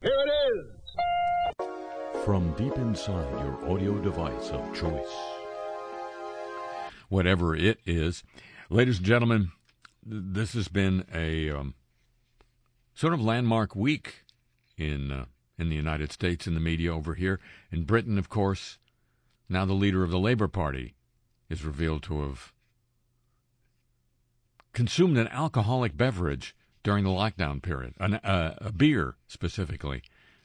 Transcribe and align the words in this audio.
Here 0.00 0.12
it 0.12 0.58
is. 0.58 2.24
From 2.24 2.52
deep 2.52 2.76
inside 2.76 3.28
your 3.40 3.68
audio 3.68 3.98
device 3.98 4.50
of 4.50 4.72
choice. 4.72 5.12
Whatever 7.08 7.56
it 7.56 7.80
is. 7.84 8.22
Ladies 8.70 8.98
and 8.98 9.06
gentlemen, 9.06 9.50
this 10.06 10.52
has 10.52 10.68
been 10.68 11.04
a 11.12 11.50
um, 11.50 11.74
sort 12.94 13.12
of 13.12 13.20
landmark 13.20 13.74
week 13.74 14.24
in 14.76 15.10
uh, 15.10 15.24
in 15.58 15.68
the 15.68 15.74
United 15.74 16.12
States 16.12 16.46
in 16.46 16.54
the 16.54 16.60
media 16.60 16.94
over 16.94 17.14
here. 17.14 17.40
In 17.72 17.82
Britain, 17.82 18.18
of 18.18 18.28
course, 18.28 18.78
now 19.48 19.64
the 19.64 19.72
leader 19.72 20.04
of 20.04 20.12
the 20.12 20.20
Labour 20.20 20.46
Party 20.46 20.94
is 21.50 21.64
revealed 21.64 22.04
to 22.04 22.22
have 22.22 22.52
consumed 24.72 25.18
an 25.18 25.26
alcoholic 25.28 25.96
beverage 25.96 26.54
during 26.82 27.04
the 27.04 27.10
lockdown 27.10 27.62
period, 27.62 27.94
an, 27.98 28.14
uh, 28.14 28.54
a 28.58 28.72
beer 28.72 29.16
specifically, 29.26 30.02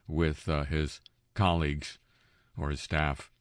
with 0.08 0.50
uh, 0.50 0.64
his 0.64 1.00
colleagues 1.34 1.98
or 2.58 2.70
his 2.70 2.82
staff 2.82 3.32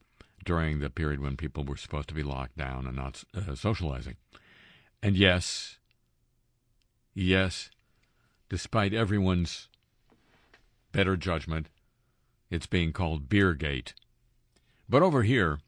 during 0.43 0.79
the 0.79 0.89
period 0.89 1.19
when 1.19 1.37
people 1.37 1.63
were 1.63 1.77
supposed 1.77 2.07
to 2.09 2.13
be 2.13 2.23
locked 2.23 2.57
down 2.57 2.85
and 2.87 2.95
not 2.95 3.23
uh, 3.35 3.55
socializing. 3.55 4.15
And 5.01 5.15
yes, 5.15 5.77
yes, 7.13 7.69
despite 8.49 8.93
everyone's 8.93 9.67
better 10.91 11.17
judgment, 11.17 11.67
it's 12.49 12.67
being 12.67 12.93
called 12.93 13.29
Beergate. 13.29 13.93
But 14.87 15.01
over 15.01 15.23
here, 15.23 15.59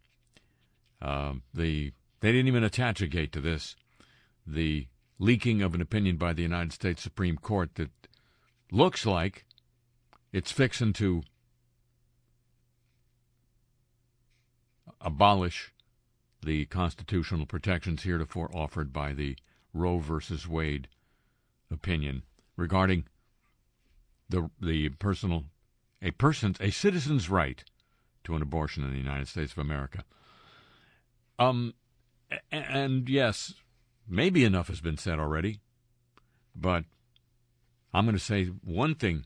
uh, 1.02 1.34
the 1.54 1.92
they 2.20 2.32
didn't 2.32 2.48
even 2.48 2.64
attach 2.64 3.02
a 3.02 3.08
gate 3.08 3.32
to 3.34 3.42
this. 3.42 3.76
The 4.48 4.88
leaking 5.20 5.62
of 5.62 5.74
an 5.74 5.82
opinion 5.82 6.18
by 6.18 6.34
the 6.34 6.42
United 6.42 6.74
States 6.74 7.02
Supreme 7.02 7.38
Court 7.38 7.76
that 7.76 7.92
looks 8.72 9.06
like 9.06 9.46
it's 10.34 10.52
fixing 10.52 10.94
to 10.94 11.24
abolish 15.00 15.72
the 16.44 16.66
constitutional 16.66 17.46
protections 17.46 18.04
heretofore 18.04 18.50
offered 18.56 18.92
by 18.92 19.14
the 19.14 19.38
Roe 19.74 20.00
versus 20.00 20.48
Wade 20.48 20.88
opinion 21.72 22.24
regarding 22.56 23.06
the 24.30 24.50
the 24.62 24.90
personal 24.90 25.46
a 26.02 26.12
person's 26.12 26.58
a 26.60 26.72
citizen's 26.72 27.30
right 27.30 27.64
to 28.24 28.36
an 28.36 28.42
abortion 28.42 28.84
in 28.84 28.92
the 28.92 28.98
United 28.98 29.28
States 29.28 29.52
of 29.52 29.60
America. 29.60 30.04
Um, 31.38 31.74
and 32.52 33.10
yes, 33.10 33.54
maybe 34.08 34.44
enough 34.44 34.68
has 34.68 34.82
been 34.82 34.98
said 34.98 35.20
already, 35.20 35.60
but 36.56 36.86
I'm 37.94 38.06
going 38.06 38.18
to 38.18 38.24
say 38.24 38.46
one 38.46 38.96
thing, 38.96 39.26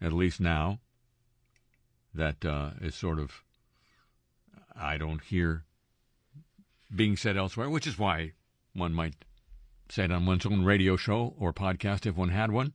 at 0.00 0.12
least 0.12 0.40
now, 0.40 0.80
that 2.14 2.44
uh, 2.44 2.70
is 2.80 2.94
sort 2.94 3.18
of 3.18 3.42
I 4.74 4.96
don't 4.96 5.22
hear 5.22 5.64
being 6.94 7.16
said 7.16 7.36
elsewhere, 7.36 7.68
which 7.68 7.86
is 7.86 7.98
why 7.98 8.32
one 8.72 8.94
might 8.94 9.14
say 9.88 10.04
it 10.04 10.12
on 10.12 10.26
one's 10.26 10.46
own 10.46 10.64
radio 10.64 10.96
show 10.96 11.34
or 11.38 11.52
podcast 11.52 12.06
if 12.06 12.16
one 12.16 12.30
had 12.30 12.50
one. 12.52 12.72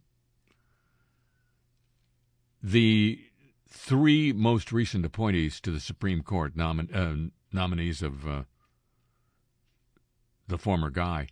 The 2.62 3.20
three 3.70 4.32
most 4.32 4.72
recent 4.72 5.06
appointees 5.06 5.60
to 5.62 5.72
the 5.72 5.80
Supreme 5.80 6.22
Court, 6.22 6.56
nomin- 6.56 6.96
uh, 6.96 7.30
nominees 7.52 8.02
of 8.02 8.28
uh, 8.28 8.44
the 10.48 10.58
former 10.58 10.90
guy, 10.90 11.28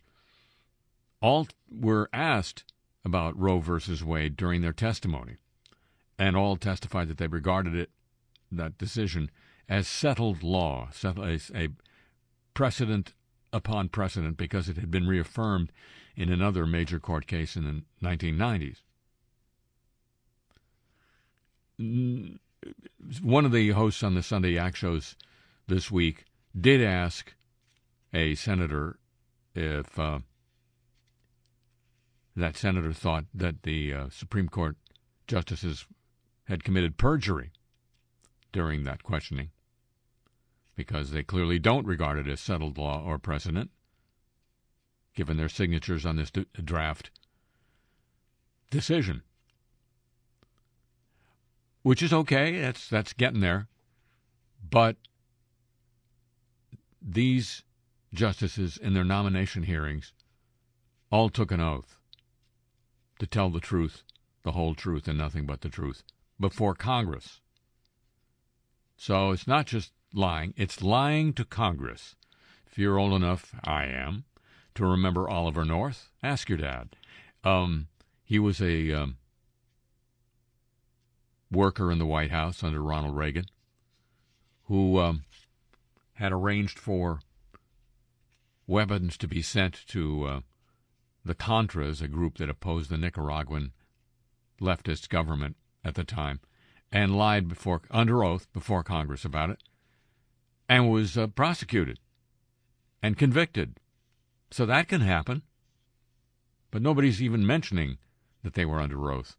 all 1.20 1.48
were 1.70 2.08
asked 2.12 2.64
about 3.04 3.38
Roe 3.38 3.58
versus 3.58 4.04
Wade 4.04 4.36
during 4.36 4.60
their 4.60 4.72
testimony, 4.72 5.36
and 6.18 6.36
all 6.36 6.56
testified 6.56 7.08
that 7.08 7.18
they 7.18 7.26
regarded 7.26 7.74
it, 7.74 7.90
that 8.50 8.78
decision, 8.78 9.30
as 9.68 9.88
settled 9.88 10.42
law, 10.42 10.88
a 11.04 11.68
precedent 12.54 13.14
upon 13.52 13.88
precedent 13.88 14.36
because 14.36 14.68
it 14.68 14.76
had 14.76 14.90
been 14.90 15.06
reaffirmed 15.06 15.72
in 16.16 16.30
another 16.30 16.66
major 16.66 16.98
court 16.98 17.26
case 17.26 17.56
in 17.56 17.64
the 17.64 18.06
1990s 18.06 18.78
one 23.22 23.44
of 23.44 23.52
the 23.52 23.70
hosts 23.70 24.02
on 24.02 24.14
the 24.14 24.22
Sunday 24.22 24.52
Yak 24.52 24.76
shows 24.76 25.16
this 25.66 25.90
week 25.90 26.24
did 26.58 26.82
ask 26.82 27.34
a 28.12 28.34
senator 28.34 28.98
if 29.54 29.98
uh, 29.98 30.20
that 32.36 32.56
senator 32.56 32.92
thought 32.92 33.24
that 33.34 33.62
the 33.62 33.92
uh, 33.92 34.08
Supreme 34.10 34.48
Court 34.48 34.76
justices 35.26 35.86
had 36.44 36.64
committed 36.64 36.96
perjury 36.96 37.50
during 38.52 38.84
that 38.84 39.02
questioning, 39.02 39.50
because 40.76 41.10
they 41.10 41.22
clearly 41.22 41.58
don't 41.58 41.86
regard 41.86 42.18
it 42.18 42.30
as 42.30 42.40
settled 42.40 42.78
law 42.78 43.02
or 43.04 43.18
precedent, 43.18 43.70
given 45.14 45.36
their 45.36 45.48
signatures 45.48 46.04
on 46.04 46.16
this 46.16 46.30
d- 46.30 46.46
draft 46.64 47.10
decision 48.70 49.22
which 51.82 52.02
is 52.02 52.12
okay. 52.12 52.60
That's 52.60 52.88
that's 52.88 53.12
getting 53.12 53.40
there. 53.40 53.68
But 54.68 54.96
these 57.00 57.64
justices 58.12 58.76
in 58.76 58.94
their 58.94 59.04
nomination 59.04 59.64
hearings 59.64 60.12
all 61.10 61.28
took 61.28 61.50
an 61.50 61.60
oath 61.60 61.98
to 63.18 63.26
tell 63.26 63.50
the 63.50 63.60
truth, 63.60 64.02
the 64.42 64.52
whole 64.52 64.74
truth, 64.74 65.06
and 65.08 65.18
nothing 65.18 65.46
but 65.46 65.60
the 65.60 65.68
truth 65.68 66.02
before 66.40 66.74
Congress. 66.74 67.40
So 68.96 69.30
it's 69.30 69.46
not 69.46 69.66
just 69.66 69.92
lying, 70.12 70.54
it's 70.56 70.82
lying 70.82 71.32
to 71.34 71.44
Congress. 71.44 72.16
If 72.66 72.78
you're 72.78 72.98
old 72.98 73.12
enough, 73.12 73.54
I 73.64 73.84
am, 73.86 74.24
to 74.74 74.86
remember 74.86 75.28
Oliver 75.28 75.64
North, 75.64 76.08
ask 76.22 76.48
your 76.48 76.58
dad. 76.58 76.96
Um, 77.44 77.88
he 78.24 78.38
was 78.38 78.60
a 78.60 78.92
um, 78.92 79.18
worker 81.50 81.92
in 81.92 81.98
the 81.98 82.06
White 82.06 82.30
House 82.30 82.62
under 82.62 82.82
Ronald 82.82 83.16
Reagan 83.16 83.46
who 84.72 84.98
um, 84.98 85.24
had 86.14 86.32
arranged 86.32 86.78
for 86.78 87.20
weapons 88.66 89.16
to 89.18 89.28
be 89.28 89.42
sent 89.42 89.86
to 89.88 90.24
uh, 90.24 90.40
the 91.24 91.34
Contras, 91.34 92.02
a 92.02 92.08
group 92.08 92.38
that 92.38 92.50
opposed 92.50 92.90
the 92.90 92.96
Nicaraguan 92.96 93.72
leftist 94.60 95.08
government 95.08 95.56
at 95.84 95.94
the 95.94 96.04
time, 96.04 96.40
and 96.90 97.16
lied 97.16 97.48
before 97.48 97.82
under 97.90 98.24
oath 98.24 98.52
before 98.52 98.82
Congress 98.82 99.24
about 99.24 99.50
it, 99.50 99.62
and 100.68 100.90
was 100.90 101.16
uh, 101.16 101.26
prosecuted 101.26 101.98
and 103.02 103.18
convicted. 103.18 103.78
So 104.50 104.66
that 104.66 104.88
can 104.88 105.00
happen, 105.00 105.42
but 106.70 106.82
nobody's 106.82 107.22
even 107.22 107.46
mentioning 107.46 107.98
that 108.42 108.54
they 108.54 108.64
were 108.64 108.80
under 108.80 109.10
oath 109.10 109.36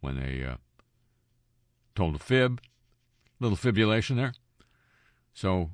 when 0.00 0.16
they 0.16 0.44
uh, 0.44 0.56
told 1.94 2.14
a 2.14 2.18
fib, 2.18 2.60
little 3.40 3.56
fibulation 3.56 4.16
there. 4.16 4.34
So 5.34 5.70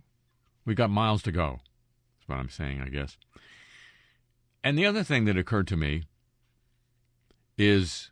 we've 0.64 0.76
got 0.76 0.90
miles 0.90 1.22
to 1.22 1.32
go. 1.32 1.60
That's 2.26 2.36
what 2.36 2.38
I'm 2.38 2.48
saying, 2.48 2.80
I 2.80 2.88
guess. 2.88 3.16
And 4.62 4.78
the 4.78 4.86
other 4.86 5.02
thing 5.02 5.26
that 5.26 5.36
occurred 5.36 5.66
to 5.68 5.76
me 5.76 6.04
is, 7.58 8.10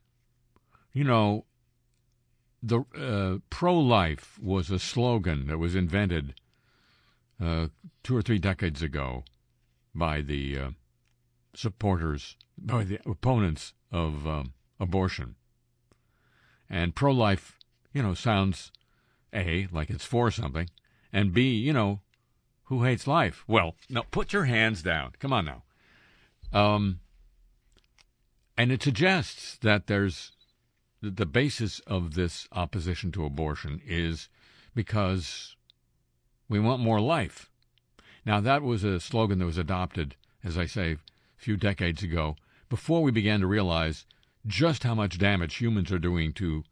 you 0.92 1.04
know, 1.04 1.46
the 2.62 2.84
uh, 2.96 3.38
pro-life 3.50 4.38
was 4.40 4.70
a 4.70 4.78
slogan 4.78 5.46
that 5.46 5.58
was 5.58 5.74
invented 5.74 6.34
uh, 7.42 7.68
two 8.04 8.16
or 8.16 8.22
three 8.22 8.38
decades 8.38 8.82
ago 8.82 9.24
by 9.94 10.20
the 10.20 10.58
uh, 10.58 10.70
supporters, 11.54 12.36
by 12.56 12.84
the 12.84 13.00
opponents 13.04 13.72
of 13.90 14.26
um, 14.26 14.52
abortion. 14.78 15.34
And 16.68 16.94
pro-life 16.94 17.58
you 17.92 18.02
know, 18.02 18.14
sounds 18.14 18.72
A, 19.34 19.68
like 19.70 19.90
it's 19.90 20.04
for 20.04 20.30
something, 20.30 20.68
and 21.12 21.32
B, 21.32 21.54
you 21.54 21.72
know, 21.72 22.00
who 22.64 22.84
hates 22.84 23.06
life? 23.06 23.44
Well, 23.46 23.76
no, 23.88 24.02
put 24.10 24.32
your 24.32 24.44
hands 24.44 24.82
down. 24.82 25.12
Come 25.18 25.32
on 25.32 25.44
now. 25.44 25.62
Um, 26.52 27.00
and 28.56 28.70
it 28.70 28.82
suggests 28.82 29.58
that 29.62 29.86
there's 29.86 30.32
that 31.00 31.16
the 31.16 31.26
basis 31.26 31.80
of 31.80 32.14
this 32.14 32.46
opposition 32.52 33.10
to 33.12 33.24
abortion 33.24 33.82
is 33.84 34.28
because 34.74 35.56
we 36.48 36.60
want 36.60 36.80
more 36.80 37.00
life. 37.00 37.50
Now, 38.24 38.40
that 38.40 38.62
was 38.62 38.84
a 38.84 39.00
slogan 39.00 39.40
that 39.40 39.46
was 39.46 39.58
adopted, 39.58 40.14
as 40.44 40.56
I 40.56 40.66
say, 40.66 40.92
a 40.92 40.98
few 41.36 41.56
decades 41.56 42.02
ago, 42.02 42.36
before 42.68 43.02
we 43.02 43.10
began 43.10 43.40
to 43.40 43.46
realize 43.46 44.06
just 44.46 44.84
how 44.84 44.94
much 44.94 45.18
damage 45.18 45.56
humans 45.56 45.90
are 45.90 45.98
doing 45.98 46.32
to 46.34 46.62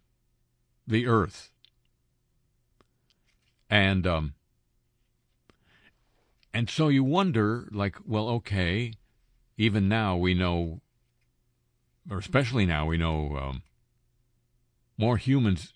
the 0.87 1.07
earth. 1.07 1.51
And 3.69 4.07
um, 4.07 4.35
and 6.53 6.69
so 6.69 6.89
you 6.89 7.05
wonder, 7.05 7.69
like, 7.71 7.97
well, 8.07 8.29
okay, 8.29 8.93
even 9.57 9.89
now 9.89 10.17
we 10.17 10.35
know, 10.35 10.81
or 12.11 12.19
especially 12.19 12.67
now 12.67 12.87
we 12.87 12.97
know 12.97 13.37
um, 13.37 13.63
more 14.97 15.17
humans 15.17 15.73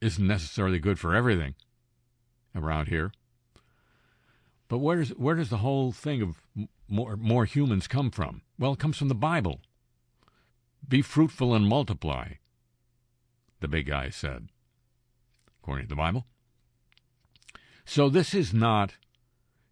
isn't 0.00 0.26
necessarily 0.26 0.78
good 0.78 0.98
for 0.98 1.14
everything 1.14 1.54
around 2.54 2.88
here. 2.88 3.12
But 4.68 4.78
where 4.78 4.98
does 4.98 5.10
where 5.10 5.34
does 5.34 5.50
the 5.50 5.58
whole 5.58 5.90
thing 5.90 6.22
of 6.22 6.36
more 6.88 7.16
more 7.16 7.44
humans 7.44 7.88
come 7.88 8.10
from? 8.10 8.42
Well, 8.58 8.72
it 8.74 8.78
comes 8.78 8.96
from 8.96 9.08
the 9.08 9.14
Bible. 9.14 9.60
Be 10.86 11.02
fruitful 11.02 11.54
and 11.54 11.66
multiply, 11.66 12.34
the 13.60 13.68
big 13.68 13.86
guy 13.86 14.10
said, 14.10 14.48
according 15.62 15.86
to 15.86 15.88
the 15.90 15.96
Bible. 15.96 16.24
So 17.84 18.08
this 18.08 18.34
is 18.34 18.54
not, 18.54 18.94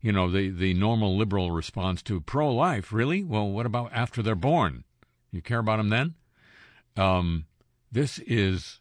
you 0.00 0.12
know, 0.12 0.30
the, 0.30 0.50
the 0.50 0.74
normal 0.74 1.16
liberal 1.16 1.50
response 1.50 2.02
to 2.02 2.20
pro 2.20 2.52
life. 2.52 2.92
Really? 2.92 3.24
Well, 3.24 3.48
what 3.48 3.66
about 3.66 3.90
after 3.92 4.22
they're 4.22 4.34
born? 4.34 4.84
You 5.30 5.42
care 5.42 5.58
about 5.58 5.76
them 5.76 5.90
then? 5.90 6.14
Um, 6.96 7.46
this 7.92 8.18
is 8.20 8.78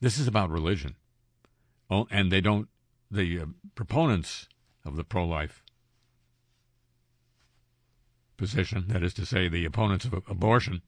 this 0.00 0.18
is 0.18 0.26
about 0.26 0.50
religion, 0.50 0.96
oh, 1.90 2.06
and 2.10 2.30
they 2.30 2.40
don't. 2.40 2.68
The 3.10 3.40
uh, 3.40 3.46
proponents 3.74 4.48
of 4.84 4.96
the 4.96 5.04
pro-life 5.04 5.62
position, 8.36 8.86
that 8.88 9.02
is 9.02 9.14
to 9.14 9.24
say, 9.24 9.48
the 9.48 9.64
opponents 9.64 10.04
of 10.04 10.12
abortion, 10.12 10.82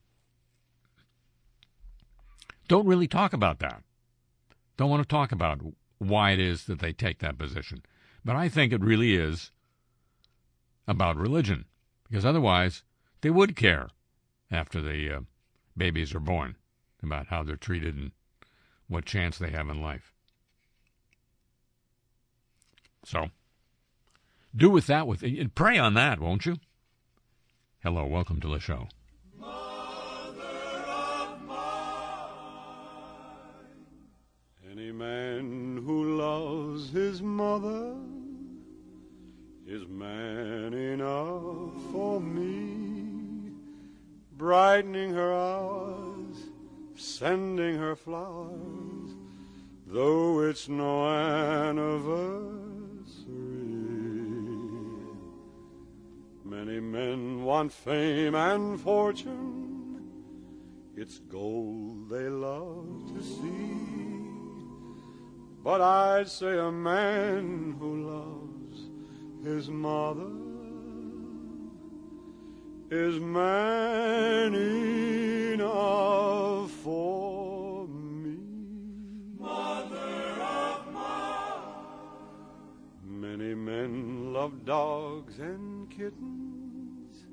don't 2.67 2.85
really 2.85 3.07
talk 3.07 3.33
about 3.33 3.59
that. 3.59 3.83
Don't 4.77 4.89
want 4.89 5.01
to 5.01 5.07
talk 5.07 5.31
about 5.31 5.59
why 5.99 6.31
it 6.31 6.39
is 6.39 6.65
that 6.65 6.79
they 6.79 6.93
take 6.93 7.19
that 7.19 7.37
position. 7.37 7.83
But 8.25 8.35
I 8.35 8.49
think 8.49 8.73
it 8.73 8.81
really 8.81 9.15
is 9.15 9.51
about 10.87 11.17
religion, 11.17 11.65
because 12.09 12.25
otherwise 12.25 12.83
they 13.21 13.29
would 13.29 13.55
care 13.55 13.89
after 14.49 14.81
the 14.81 15.17
uh, 15.17 15.19
babies 15.77 16.15
are 16.15 16.19
born 16.19 16.55
about 17.03 17.27
how 17.27 17.43
they're 17.43 17.55
treated 17.55 17.95
and 17.95 18.11
what 18.87 19.05
chance 19.05 19.37
they 19.37 19.51
have 19.51 19.69
in 19.69 19.81
life. 19.81 20.13
So, 23.05 23.29
do 24.55 24.69
with 24.69 24.87
that 24.87 25.07
with 25.07 25.23
pray 25.55 25.77
on 25.77 25.93
that, 25.93 26.19
won't 26.19 26.45
you? 26.45 26.57
Hello, 27.81 28.05
welcome 28.05 28.41
to 28.41 28.47
the 28.47 28.59
show. 28.59 28.89
Man 34.99 35.81
who 35.85 36.17
loves 36.17 36.89
his 36.89 37.21
mother 37.21 37.95
is 39.65 39.87
man 39.87 40.73
enough 40.73 41.71
for 41.93 42.19
me, 42.19 43.53
brightening 44.35 45.13
her 45.13 45.33
hours, 45.33 46.35
sending 46.97 47.77
her 47.77 47.95
flowers, 47.95 49.11
though 49.87 50.41
it's 50.41 50.67
no 50.67 51.07
anniversary. 51.07 52.49
Many 56.43 56.81
men 56.81 57.45
want 57.45 57.71
fame 57.71 58.35
and 58.35 58.77
fortune, 58.81 60.09
it's 60.97 61.19
gold 61.19 62.09
they 62.09 62.27
love 62.27 63.13
to 63.15 63.23
see. 63.23 63.68
But 65.69 65.81
I'd 65.81 66.27
say 66.27 66.57
a 66.57 66.71
man 66.71 67.75
who 67.77 68.09
loves 68.09 68.89
his 69.43 69.69
mother 69.69 70.31
is 72.89 73.19
man 73.19 74.55
enough 75.53 76.71
for 76.71 77.87
me. 77.87 78.39
Mother 79.37 80.41
of 80.41 80.91
mine. 80.91 81.61
Many 83.03 83.53
men 83.53 84.33
love 84.33 84.65
dogs 84.65 85.37
and 85.37 85.87
kittens 85.91 87.27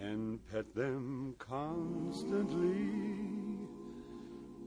and 0.00 0.40
pet 0.50 0.74
them 0.74 1.34
constantly. 1.38 3.31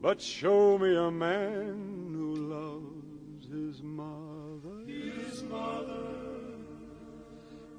But 0.06 0.20
show 0.20 0.78
me 0.78 0.94
a 0.94 1.10
man 1.10 2.12
who 2.12 2.36
loves 2.36 3.48
his 3.52 3.82
mother. 3.82 4.84
His 4.86 5.42
mother. 5.42 6.04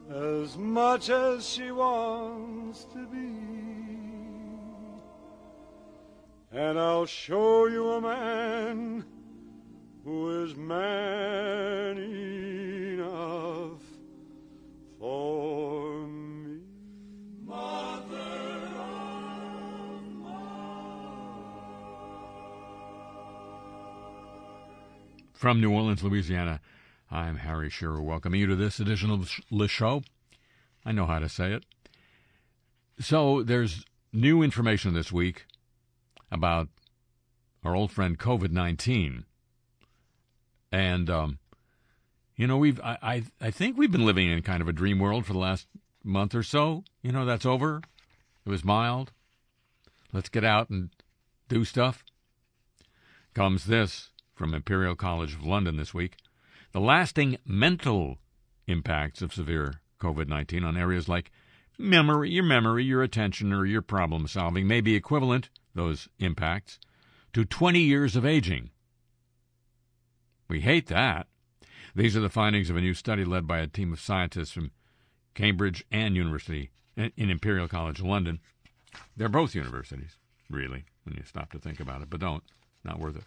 As 0.10 0.58
much 0.58 1.10
as 1.10 1.48
she 1.48 1.72
wants 1.72 2.84
to 2.92 3.08
be. 3.08 3.30
And 6.52 6.78
I'll 6.78 7.06
show 7.06 7.68
you 7.68 7.92
a 7.92 8.02
man 8.02 9.06
who 10.04 10.44
is 10.44 10.54
man 10.54 11.98
From 25.38 25.62
New 25.62 25.72
Orleans, 25.72 26.02
Louisiana, 26.02 26.62
I'm 27.12 27.38
Harry 27.38 27.70
Shearer, 27.70 28.02
welcoming 28.02 28.40
you 28.40 28.48
to 28.48 28.56
this 28.56 28.80
edition 28.80 29.12
of 29.12 29.32
the 29.52 29.68
show. 29.68 30.02
I 30.84 30.92
know 30.92 31.06
how 31.06 31.20
to 31.20 31.30
say 31.30 31.54
it. 31.54 31.64
So, 33.00 33.44
there's 33.44 33.86
new 34.12 34.42
information 34.42 34.96
this 34.96 35.12
week 35.12 35.46
about 36.32 36.70
our 37.64 37.76
old 37.76 37.92
friend 37.92 38.18
COVID 38.18 38.50
19. 38.50 39.26
And, 40.72 41.08
um, 41.08 41.38
you 42.36 42.48
know, 42.48 42.58
we've, 42.58 42.82
I, 42.82 42.98
I, 43.04 43.24
I 43.40 43.52
think 43.52 43.78
we've 43.78 43.92
been 43.92 44.08
living 44.08 44.28
in 44.28 44.42
kind 44.42 44.64
of 44.64 44.68
a 44.68 44.74
dream 44.74 44.98
world 44.98 45.28
for 45.28 45.34
the 45.34 45.40
last 45.40 45.68
month 46.04 46.34
or 46.34 46.42
so. 46.42 46.84
You 47.04 47.12
know, 47.12 47.26
that's 47.26 47.46
over. 47.46 47.84
It 48.44 48.50
was 48.50 48.66
mild. 48.66 49.12
Let's 50.12 50.30
get 50.30 50.44
out 50.44 50.72
and 50.72 50.90
do 51.48 51.64
stuff. 51.64 52.04
Comes 53.36 53.66
this 53.66 54.10
from 54.38 54.54
Imperial 54.54 54.96
College 54.96 55.34
of 55.34 55.46
London 55.46 55.76
this 55.76 55.94
week. 55.94 56.16
The 56.72 56.80
lasting 56.80 57.38
mental 57.46 58.20
impacts 58.68 59.22
of 59.22 59.34
severe 59.34 59.82
COVID 60.00 60.28
19 60.28 60.64
on 60.64 60.78
areas 60.78 61.10
like 61.10 61.32
memory, 61.78 62.30
your 62.30 62.44
memory, 62.44 62.84
your 62.84 63.02
attention, 63.04 63.52
or 63.52 63.66
your 63.66 63.82
problem 63.82 64.28
solving 64.28 64.68
may 64.68 64.82
be 64.82 64.96
equivalent, 64.96 65.50
those 65.74 66.08
impacts, 66.20 66.80
to 67.34 67.46
20 67.46 67.80
years 67.80 68.16
of 68.16 68.26
aging. 68.26 68.70
We 70.48 70.62
hate 70.62 70.88
that. 70.88 71.28
These 71.96 72.16
are 72.16 72.22
the 72.22 72.30
findings 72.30 72.70
of 72.70 72.78
a 72.78 72.82
new 72.82 72.94
study 72.94 73.26
led 73.26 73.48
by 73.48 73.60
a 73.60 73.68
team 73.68 73.92
of 73.92 74.00
scientists 74.00 74.52
from 74.52 74.72
Cambridge 75.34 75.84
and 75.92 76.16
University 76.16 76.70
uh, 76.98 77.10
in 77.18 77.30
Imperial 77.30 77.68
College 77.68 78.02
London. 78.02 78.40
They're 79.16 79.30
both 79.30 79.56
universities, 79.56 80.18
really, 80.50 80.86
when 81.04 81.16
you 81.16 81.24
stop 81.26 81.52
to 81.52 81.60
think 81.60 81.80
about 81.80 82.02
it, 82.02 82.10
but 82.10 82.20
don't. 82.20 82.44
Not 82.84 83.00
worth 83.00 83.18
it. 83.18 83.24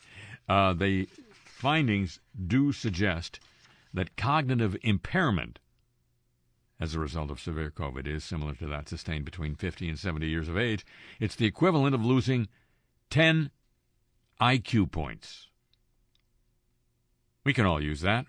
Uh, 0.48 0.72
the 0.72 1.06
findings 1.44 2.20
do 2.46 2.72
suggest 2.72 3.40
that 3.92 4.16
cognitive 4.16 4.76
impairment 4.82 5.58
as 6.80 6.94
a 6.94 7.00
result 7.00 7.30
of 7.30 7.38
severe 7.38 7.70
COVID 7.70 8.06
is 8.06 8.24
similar 8.24 8.54
to 8.54 8.66
that 8.66 8.88
sustained 8.88 9.24
between 9.24 9.54
50 9.54 9.88
and 9.88 9.98
70 9.98 10.26
years 10.26 10.48
of 10.48 10.56
age. 10.56 10.86
It's 11.20 11.36
the 11.36 11.44
equivalent 11.44 11.94
of 11.94 12.04
losing 12.04 12.48
10 13.10 13.50
IQ 14.40 14.90
points. 14.90 15.48
We 17.44 17.52
can 17.52 17.66
all 17.66 17.82
use 17.82 18.00
that. 18.00 18.26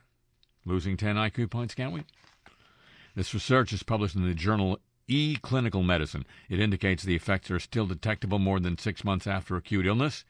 Losing 0.65 0.97
10 0.97 1.15
IQ 1.15 1.49
points, 1.49 1.73
can't 1.73 1.93
we? 1.93 2.03
This 3.15 3.33
research 3.33 3.73
is 3.73 3.83
published 3.83 4.15
in 4.15 4.27
the 4.27 4.33
journal 4.33 4.79
E 5.07 5.37
Clinical 5.41 5.83
Medicine. 5.83 6.25
It 6.49 6.59
indicates 6.59 7.03
the 7.03 7.15
effects 7.15 7.51
are 7.51 7.59
still 7.59 7.85
detectable 7.85 8.39
more 8.39 8.59
than 8.59 8.77
six 8.77 9.03
months 9.03 9.27
after 9.27 9.55
acute 9.55 9.85
illness, 9.85 10.23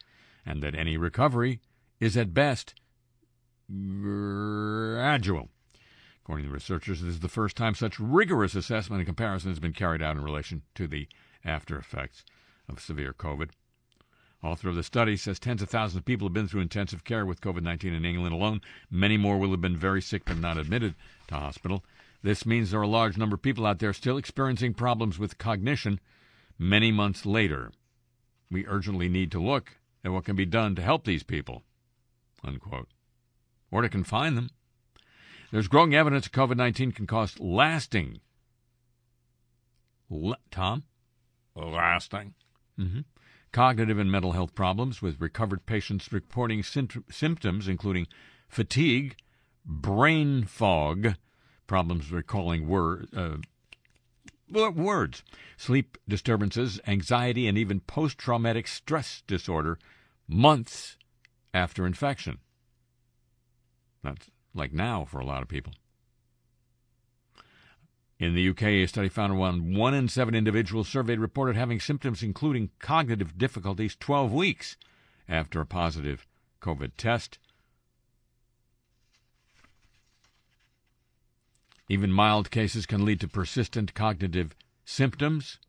and 0.45 0.61
that 0.63 0.75
any 0.75 0.97
recovery 0.97 1.59
is 1.99 2.17
at 2.17 2.33
best 2.33 2.73
gradual. 3.69 5.49
According 6.23 6.45
to 6.45 6.51
researchers, 6.51 7.01
this 7.01 7.15
is 7.15 7.19
the 7.19 7.27
first 7.27 7.57
time 7.57 7.75
such 7.75 7.99
rigorous 7.99 8.55
assessment 8.55 8.99
and 8.99 9.07
comparison 9.07 9.49
has 9.49 9.59
been 9.59 9.73
carried 9.73 10.01
out 10.01 10.15
in 10.15 10.23
relation 10.23 10.61
to 10.75 10.87
the 10.87 11.07
after 11.43 11.77
effects 11.77 12.23
of 12.69 12.79
severe 12.79 13.13
COVID. 13.13 13.49
Author 14.43 14.69
of 14.69 14.75
the 14.75 14.83
study 14.83 15.15
says 15.17 15.39
tens 15.39 15.61
of 15.61 15.69
thousands 15.69 15.99
of 15.99 16.05
people 16.05 16.27
have 16.27 16.33
been 16.33 16.47
through 16.47 16.61
intensive 16.61 17.03
care 17.03 17.25
with 17.25 17.41
COVID 17.41 17.61
19 17.61 17.93
in 17.93 18.05
England 18.05 18.33
alone. 18.33 18.61
Many 18.89 19.17
more 19.17 19.37
will 19.37 19.51
have 19.51 19.61
been 19.61 19.77
very 19.77 20.01
sick 20.01 20.23
but 20.25 20.37
not 20.37 20.57
admitted 20.57 20.95
to 21.27 21.35
hospital. 21.35 21.83
This 22.23 22.45
means 22.45 22.71
there 22.71 22.79
are 22.79 22.83
a 22.83 22.87
large 22.87 23.17
number 23.17 23.35
of 23.35 23.41
people 23.41 23.65
out 23.65 23.79
there 23.79 23.93
still 23.93 24.17
experiencing 24.17 24.73
problems 24.73 25.19
with 25.19 25.37
cognition 25.37 25.99
many 26.57 26.91
months 26.91 27.25
later. 27.25 27.71
We 28.49 28.67
urgently 28.67 29.09
need 29.09 29.31
to 29.31 29.39
look 29.39 29.77
at 30.03 30.11
what 30.11 30.25
can 30.25 30.35
be 30.35 30.45
done 30.45 30.75
to 30.75 30.81
help 30.81 31.05
these 31.05 31.23
people. 31.23 31.63
Unquote. 32.43 32.89
Or 33.71 33.81
to 33.81 33.89
confine 33.89 34.35
them. 34.35 34.49
There's 35.51 35.67
growing 35.67 35.93
evidence 35.93 36.25
that 36.25 36.33
COVID 36.33 36.57
19 36.57 36.93
can 36.93 37.07
cause 37.07 37.39
lasting. 37.39 38.19
L- 40.11 40.35
Tom? 40.49 40.83
Lasting? 41.55 42.33
Mm-hmm. 42.79 43.01
Cognitive 43.51 43.99
and 43.99 44.11
mental 44.11 44.31
health 44.31 44.55
problems, 44.55 45.01
with 45.01 45.19
recovered 45.19 45.65
patients 45.65 46.11
reporting 46.11 46.63
symptoms 46.63 47.67
including 47.67 48.07
fatigue, 48.47 49.17
brain 49.65 50.45
fog, 50.45 51.15
problems 51.67 52.11
recalling 52.11 52.67
word, 52.67 53.09
uh, 53.15 53.37
words, 54.51 55.23
sleep 55.57 55.97
disturbances, 56.07 56.79
anxiety, 56.87 57.47
and 57.47 57.57
even 57.57 57.79
post 57.79 58.17
traumatic 58.17 58.67
stress 58.67 59.23
disorder 59.27 59.79
months 60.27 60.97
after 61.53 61.85
infection. 61.85 62.39
That's 64.03 64.29
like 64.53 64.73
now 64.73 65.05
for 65.05 65.19
a 65.19 65.25
lot 65.25 65.41
of 65.41 65.47
people. 65.47 65.73
In 68.19 68.35
the 68.35 68.49
UK, 68.49 68.63
a 68.63 68.85
study 68.85 69.09
found 69.09 69.33
around 69.33 69.75
one 69.75 69.95
in 69.95 70.07
seven 70.07 70.35
individuals 70.35 70.87
surveyed 70.87 71.19
reported 71.19 71.55
having 71.55 71.79
symptoms 71.79 72.21
including 72.21 72.69
cognitive 72.77 73.35
difficulties 73.37 73.97
12 73.99 74.31
weeks 74.31 74.77
after 75.27 75.59
a 75.59 75.65
positive 75.65 76.27
COVID 76.61 76.91
test. 76.97 77.39
Even 81.91 82.09
mild 82.09 82.51
cases 82.51 82.85
can 82.85 83.03
lead 83.03 83.19
to 83.19 83.27
persistent 83.27 83.93
cognitive 83.93 84.55
symptoms. 84.85 85.59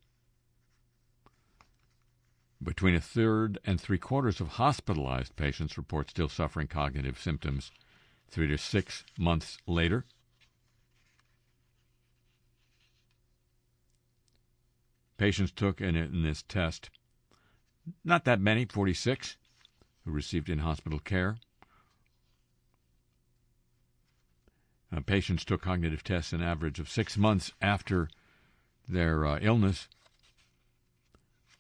Between 2.62 2.94
a 2.94 3.00
third 3.00 3.58
and 3.64 3.80
three 3.80 3.98
quarters 3.98 4.40
of 4.40 4.50
hospitalized 4.50 5.34
patients 5.34 5.76
report 5.76 6.10
still 6.10 6.28
suffering 6.28 6.68
cognitive 6.68 7.18
symptoms 7.18 7.72
three 8.28 8.46
to 8.46 8.56
six 8.56 9.04
months 9.18 9.58
later. 9.66 10.04
Patients 15.16 15.50
took 15.50 15.80
in, 15.80 15.96
in 15.96 16.22
this 16.22 16.44
test 16.44 16.90
not 18.04 18.24
that 18.26 18.40
many, 18.40 18.64
46, 18.64 19.38
who 20.04 20.12
received 20.12 20.48
in 20.48 20.60
hospital 20.60 21.00
care. 21.00 21.38
Uh, 24.94 25.00
patients 25.00 25.44
took 25.44 25.62
cognitive 25.62 26.04
tests 26.04 26.32
an 26.32 26.42
average 26.42 26.78
of 26.78 26.90
six 26.90 27.16
months 27.16 27.52
after 27.60 28.08
their 28.88 29.24
uh, 29.24 29.38
illness. 29.40 29.88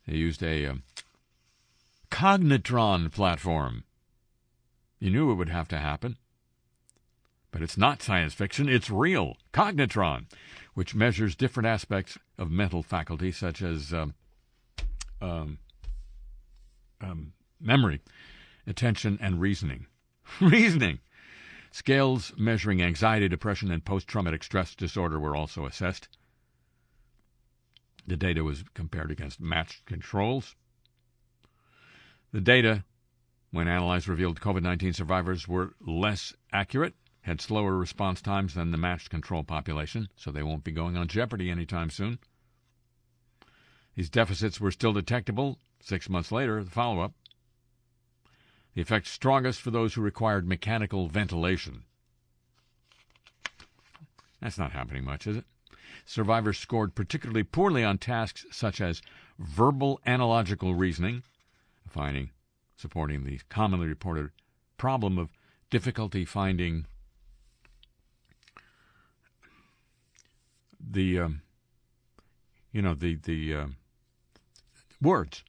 They 0.06 0.16
used 0.16 0.42
a 0.42 0.66
um, 0.66 0.82
Cognitron 2.10 3.10
platform. 3.10 3.84
You 4.98 5.10
knew 5.10 5.30
it 5.30 5.36
would 5.36 5.48
have 5.48 5.68
to 5.68 5.78
happen. 5.78 6.18
But 7.50 7.62
it's 7.62 7.78
not 7.78 8.02
science 8.02 8.34
fiction, 8.34 8.68
it's 8.68 8.90
real. 8.90 9.36
Cognitron, 9.52 10.26
which 10.74 10.94
measures 10.94 11.36
different 11.36 11.66
aspects 11.66 12.18
of 12.38 12.50
mental 12.50 12.82
faculty, 12.82 13.30
such 13.30 13.62
as 13.62 13.92
um, 13.92 14.14
um, 15.20 15.58
um, 17.00 17.32
memory, 17.60 18.00
attention, 18.66 19.18
and 19.20 19.40
reasoning. 19.40 19.86
reasoning! 20.40 21.00
Scales 21.74 22.34
measuring 22.36 22.82
anxiety, 22.82 23.28
depression, 23.28 23.70
and 23.70 23.82
post 23.82 24.06
traumatic 24.06 24.44
stress 24.44 24.74
disorder 24.74 25.18
were 25.18 25.34
also 25.34 25.64
assessed. 25.64 26.06
The 28.06 28.16
data 28.16 28.44
was 28.44 28.62
compared 28.74 29.10
against 29.10 29.40
matched 29.40 29.86
controls. 29.86 30.54
The 32.30 32.42
data, 32.42 32.84
when 33.52 33.68
analyzed, 33.68 34.06
revealed 34.06 34.38
COVID 34.38 34.62
19 34.62 34.92
survivors 34.92 35.48
were 35.48 35.74
less 35.80 36.34
accurate, 36.52 36.94
had 37.22 37.40
slower 37.40 37.78
response 37.78 38.20
times 38.20 38.52
than 38.52 38.70
the 38.70 38.76
matched 38.76 39.08
control 39.08 39.42
population, 39.42 40.10
so 40.14 40.30
they 40.30 40.42
won't 40.42 40.64
be 40.64 40.72
going 40.72 40.98
on 40.98 41.08
jeopardy 41.08 41.50
anytime 41.50 41.88
soon. 41.88 42.18
These 43.94 44.10
deficits 44.10 44.60
were 44.60 44.70
still 44.70 44.92
detectable 44.92 45.58
six 45.80 46.10
months 46.10 46.30
later, 46.30 46.62
the 46.62 46.70
follow 46.70 47.00
up. 47.00 47.14
The 48.74 48.82
effect 48.82 49.06
strongest 49.06 49.60
for 49.60 49.70
those 49.70 49.94
who 49.94 50.00
required 50.00 50.48
mechanical 50.48 51.08
ventilation. 51.08 51.84
That's 54.40 54.58
not 54.58 54.72
happening 54.72 55.04
much, 55.04 55.26
is 55.26 55.36
it? 55.36 55.44
Survivors 56.04 56.58
scored 56.58 56.94
particularly 56.94 57.44
poorly 57.44 57.84
on 57.84 57.98
tasks 57.98 58.44
such 58.50 58.80
as 58.80 59.02
verbal 59.38 60.00
analogical 60.06 60.74
reasoning, 60.74 61.22
a 61.86 61.90
finding 61.90 62.30
supporting 62.76 63.24
the 63.24 63.40
commonly 63.48 63.86
reported 63.86 64.30
problem 64.76 65.16
of 65.16 65.28
difficulty 65.70 66.24
finding 66.24 66.84
the 70.80 71.18
um, 71.20 71.42
you 72.72 72.82
know 72.82 72.94
the 72.94 73.14
the 73.14 73.54
uh, 73.54 73.66
words. 75.00 75.44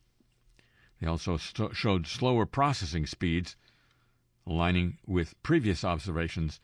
They 1.04 1.10
also 1.10 1.36
st- 1.36 1.76
showed 1.76 2.08
slower 2.08 2.46
processing 2.46 3.06
speeds, 3.06 3.58
aligning 4.48 5.00
with 5.06 5.36
previous 5.44 5.84
observations 5.84 6.62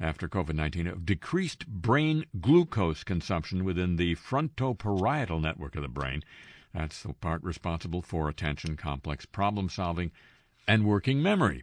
after 0.00 0.28
COVID 0.28 0.56
19 0.56 0.88
of 0.88 1.06
decreased 1.06 1.64
brain 1.68 2.24
glucose 2.40 3.04
consumption 3.04 3.62
within 3.62 3.94
the 3.94 4.16
frontoparietal 4.16 5.40
network 5.40 5.76
of 5.76 5.82
the 5.82 5.88
brain. 5.88 6.24
That's 6.74 7.04
the 7.04 7.12
part 7.12 7.44
responsible 7.44 8.02
for 8.02 8.28
attention, 8.28 8.76
complex 8.76 9.24
problem 9.24 9.68
solving, 9.68 10.10
and 10.66 10.84
working 10.84 11.22
memory. 11.22 11.62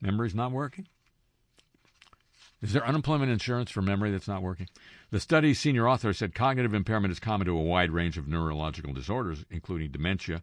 Memory's 0.00 0.34
not 0.34 0.52
working? 0.52 0.88
Is 2.60 2.72
there 2.72 2.86
unemployment 2.86 3.30
insurance 3.30 3.70
for 3.70 3.82
memory 3.82 4.10
that's 4.10 4.26
not 4.26 4.42
working? 4.42 4.68
The 5.10 5.20
study's 5.20 5.60
senior 5.60 5.88
author 5.88 6.12
said 6.12 6.34
cognitive 6.34 6.74
impairment 6.74 7.12
is 7.12 7.20
common 7.20 7.46
to 7.46 7.56
a 7.56 7.62
wide 7.62 7.92
range 7.92 8.18
of 8.18 8.26
neurological 8.26 8.92
disorders, 8.92 9.44
including 9.50 9.92
dementia 9.92 10.42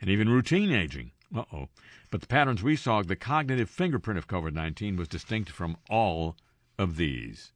and 0.00 0.08
even 0.08 0.28
routine 0.28 0.70
aging. 0.70 1.10
Uh 1.34 1.44
oh. 1.52 1.68
But 2.10 2.20
the 2.20 2.26
patterns 2.26 2.62
we 2.62 2.76
saw, 2.76 3.02
the 3.02 3.16
cognitive 3.16 3.68
fingerprint 3.68 4.18
of 4.18 4.28
COVID 4.28 4.52
19 4.52 4.96
was 4.96 5.08
distinct 5.08 5.50
from 5.50 5.76
all 5.88 6.36
of 6.78 6.96
these. 6.96 7.52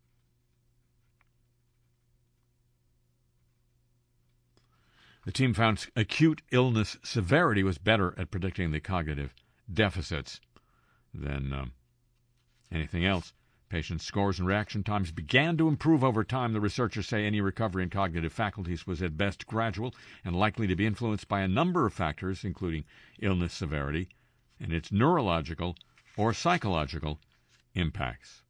The 5.25 5.33
team 5.33 5.55
found 5.55 5.87
acute 5.97 6.43
illness 6.51 6.99
severity 7.03 7.63
was 7.63 7.79
better 7.79 8.15
at 8.19 8.31
predicting 8.31 8.73
the 8.73 8.81
cognitive 8.81 9.35
deficits 9.73 10.41
than 11.15 11.53
um, 11.53 11.73
anything 12.71 13.07
else. 13.07 13.33
Patients' 13.75 14.05
scores 14.05 14.39
and 14.39 14.47
reaction 14.47 14.85
times 14.85 15.11
began 15.11 15.57
to 15.57 15.67
improve 15.67 16.05
over 16.05 16.23
time. 16.23 16.53
The 16.53 16.61
researchers 16.61 17.09
say 17.09 17.27
any 17.27 17.41
recovery 17.41 17.83
in 17.83 17.91
cognitive 17.91 18.33
faculties 18.33 18.87
was 18.87 19.03
at 19.03 19.17
best 19.17 19.49
gradual 19.49 19.93
and 20.25 20.37
likely 20.37 20.69
to 20.69 20.77
be 20.77 20.87
influenced 20.87 21.27
by 21.27 21.41
a 21.41 21.49
number 21.49 21.85
of 21.85 21.93
factors, 21.93 22.45
including 22.45 22.85
illness 23.19 23.53
severity 23.53 24.11
and 24.61 24.73
its 24.73 24.93
neurological 24.93 25.75
or 26.17 26.33
psychological 26.33 27.19
impacts. 27.75 28.45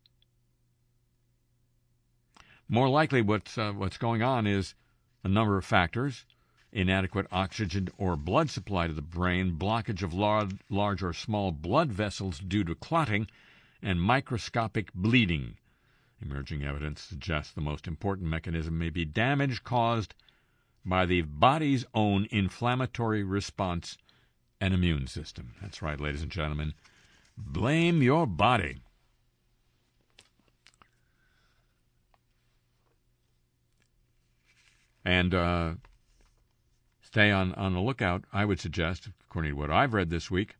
More 2.69 2.91
likely, 2.91 3.23
what's, 3.23 3.57
uh, 3.57 3.73
what's 3.73 3.97
going 3.97 4.23
on 4.23 4.47
is 4.47 4.75
a 5.23 5.29
number 5.29 5.57
of 5.57 5.65
factors 5.65 6.27
inadequate 6.71 7.29
oxygen 7.33 7.89
or 7.97 8.15
blood 8.15 8.51
supply 8.51 8.89
to 8.89 8.93
the 8.93 9.01
brain, 9.01 9.57
blockage 9.57 10.03
of 10.03 10.13
large, 10.13 10.53
large 10.69 11.03
or 11.03 11.15
small 11.15 11.51
blood 11.51 11.91
vessels 11.91 12.41
due 12.41 12.65
to 12.65 12.75
clotting, 12.75 13.27
and 13.85 14.01
microscopic 14.01 14.93
bleeding. 14.95 15.59
Emerging 16.21 16.65
evidence 16.65 17.03
suggests 17.03 17.53
the 17.53 17.61
most 17.61 17.87
important 17.87 18.29
mechanism 18.29 18.79
may 18.79 18.89
be 18.89 19.05
damage 19.05 19.63
caused 19.63 20.15
by 20.85 21.05
the 21.05 21.23
body's 21.23 21.85
own 21.95 22.27
inflammatory 22.31 23.23
response 23.23 23.99
and 24.61 24.73
immune 24.73 25.07
system. 25.07 25.55
That's 25.61 25.83
right, 25.83 26.01
ladies 26.01 26.23
and 26.23 26.31
gentlemen. 26.31 26.73
Blame 27.37 28.03
your 28.03 28.27
body. 28.27 28.81
And 35.05 35.35
uh, 35.35 35.75
stay 37.03 37.31
on, 37.31 37.53
on 37.55 37.75
the 37.75 37.81
lookout, 37.81 38.25
I 38.33 38.47
would 38.47 38.61
suggest, 38.61 39.09
according 39.29 39.53
to 39.53 39.57
what 39.59 39.71
I've 39.71 39.93
read 39.93 40.09
this 40.09 40.31
week, 40.31 40.57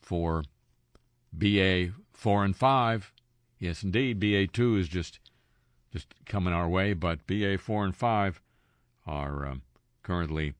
for 0.00 0.44
BA 1.32 1.90
four 2.24 2.42
and 2.42 2.56
five. 2.56 3.12
Yes, 3.58 3.82
indeed, 3.82 4.18
BA 4.18 4.46
two 4.46 4.78
is 4.78 4.88
just 4.88 5.20
just 5.92 6.06
coming 6.24 6.54
our 6.54 6.66
way, 6.66 6.94
but 6.94 7.26
BA 7.26 7.58
four 7.58 7.84
and 7.84 7.94
five 7.94 8.40
are 9.06 9.46
um, 9.46 9.60
currently 10.02 10.54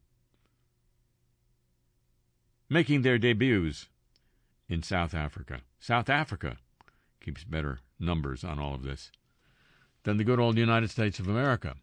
making 2.69 3.01
their 3.01 3.17
debuts 3.17 3.89
in 4.69 4.83
South 4.83 5.15
Africa. 5.15 5.63
South 5.81 6.11
Africa 6.11 6.59
keeps 7.23 7.45
better 7.45 7.79
numbers 7.99 8.45
on 8.45 8.59
all 8.59 8.75
of 8.75 8.83
this 8.83 9.11
than 10.03 10.19
the 10.19 10.25
good 10.25 10.39
old 10.39 10.59
United 10.59 10.91
States 10.91 11.19
of 11.19 11.29
America, 11.29 11.77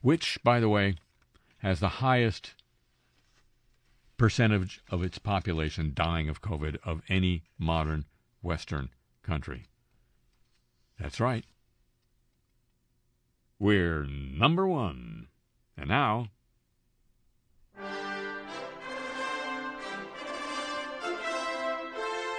which, 0.00 0.38
by 0.42 0.60
the 0.60 0.70
way, 0.70 0.94
has 1.58 1.78
the 1.78 2.00
highest 2.00 2.54
percentage 4.16 4.80
of 4.88 5.02
its 5.02 5.18
population 5.18 5.92
dying 5.94 6.30
of 6.30 6.40
COVID 6.40 6.78
of 6.84 7.02
any 7.10 7.42
modern 7.58 8.06
Western 8.40 8.88
country. 9.26 9.66
That's 10.98 11.20
right. 11.20 11.44
We're 13.58 14.04
number 14.04 14.66
one. 14.66 15.28
And 15.76 15.88
now, 15.88 16.28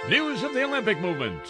news 0.08 0.42
of 0.42 0.54
the 0.54 0.64
Olympic 0.64 0.98
movement. 1.00 1.42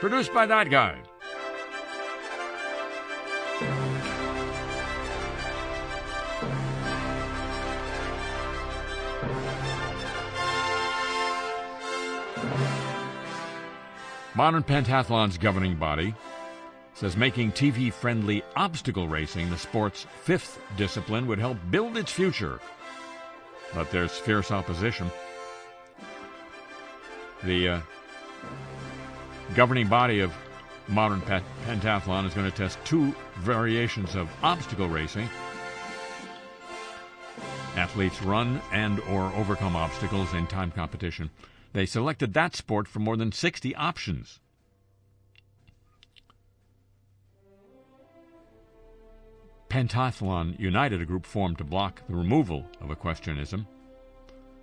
Produced 0.00 0.32
by 0.32 0.46
that 0.46 0.70
guy. 0.70 1.00
Modern 14.34 14.62
Pentathlon's 14.62 15.38
governing 15.38 15.74
body 15.74 16.14
says 16.94 17.16
making 17.16 17.50
TV 17.50 17.92
friendly 17.92 18.44
obstacle 18.54 19.08
racing 19.08 19.50
the 19.50 19.58
sport's 19.58 20.06
fifth 20.22 20.60
discipline 20.76 21.26
would 21.26 21.40
help 21.40 21.58
build 21.70 21.96
its 21.96 22.12
future. 22.12 22.60
But 23.74 23.90
there's 23.90 24.16
fierce 24.16 24.52
opposition. 24.52 25.10
The 27.42 27.68
uh, 27.68 27.80
governing 29.54 29.88
body 29.88 30.20
of 30.20 30.32
modern 30.86 31.20
pentathlon 31.22 32.26
is 32.26 32.34
going 32.34 32.48
to 32.48 32.56
test 32.56 32.78
two 32.84 33.14
variations 33.38 34.14
of 34.14 34.28
obstacle 34.42 34.88
racing. 34.88 35.28
Athletes 37.76 38.22
run 38.22 38.60
and 38.72 39.00
or 39.00 39.32
overcome 39.34 39.74
obstacles 39.74 40.32
in 40.34 40.46
time 40.46 40.70
competition. 40.70 41.30
They 41.72 41.86
selected 41.86 42.34
that 42.34 42.56
sport 42.56 42.88
from 42.88 43.04
more 43.04 43.16
than 43.16 43.32
60 43.32 43.74
options. 43.76 44.40
Pentathlon 49.68 50.58
United, 50.58 51.00
a 51.00 51.06
group 51.06 51.24
formed 51.24 51.58
to 51.58 51.64
block 51.64 52.02
the 52.08 52.16
removal 52.16 52.66
of 52.80 52.90
equestrianism, 52.90 53.68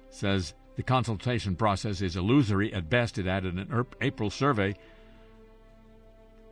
says 0.09 0.53
the 0.75 0.83
consultation 0.83 1.55
process 1.55 2.01
is 2.01 2.17
illusory 2.17 2.73
at 2.73 2.89
best. 2.89 3.17
It 3.17 3.25
added 3.25 3.55
an 3.55 3.85
April 4.01 4.29
survey. 4.29 4.75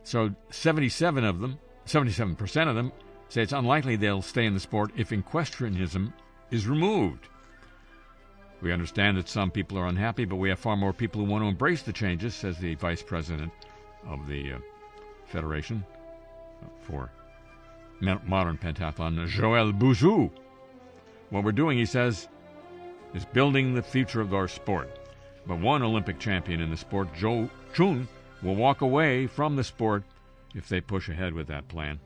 So 0.04 0.34
77 0.50 1.22
of 1.22 1.40
them, 1.40 1.58
77% 1.86 2.68
of 2.68 2.74
them, 2.74 2.92
say 3.28 3.42
it's 3.42 3.52
unlikely 3.52 3.96
they'll 3.96 4.22
stay 4.22 4.46
in 4.46 4.54
the 4.54 4.60
sport 4.60 4.90
if 4.96 5.12
equestrianism 5.12 6.14
is 6.50 6.66
removed. 6.66 7.28
We 8.62 8.72
understand 8.72 9.18
that 9.18 9.28
some 9.28 9.50
people 9.50 9.78
are 9.78 9.86
unhappy, 9.86 10.24
but 10.24 10.36
we 10.36 10.48
have 10.48 10.58
far 10.58 10.76
more 10.76 10.92
people 10.92 11.24
who 11.24 11.30
want 11.30 11.44
to 11.44 11.48
embrace 11.48 11.82
the 11.82 11.92
changes, 11.92 12.34
says 12.34 12.58
the 12.58 12.74
vice 12.76 13.02
president 13.02 13.52
of 14.06 14.26
the 14.26 14.54
uh, 14.54 14.58
Federation 15.26 15.84
for 16.80 17.10
Modern 18.00 18.56
Pentathlon, 18.56 19.28
Joël 19.28 19.78
Bouzou. 19.78 20.30
What 21.30 21.44
we're 21.44 21.52
doing, 21.52 21.76
he 21.76 21.86
says, 21.86 22.28
is 23.14 23.24
building 23.24 23.74
the 23.74 23.82
future 23.82 24.20
of 24.20 24.34
our 24.34 24.48
sport. 24.48 24.88
But 25.46 25.58
one 25.58 25.82
Olympic 25.82 26.18
champion 26.18 26.60
in 26.60 26.70
the 26.70 26.76
sport, 26.76 27.14
Joe 27.14 27.48
Choong, 27.74 28.08
will 28.42 28.54
walk 28.54 28.80
away 28.80 29.26
from 29.26 29.56
the 29.56 29.64
sport 29.64 30.02
if 30.54 30.68
they 30.68 30.80
push 30.80 31.08
ahead 31.08 31.34
with 31.34 31.46
that 31.48 31.68
plan. 31.68 32.00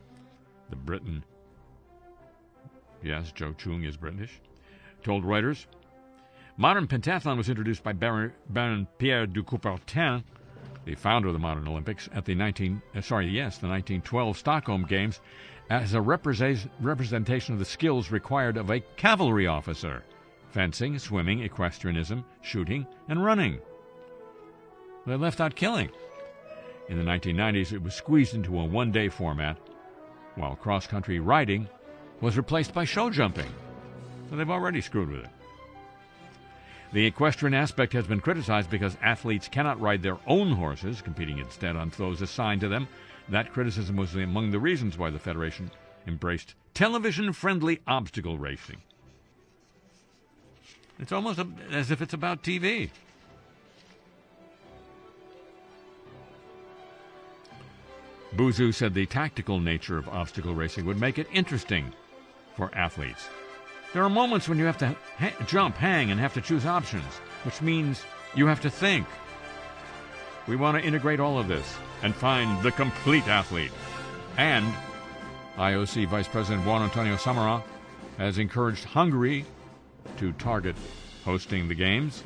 The 0.69 0.75
Briton, 0.75 1.23
yes, 3.03 3.31
Joe 3.31 3.53
Choong 3.53 3.83
is 3.83 3.97
British, 3.97 4.39
told 5.03 5.23
Reuters 5.23 5.65
Modern 6.61 6.85
pentathlon 6.85 7.37
was 7.37 7.49
introduced 7.49 7.81
by 7.81 7.91
Baron, 7.91 8.33
Baron 8.49 8.87
Pierre 8.99 9.25
de 9.25 9.41
Coubertin, 9.41 10.23
the 10.85 10.93
founder 10.93 11.29
of 11.29 11.33
the 11.33 11.39
modern 11.39 11.67
Olympics, 11.67 12.07
at 12.13 12.23
the 12.23 12.35
19 12.35 12.79
uh, 12.93 13.01
sorry 13.01 13.25
yes 13.25 13.57
the 13.57 13.67
1912 13.67 14.37
Stockholm 14.37 14.85
Games, 14.85 15.21
as 15.71 15.95
a 15.95 15.99
representation 15.99 17.53
of 17.53 17.57
the 17.57 17.65
skills 17.65 18.11
required 18.11 18.57
of 18.57 18.69
a 18.69 18.79
cavalry 18.95 19.47
officer: 19.47 20.03
fencing, 20.51 20.99
swimming, 20.99 21.39
equestrianism, 21.39 22.23
shooting, 22.43 22.85
and 23.07 23.25
running. 23.25 23.57
They 25.07 25.15
left 25.15 25.41
out 25.41 25.55
killing. 25.55 25.89
In 26.89 26.97
the 26.99 27.03
1990s, 27.03 27.73
it 27.73 27.81
was 27.81 27.95
squeezed 27.95 28.35
into 28.35 28.59
a 28.59 28.65
one-day 28.65 29.09
format, 29.09 29.57
while 30.35 30.55
cross-country 30.55 31.21
riding 31.21 31.67
was 32.19 32.37
replaced 32.37 32.71
by 32.71 32.85
show 32.85 33.09
jumping. 33.09 33.49
So 34.29 34.35
they've 34.35 34.47
already 34.47 34.81
screwed 34.81 35.09
with 35.09 35.23
it. 35.23 35.40
The 36.93 37.05
equestrian 37.05 37.53
aspect 37.53 37.93
has 37.93 38.05
been 38.05 38.19
criticized 38.19 38.69
because 38.69 38.97
athletes 39.01 39.47
cannot 39.47 39.79
ride 39.79 40.03
their 40.03 40.17
own 40.27 40.51
horses, 40.51 41.01
competing 41.01 41.37
instead 41.37 41.77
on 41.77 41.91
those 41.97 42.21
assigned 42.21 42.61
to 42.61 42.67
them. 42.67 42.87
That 43.29 43.53
criticism 43.53 43.95
was 43.95 44.13
among 44.15 44.51
the 44.51 44.59
reasons 44.59 44.97
why 44.97 45.09
the 45.09 45.19
Federation 45.19 45.71
embraced 46.05 46.55
television 46.73 47.31
friendly 47.31 47.79
obstacle 47.87 48.37
racing. 48.37 48.81
It's 50.99 51.13
almost 51.13 51.39
as 51.71 51.91
if 51.91 52.01
it's 52.01 52.13
about 52.13 52.43
TV. 52.43 52.89
Bouzou 58.35 58.73
said 58.73 58.93
the 58.93 59.05
tactical 59.05 59.59
nature 59.59 59.97
of 59.97 60.07
obstacle 60.09 60.55
racing 60.55 60.85
would 60.85 60.99
make 60.99 61.17
it 61.17 61.27
interesting 61.33 61.93
for 62.55 62.73
athletes. 62.75 63.27
There 63.93 64.03
are 64.03 64.09
moments 64.09 64.47
when 64.47 64.57
you 64.57 64.65
have 64.65 64.77
to 64.77 64.95
ha- 65.19 65.33
jump, 65.45 65.75
hang, 65.75 66.11
and 66.11 66.19
have 66.19 66.33
to 66.35 66.41
choose 66.41 66.65
options, 66.65 67.13
which 67.43 67.61
means 67.61 68.03
you 68.35 68.47
have 68.47 68.61
to 68.61 68.69
think. 68.69 69.05
We 70.47 70.55
want 70.55 70.77
to 70.77 70.83
integrate 70.83 71.19
all 71.19 71.37
of 71.37 71.47
this 71.47 71.77
and 72.01 72.15
find 72.15 72.63
the 72.63 72.71
complete 72.71 73.27
athlete. 73.27 73.71
And 74.37 74.73
IOC 75.57 76.07
Vice 76.07 76.27
President 76.27 76.65
Juan 76.65 76.83
Antonio 76.83 77.15
Samaranch 77.15 77.63
has 78.17 78.37
encouraged 78.37 78.85
Hungary 78.85 79.45
to 80.17 80.31
target 80.33 80.75
hosting 81.25 81.67
the 81.67 81.75
Games. 81.75 82.23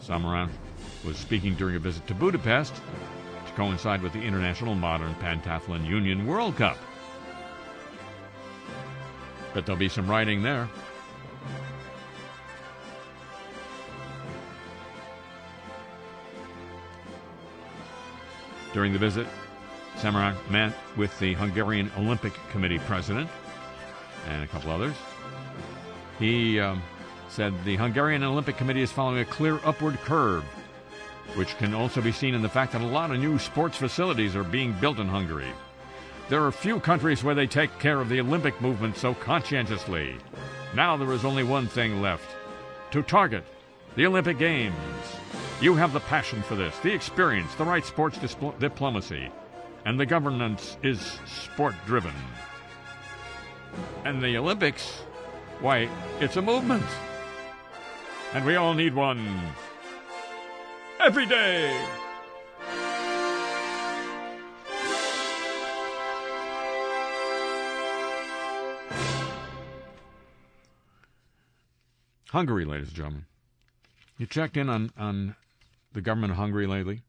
Samaranch 0.00 0.50
was 1.04 1.16
speaking 1.16 1.54
during 1.54 1.74
a 1.74 1.80
visit 1.80 2.06
to 2.06 2.14
Budapest 2.14 2.74
to 2.74 3.52
coincide 3.54 4.02
with 4.02 4.12
the 4.12 4.22
International 4.22 4.74
Modern 4.76 5.14
Pentathlon 5.16 5.84
Union 5.84 6.26
World 6.26 6.56
Cup. 6.56 6.78
But 9.52 9.66
there'll 9.66 9.78
be 9.78 9.88
some 9.88 10.08
riding 10.08 10.42
there. 10.42 10.68
During 18.72 18.92
the 18.92 18.98
visit, 18.98 19.26
Samaranch 19.96 20.36
met 20.50 20.72
with 20.96 21.18
the 21.18 21.34
Hungarian 21.34 21.90
Olympic 21.98 22.32
Committee 22.50 22.78
president 22.78 23.28
and 24.28 24.44
a 24.44 24.46
couple 24.46 24.70
others. 24.70 24.94
He 26.18 26.60
um, 26.60 26.82
said 27.28 27.54
the 27.64 27.76
Hungarian 27.76 28.22
Olympic 28.22 28.56
Committee 28.56 28.82
is 28.82 28.92
following 28.92 29.20
a 29.20 29.24
clear 29.24 29.60
upward 29.64 29.96
curve, 30.02 30.44
which 31.34 31.56
can 31.58 31.74
also 31.74 32.00
be 32.00 32.12
seen 32.12 32.34
in 32.34 32.42
the 32.42 32.48
fact 32.48 32.72
that 32.72 32.82
a 32.82 32.86
lot 32.86 33.10
of 33.10 33.18
new 33.18 33.38
sports 33.38 33.76
facilities 33.76 34.36
are 34.36 34.44
being 34.44 34.72
built 34.74 34.98
in 34.98 35.08
Hungary. 35.08 35.52
There 36.28 36.44
are 36.44 36.52
few 36.52 36.78
countries 36.78 37.24
where 37.24 37.34
they 37.34 37.46
take 37.46 37.78
care 37.78 38.00
of 38.00 38.08
the 38.08 38.20
Olympic 38.20 38.60
movement 38.60 38.96
so 38.96 39.14
conscientiously. 39.14 40.16
Now 40.74 40.96
there 40.96 41.12
is 41.12 41.24
only 41.24 41.42
one 41.42 41.66
thing 41.66 42.02
left 42.02 42.36
to 42.90 43.02
target 43.02 43.44
the 43.96 44.06
Olympic 44.06 44.38
Games. 44.38 44.74
You 45.60 45.74
have 45.74 45.92
the 45.92 45.98
passion 45.98 46.40
for 46.42 46.54
this, 46.54 46.78
the 46.78 46.94
experience, 46.94 47.52
the 47.56 47.64
right 47.64 47.84
sports 47.84 48.16
diplomacy, 48.60 49.28
and 49.84 49.98
the 49.98 50.06
governance 50.06 50.76
is 50.84 51.18
sport 51.26 51.74
driven. 51.84 52.14
And 54.04 54.22
the 54.22 54.36
Olympics, 54.36 54.86
why, 55.60 55.88
it's 56.20 56.36
a 56.36 56.42
movement. 56.42 56.84
And 58.34 58.44
we 58.44 58.54
all 58.54 58.72
need 58.72 58.94
one 58.94 59.26
every 61.00 61.26
day. 61.26 61.76
Hungary, 72.28 72.64
ladies 72.64 72.88
and 72.88 72.96
gentlemen. 72.96 73.24
You 74.18 74.26
checked 74.26 74.56
in 74.56 74.68
on, 74.68 74.92
on 74.96 75.34
the 75.92 76.00
government 76.00 76.32
of 76.32 76.36
Hungary 76.38 76.66
lately? 76.66 77.02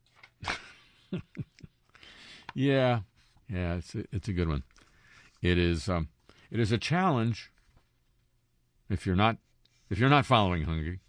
yeah, 2.54 3.02
yeah, 3.50 3.76
it's 3.76 3.96
a, 3.96 4.04
it's 4.12 4.28
a 4.28 4.34
good 4.34 4.48
one. 4.48 4.64
It 5.42 5.58
is 5.58 5.90
um, 5.90 6.10
it 6.52 6.60
is 6.60 6.72
a 6.72 6.78
challenge. 6.78 7.52
If 8.90 9.06
you're 9.06 9.16
not 9.16 9.38
if 9.90 10.00
you're 10.00 10.10
not 10.10 10.26
following 10.26 10.64
Hungary, 10.64 11.00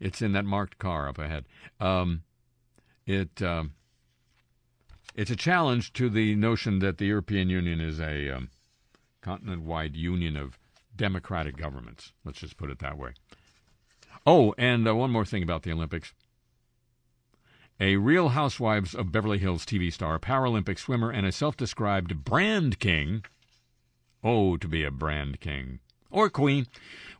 it's 0.00 0.22
in 0.22 0.32
that 0.32 0.44
marked 0.44 0.78
car 0.78 1.08
up 1.08 1.18
ahead. 1.18 1.44
Um, 1.80 2.22
it 3.06 3.42
um, 3.42 3.72
it's 5.14 5.30
a 5.30 5.36
challenge 5.36 5.92
to 5.94 6.08
the 6.08 6.34
notion 6.34 6.78
that 6.80 6.98
the 6.98 7.06
European 7.06 7.50
Union 7.50 7.80
is 7.80 8.00
a 8.00 8.30
um, 8.30 8.50
continent-wide 9.20 9.94
union 9.94 10.36
of 10.36 10.58
democratic 10.96 11.56
governments. 11.56 12.12
Let's 12.24 12.40
just 12.40 12.56
put 12.56 12.70
it 12.70 12.78
that 12.80 12.98
way. 12.98 13.12
Oh, 14.26 14.54
and 14.56 14.86
uh, 14.86 14.94
one 14.94 15.10
more 15.10 15.24
thing 15.24 15.42
about 15.42 15.62
the 15.62 15.72
Olympics 15.72 16.12
a 17.82 17.96
Real 17.96 18.28
Housewives 18.28 18.94
of 18.94 19.10
Beverly 19.10 19.38
Hills 19.38 19.66
TV 19.66 19.92
star, 19.92 20.16
Paralympic 20.20 20.78
swimmer, 20.78 21.10
and 21.10 21.26
a 21.26 21.32
self 21.32 21.56
described 21.56 22.24
brand 22.24 22.78
king. 22.78 23.24
Oh, 24.22 24.56
to 24.56 24.68
be 24.68 24.84
a 24.84 24.90
brand 24.92 25.40
king 25.40 25.80
or 26.08 26.30
queen 26.30 26.68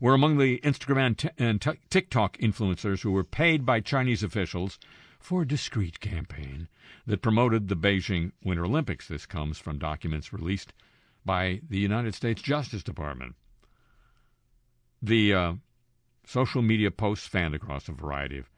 were 0.00 0.14
among 0.14 0.38
the 0.38 0.60
Instagram 0.60 1.30
and, 1.36 1.60
t- 1.60 1.80
TikTok 1.90 2.38
influencers 2.38 3.02
who 3.02 3.10
were 3.10 3.24
paid 3.24 3.66
by 3.66 3.80
Chinese 3.80 4.22
officials 4.22 4.78
for 5.18 5.42
a 5.42 5.48
discreet 5.48 5.98
campaign 5.98 6.68
that 7.06 7.22
promoted 7.22 7.66
the 7.66 7.76
Beijing 7.76 8.30
Winter 8.44 8.64
Olympics. 8.64 9.08
This 9.08 9.26
comes 9.26 9.58
from 9.58 9.78
documents 9.78 10.32
released 10.32 10.72
by 11.24 11.60
the 11.68 11.78
United 11.78 12.14
States 12.14 12.40
Justice 12.40 12.84
Department. 12.84 13.34
The 15.02 15.34
uh, 15.34 15.52
social 16.24 16.62
media 16.62 16.92
posts 16.92 17.26
fanned 17.26 17.56
across 17.56 17.88
a 17.88 17.92
variety 17.92 18.38
of 18.38 18.48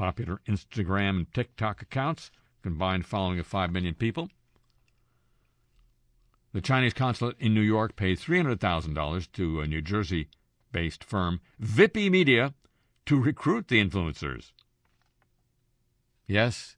popular 0.00 0.40
Instagram 0.48 1.10
and 1.10 1.34
TikTok 1.34 1.82
accounts, 1.82 2.30
combined 2.62 3.04
following 3.04 3.38
of 3.38 3.46
5 3.46 3.70
million 3.70 3.92
people. 3.92 4.30
The 6.54 6.62
Chinese 6.62 6.94
consulate 6.94 7.36
in 7.38 7.52
New 7.52 7.60
York 7.60 7.96
paid 7.96 8.18
$300,000 8.18 9.32
to 9.32 9.60
a 9.60 9.66
New 9.66 9.82
Jersey 9.82 10.28
based 10.72 11.04
firm, 11.04 11.42
Vippi 11.62 12.10
Media, 12.10 12.54
to 13.04 13.20
recruit 13.20 13.68
the 13.68 13.84
influencers. 13.84 14.52
Yes, 16.26 16.76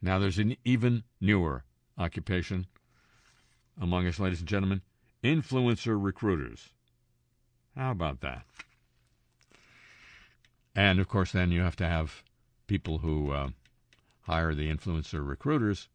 now 0.00 0.18
there's 0.18 0.38
an 0.38 0.56
even 0.64 1.02
newer 1.20 1.64
occupation 1.98 2.66
among 3.78 4.06
us, 4.06 4.18
ladies 4.18 4.40
and 4.40 4.48
gentlemen 4.48 4.80
influencer 5.22 6.02
recruiters. 6.02 6.70
How 7.76 7.90
about 7.90 8.22
that? 8.22 8.46
And 10.74 10.98
of 10.98 11.06
course, 11.06 11.32
then 11.32 11.52
you 11.52 11.60
have 11.60 11.76
to 11.76 11.86
have 11.86 12.22
people 12.72 13.00
who 13.00 13.32
uh, 13.32 13.50
hire 14.22 14.54
the 14.54 14.74
influencer 14.74 15.28
recruiters 15.28 15.90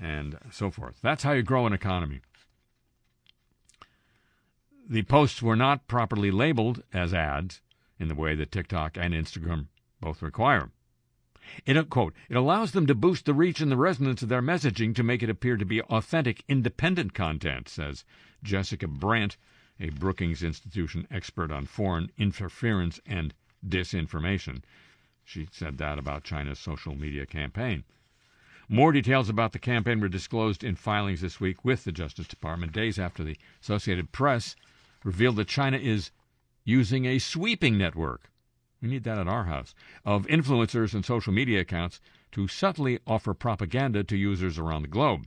and 0.00 0.38
so 0.50 0.70
forth. 0.70 0.94
That's 1.02 1.24
how 1.24 1.32
you 1.32 1.42
grow 1.42 1.66
an 1.66 1.74
economy. 1.74 2.22
The 4.88 5.02
posts 5.02 5.42
were 5.42 5.54
not 5.54 5.86
properly 5.86 6.30
labeled 6.30 6.82
as 6.94 7.12
ads 7.12 7.60
in 8.00 8.08
the 8.08 8.14
way 8.14 8.34
that 8.34 8.50
TikTok 8.50 8.96
and 8.96 9.12
Instagram 9.12 9.66
both 10.00 10.22
require. 10.22 10.70
It, 11.66 11.90
quote, 11.90 12.14
it 12.30 12.36
allows 12.38 12.72
them 12.72 12.86
to 12.86 12.94
boost 12.94 13.26
the 13.26 13.34
reach 13.34 13.60
and 13.60 13.70
the 13.70 13.76
resonance 13.76 14.22
of 14.22 14.30
their 14.30 14.40
messaging 14.40 14.94
to 14.94 15.02
make 15.02 15.22
it 15.22 15.28
appear 15.28 15.58
to 15.58 15.66
be 15.66 15.82
authentic, 15.82 16.44
independent 16.48 17.12
content, 17.12 17.68
says 17.68 18.06
Jessica 18.42 18.88
Brandt, 18.88 19.36
a 19.78 19.90
Brookings 19.90 20.42
Institution 20.42 21.06
expert 21.10 21.52
on 21.52 21.66
foreign 21.66 22.10
interference 22.16 23.00
and 23.04 23.34
disinformation. 23.68 24.62
She 25.24 25.48
said 25.50 25.78
that 25.78 25.98
about 25.98 26.24
China's 26.24 26.58
social 26.58 26.94
media 26.94 27.26
campaign. 27.26 27.84
More 28.68 28.92
details 28.92 29.28
about 29.28 29.52
the 29.52 29.58
campaign 29.58 30.00
were 30.00 30.08
disclosed 30.08 30.64
in 30.64 30.76
filings 30.76 31.20
this 31.20 31.40
week 31.40 31.64
with 31.64 31.84
the 31.84 31.92
Justice 31.92 32.26
Department, 32.26 32.72
days 32.72 32.98
after 32.98 33.22
the 33.22 33.36
Associated 33.60 34.12
Press 34.12 34.56
revealed 35.04 35.36
that 35.36 35.48
China 35.48 35.78
is 35.78 36.10
using 36.64 37.04
a 37.04 37.18
sweeping 37.18 37.76
network. 37.76 38.30
We 38.80 38.88
need 38.88 39.04
that 39.04 39.18
at 39.18 39.28
our 39.28 39.44
house 39.44 39.74
of 40.04 40.26
influencers 40.26 40.94
and 40.94 41.04
social 41.04 41.32
media 41.32 41.60
accounts 41.60 42.00
to 42.32 42.48
subtly 42.48 42.98
offer 43.06 43.34
propaganda 43.34 44.04
to 44.04 44.16
users 44.16 44.58
around 44.58 44.82
the 44.82 44.88
globe. 44.88 45.26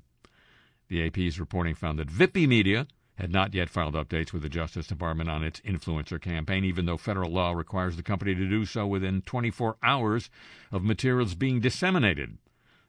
The 0.87 1.05
AP's 1.05 1.39
reporting 1.39 1.75
found 1.75 1.99
that 1.99 2.09
Vippi 2.09 2.47
Media 2.47 2.87
had 3.15 3.31
not 3.31 3.53
yet 3.53 3.69
filed 3.69 3.95
updates 3.95 4.33
with 4.33 4.41
the 4.41 4.49
Justice 4.49 4.87
Department 4.87 5.29
on 5.29 5.43
its 5.43 5.61
influencer 5.61 6.21
campaign, 6.21 6.65
even 6.65 6.85
though 6.85 6.97
federal 6.97 7.31
law 7.31 7.51
requires 7.51 7.95
the 7.95 8.03
company 8.03 8.35
to 8.35 8.49
do 8.49 8.65
so 8.65 8.85
within 8.85 9.21
24 9.21 9.77
hours 9.81 10.29
of 10.71 10.83
materials 10.83 11.33
being 11.33 11.61
disseminated. 11.61 12.37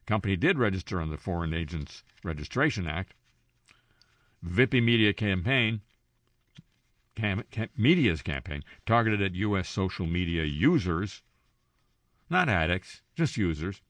The 0.04 0.08
company 0.08 0.36
did 0.36 0.58
register 0.58 1.00
under 1.00 1.16
the 1.16 1.22
Foreign 1.22 1.54
Agents 1.54 2.02
Registration 2.24 2.88
Act. 2.88 3.14
Vippi 4.44 4.82
Media 4.82 5.12
campaign, 5.12 5.80
cam, 7.14 7.42
cam, 7.50 7.68
Media's 7.76 8.22
campaign, 8.22 8.62
targeted 8.84 9.22
at 9.22 9.34
U.S. 9.34 9.68
social 9.68 10.06
media 10.06 10.44
users, 10.44 11.22
not 12.28 12.48
addicts, 12.48 13.00
just 13.14 13.36
users, 13.36 13.80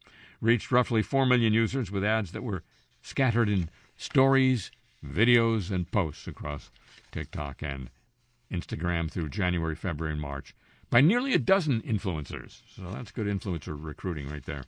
reached 0.41 0.71
roughly 0.71 1.03
4 1.03 1.27
million 1.27 1.53
users 1.53 1.91
with 1.91 2.05
ads 2.05 2.33
that 2.33 2.43
were 2.43 2.63
scattered 3.03 3.49
in 3.49 3.71
stories, 3.97 4.71
videos 5.07 5.71
and 5.71 5.91
posts 5.91 6.27
across 6.27 6.71
TikTok 7.13 7.63
and 7.63 7.91
Instagram 8.51 9.11
through 9.11 9.29
January, 9.29 9.75
February, 9.75 10.13
and 10.13 10.21
March 10.21 10.55
by 10.91 11.01
nearly 11.01 11.35
a 11.35 11.39
dozen 11.39 11.83
influencers. 11.83 12.61
So 12.75 12.91
that's 12.91 13.11
good 13.11 13.27
influencer 13.27 13.77
recruiting 13.79 14.29
right 14.29 14.45
there. 14.45 14.65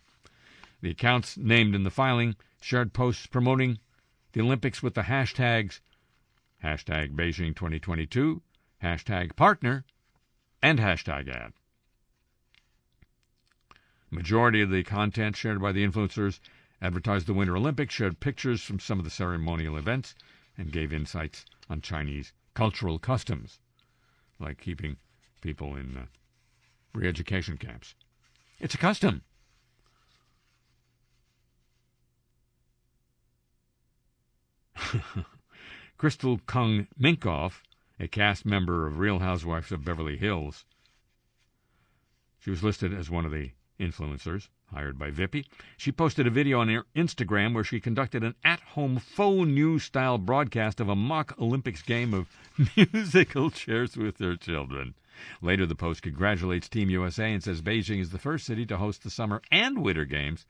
The 0.80 0.90
accounts 0.90 1.36
named 1.36 1.74
in 1.74 1.84
the 1.84 1.90
filing 1.90 2.36
shared 2.60 2.92
posts 2.92 3.26
promoting 3.26 3.78
the 4.32 4.40
Olympics 4.40 4.82
with 4.82 4.94
the 4.94 5.02
hashtags 5.02 5.80
hashtag 6.62 7.14
Beijing 7.14 7.54
2022, 7.54 8.42
hashtag 8.82 9.36
partner, 9.36 9.84
and 10.62 10.78
hashtag 10.78 11.28
ad. 11.28 11.52
Majority 14.10 14.62
of 14.62 14.70
the 14.70 14.82
content 14.82 15.36
shared 15.36 15.60
by 15.60 15.72
the 15.72 15.86
influencers 15.86 16.40
advertised 16.80 17.26
the 17.26 17.34
Winter 17.34 17.56
Olympics, 17.56 17.94
shared 17.94 18.20
pictures 18.20 18.62
from 18.62 18.78
some 18.78 18.98
of 18.98 19.04
the 19.04 19.10
ceremonial 19.10 19.76
events, 19.76 20.14
and 20.56 20.72
gave 20.72 20.92
insights 20.92 21.44
on 21.68 21.80
Chinese 21.80 22.32
cultural 22.54 22.98
customs, 22.98 23.58
like 24.38 24.60
keeping 24.60 24.96
people 25.40 25.76
in 25.76 25.96
uh, 25.96 26.06
re 26.92 27.08
education 27.08 27.56
camps. 27.56 27.94
It's 28.58 28.74
a 28.74 28.78
custom. 28.78 29.22
Crystal 35.98 36.38
Kung 36.46 36.86
Minkoff, 36.98 37.62
a 37.98 38.08
cast 38.08 38.46
member 38.46 38.86
of 38.86 38.98
Real 38.98 39.18
Housewives 39.18 39.72
of 39.72 39.84
Beverly 39.84 40.16
Hills, 40.16 40.64
she 42.40 42.50
was 42.50 42.62
listed 42.62 42.94
as 42.94 43.10
one 43.10 43.24
of 43.24 43.32
the 43.32 43.50
influencers 43.78 44.48
hired 44.72 44.98
by 44.98 45.10
Vippi. 45.10 45.46
She 45.76 45.92
posted 45.92 46.26
a 46.26 46.30
video 46.30 46.60
on 46.60 46.68
her 46.68 46.84
Instagram 46.94 47.54
where 47.54 47.64
she 47.64 47.80
conducted 47.80 48.22
an 48.22 48.34
at-home 48.44 48.98
faux 48.98 49.48
news 49.48 49.84
style 49.84 50.18
broadcast 50.18 50.80
of 50.80 50.88
a 50.88 50.96
mock 50.96 51.34
Olympics 51.40 51.82
game 51.82 52.12
of 52.12 52.28
musical 52.76 53.50
chairs 53.50 53.96
with 53.96 54.18
her 54.18 54.36
children. 54.36 54.94
Later, 55.42 55.66
the 55.66 55.74
post 55.74 56.02
congratulates 56.02 56.68
Team 56.68 56.90
USA 56.90 57.32
and 57.32 57.42
says 57.42 57.62
Beijing 57.62 58.00
is 58.00 58.10
the 58.10 58.18
first 58.18 58.46
city 58.46 58.66
to 58.66 58.76
host 58.76 59.02
the 59.02 59.10
summer 59.10 59.42
and 59.50 59.82
winter 59.82 60.04
games. 60.04 60.46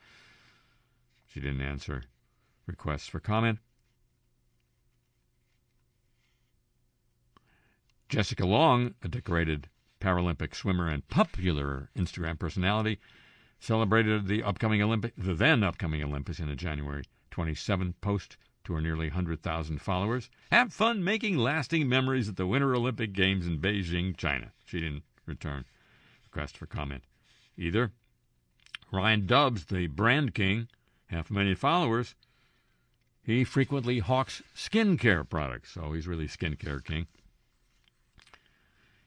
She 1.26 1.40
didn't 1.40 1.62
answer 1.62 2.02
requests 2.66 3.06
for 3.06 3.20
comment. 3.20 3.58
Jessica 8.08 8.46
Long, 8.46 8.94
a 9.02 9.08
decorated 9.08 9.68
Paralympic 10.00 10.54
swimmer 10.54 10.88
and 10.88 11.06
popular 11.08 11.90
Instagram 11.96 12.38
personality, 12.38 12.98
celebrated 13.60 14.26
the 14.26 14.42
upcoming 14.42 14.82
Olympic, 14.82 15.12
the 15.16 15.34
then 15.34 15.62
upcoming 15.62 16.02
Olympics 16.02 16.38
in 16.38 16.48
a 16.48 16.56
January 16.56 17.04
27 17.30 17.94
post 18.00 18.36
to 18.64 18.74
her 18.74 18.80
nearly 18.80 19.08
100,000 19.08 19.80
followers. 19.80 20.30
Have 20.50 20.72
fun 20.72 21.02
making 21.02 21.36
lasting 21.36 21.88
memories 21.88 22.28
at 22.28 22.36
the 22.36 22.46
Winter 22.46 22.74
Olympic 22.74 23.12
Games 23.12 23.46
in 23.46 23.60
Beijing, 23.60 24.16
China. 24.16 24.52
She 24.64 24.80
didn't 24.80 25.04
return 25.26 25.64
request 26.24 26.56
for 26.56 26.66
comment 26.66 27.02
either. 27.56 27.92
Ryan 28.92 29.26
Dubs, 29.26 29.66
the 29.66 29.86
brand 29.86 30.34
king, 30.34 30.68
half 31.06 31.30
a 31.30 31.32
million 31.32 31.56
followers. 31.56 32.14
He 33.22 33.44
frequently 33.44 33.98
hawks 33.98 34.42
skincare 34.56 35.28
products, 35.28 35.72
so 35.72 35.92
he's 35.92 36.06
really 36.06 36.28
skincare 36.28 36.82
king. 36.84 37.06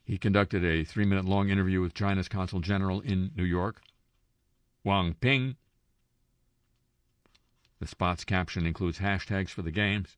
He 0.04 0.18
conducted 0.18 0.66
a 0.66 0.84
three 0.84 1.06
minute 1.06 1.26
long 1.26 1.50
interview 1.50 1.82
with 1.82 1.94
China's 1.94 2.28
consul 2.28 2.60
general 2.60 3.02
in 3.02 3.32
New 3.36 3.44
York. 3.44 3.82
Wang 4.84 5.14
Ping. 5.14 5.56
The 7.80 7.88
spot's 7.88 8.24
caption 8.24 8.66
includes 8.66 9.00
hashtags 9.00 9.50
for 9.50 9.62
the 9.62 9.72
games. 9.72 10.18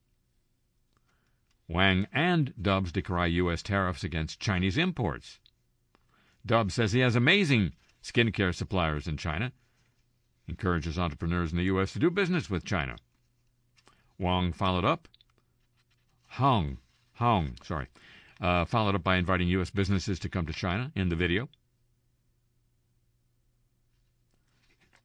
Wang 1.67 2.07
and 2.11 2.53
Dubs 2.61 2.91
decry 2.91 3.27
U.S. 3.27 3.63
tariffs 3.63 4.03
against 4.03 4.39
Chinese 4.39 4.77
imports. 4.77 5.39
Dubs 6.45 6.73
says 6.73 6.91
he 6.91 6.99
has 6.99 7.15
amazing 7.15 7.73
skincare 8.03 8.53
suppliers 8.53 9.07
in 9.07 9.15
China, 9.15 9.53
encourages 10.47 10.99
entrepreneurs 10.99 11.51
in 11.51 11.57
the 11.57 11.63
U.S. 11.65 11.93
to 11.93 11.99
do 11.99 12.09
business 12.09 12.49
with 12.49 12.65
China. 12.65 12.97
Wang 14.17 14.51
followed 14.51 14.83
up. 14.83 15.07
Hong, 16.31 16.79
Hong, 17.13 17.55
sorry, 17.63 17.87
uh, 18.43 18.65
followed 18.65 18.93
up 18.93 19.03
by 19.03 19.15
inviting 19.15 19.47
U.S. 19.47 19.69
businesses 19.69 20.19
to 20.19 20.29
come 20.29 20.45
to 20.45 20.53
China 20.53 20.91
in 20.95 21.08
the 21.08 21.15
video. 21.15 21.47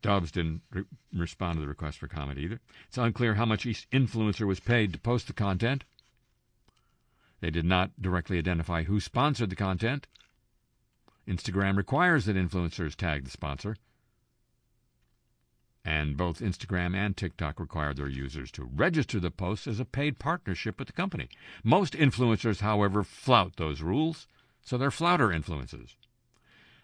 Dobbs 0.02 0.32
didn't 0.32 0.62
re- 0.72 0.84
respond 1.14 1.56
to 1.56 1.60
the 1.60 1.68
request 1.68 1.98
for 1.98 2.08
comment 2.08 2.38
either. 2.38 2.60
It's 2.88 2.98
unclear 2.98 3.34
how 3.34 3.44
much 3.44 3.64
each 3.64 3.88
influencer 3.90 4.46
was 4.46 4.58
paid 4.58 4.92
to 4.92 4.98
post 4.98 5.28
the 5.28 5.32
content. 5.32 5.84
They 7.40 7.50
did 7.50 7.64
not 7.64 8.02
directly 8.02 8.38
identify 8.38 8.82
who 8.82 8.98
sponsored 8.98 9.50
the 9.50 9.56
content. 9.56 10.08
Instagram 11.28 11.76
requires 11.76 12.24
that 12.24 12.36
influencers 12.36 12.96
tag 12.96 13.24
the 13.24 13.30
sponsor. 13.30 13.76
And 15.84 16.16
both 16.16 16.40
Instagram 16.40 16.94
and 16.94 17.16
TikTok 17.16 17.58
require 17.58 17.94
their 17.94 18.08
users 18.08 18.50
to 18.52 18.64
register 18.64 19.18
the 19.20 19.30
posts 19.30 19.66
as 19.66 19.80
a 19.80 19.84
paid 19.84 20.18
partnership 20.18 20.78
with 20.78 20.88
the 20.88 20.92
company. 20.92 21.28
Most 21.64 21.94
influencers, 21.94 22.60
however, 22.60 23.02
flout 23.02 23.56
those 23.56 23.80
rules, 23.80 24.26
so 24.62 24.76
they're 24.76 24.90
flouter 24.90 25.28
influencers 25.28 25.94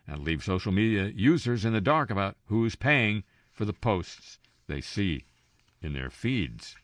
and 0.07 0.23
leave 0.23 0.45
social 0.45 0.73
media 0.73 1.13
users 1.15 1.65
in 1.65 1.73
the 1.73 1.81
dark 1.81 2.11
about 2.11 2.37
who's 2.47 2.75
paying 2.75 3.25
for 3.53 3.65
the 3.65 3.73
posts 3.73 4.39
they 4.67 4.81
see 4.81 5.25
in 5.83 5.93
their 5.93 6.11
feeds. 6.11 6.77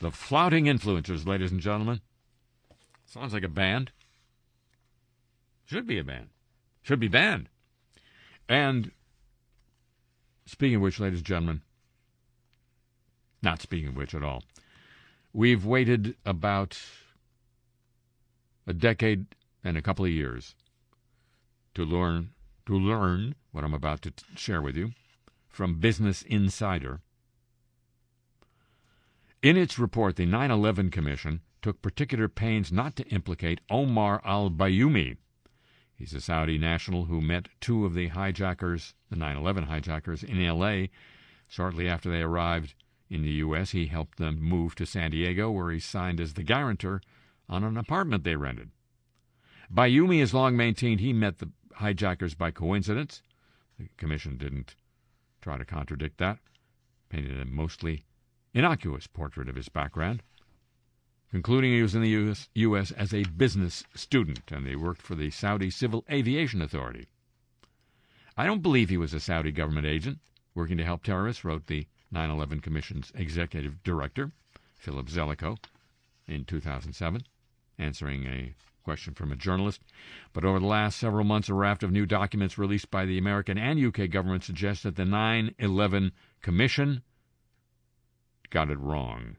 The 0.00 0.10
flouting 0.10 0.66
influencers, 0.66 1.26
ladies 1.26 1.52
and 1.52 1.60
gentlemen. 1.60 2.00
Sounds 3.06 3.32
like 3.32 3.42
a 3.42 3.48
band. 3.48 3.92
Should 5.64 5.86
be 5.86 5.98
a 5.98 6.04
band. 6.04 6.28
Should 6.82 7.00
be 7.00 7.08
banned. 7.08 7.48
And 8.48 8.92
speaking 10.46 10.76
of 10.76 10.82
which, 10.82 11.00
ladies 11.00 11.18
and 11.18 11.26
gentlemen, 11.26 11.62
not 13.42 13.60
speaking 13.60 13.88
of 13.88 13.96
which 13.96 14.14
at 14.14 14.22
all, 14.22 14.42
we've 15.32 15.64
waited 15.64 16.16
about 16.24 16.78
a 18.66 18.72
decade 18.72 19.26
and 19.62 19.76
a 19.76 19.82
couple 19.82 20.04
of 20.04 20.10
years 20.10 20.54
to 21.74 21.84
learn 21.84 22.30
to 22.66 22.76
learn 22.76 23.34
what 23.52 23.62
I'm 23.62 23.74
about 23.74 24.02
to 24.02 24.10
t- 24.10 24.24
share 24.34 24.60
with 24.60 24.76
you 24.76 24.92
from 25.48 25.78
Business 25.78 26.22
Insider. 26.22 27.00
In 29.42 29.56
its 29.56 29.78
report, 29.78 30.16
the 30.16 30.26
9 30.26 30.50
11 30.50 30.90
Commission 30.90 31.42
took 31.62 31.80
particular 31.80 32.28
pains 32.28 32.72
not 32.72 32.96
to 32.96 33.06
implicate 33.08 33.60
Omar 33.70 34.20
al 34.24 34.50
Bayoumi. 34.50 35.16
He's 35.96 36.12
a 36.12 36.20
Saudi 36.20 36.58
national 36.58 37.06
who 37.06 37.22
met 37.22 37.48
two 37.58 37.86
of 37.86 37.94
the 37.94 38.08
hijackers, 38.08 38.94
the 39.08 39.16
9 39.16 39.36
11 39.36 39.64
hijackers, 39.64 40.22
in 40.22 40.44
L.A. 40.44 40.90
Shortly 41.48 41.88
after 41.88 42.10
they 42.10 42.20
arrived 42.20 42.74
in 43.08 43.22
the 43.22 43.30
U.S., 43.30 43.70
he 43.70 43.86
helped 43.86 44.18
them 44.18 44.40
move 44.40 44.74
to 44.74 44.84
San 44.84 45.12
Diego, 45.12 45.50
where 45.50 45.70
he 45.70 45.80
signed 45.80 46.20
as 46.20 46.34
the 46.34 46.42
guarantor 46.42 47.00
on 47.48 47.64
an 47.64 47.78
apartment 47.78 48.24
they 48.24 48.36
rented. 48.36 48.70
Bayoumi 49.72 50.20
has 50.20 50.34
long 50.34 50.56
maintained 50.56 51.00
he 51.00 51.12
met 51.12 51.38
the 51.38 51.50
hijackers 51.76 52.34
by 52.34 52.50
coincidence. 52.50 53.22
The 53.78 53.88
commission 53.96 54.36
didn't 54.36 54.76
try 55.40 55.56
to 55.56 55.64
contradict 55.64 56.18
that, 56.18 56.38
painted 57.08 57.40
a 57.40 57.46
mostly 57.46 58.04
innocuous 58.52 59.06
portrait 59.06 59.48
of 59.48 59.56
his 59.56 59.68
background, 59.68 60.22
concluding 61.30 61.72
he 61.72 61.82
was 61.82 61.94
in 61.94 62.02
the 62.02 62.10
US, 62.10 62.48
U.S. 62.54 62.90
as 62.92 63.12
a 63.12 63.24
business 63.24 63.84
student 63.94 64.50
and 64.50 64.66
he 64.66 64.76
worked 64.76 65.02
for 65.02 65.14
the 65.14 65.30
Saudi 65.30 65.70
Civil 65.70 66.04
Aviation 66.10 66.62
Authority. 66.62 67.06
I 68.36 68.44
don't 68.44 68.62
believe 68.62 68.88
he 68.88 68.98
was 68.98 69.14
a 69.14 69.20
Saudi 69.20 69.52
government 69.52 69.86
agent 69.86 70.18
working 70.54 70.76
to 70.78 70.84
help 70.84 71.02
terrorists, 71.02 71.44
wrote 71.44 71.66
the 71.66 71.86
9 72.10 72.30
11 72.30 72.60
Commission's 72.60 73.12
executive 73.14 73.82
director, 73.82 74.32
Philip 74.76 75.08
Zelikow, 75.08 75.58
in 76.26 76.44
2007, 76.44 77.22
answering 77.78 78.26
a 78.26 78.54
question 78.82 79.14
from 79.14 79.32
a 79.32 79.36
journalist. 79.36 79.82
But 80.32 80.44
over 80.44 80.60
the 80.60 80.66
last 80.66 80.98
several 80.98 81.24
months, 81.24 81.48
a 81.48 81.54
raft 81.54 81.82
of 81.82 81.90
new 81.90 82.06
documents 82.06 82.56
released 82.56 82.90
by 82.90 83.04
the 83.04 83.18
American 83.18 83.58
and 83.58 83.84
UK 83.84 84.08
government 84.10 84.44
suggest 84.44 84.84
that 84.84 84.96
the 84.96 85.04
9 85.04 85.54
11 85.58 86.12
Commission 86.40 87.02
got 88.50 88.70
it 88.70 88.78
wrong. 88.78 89.36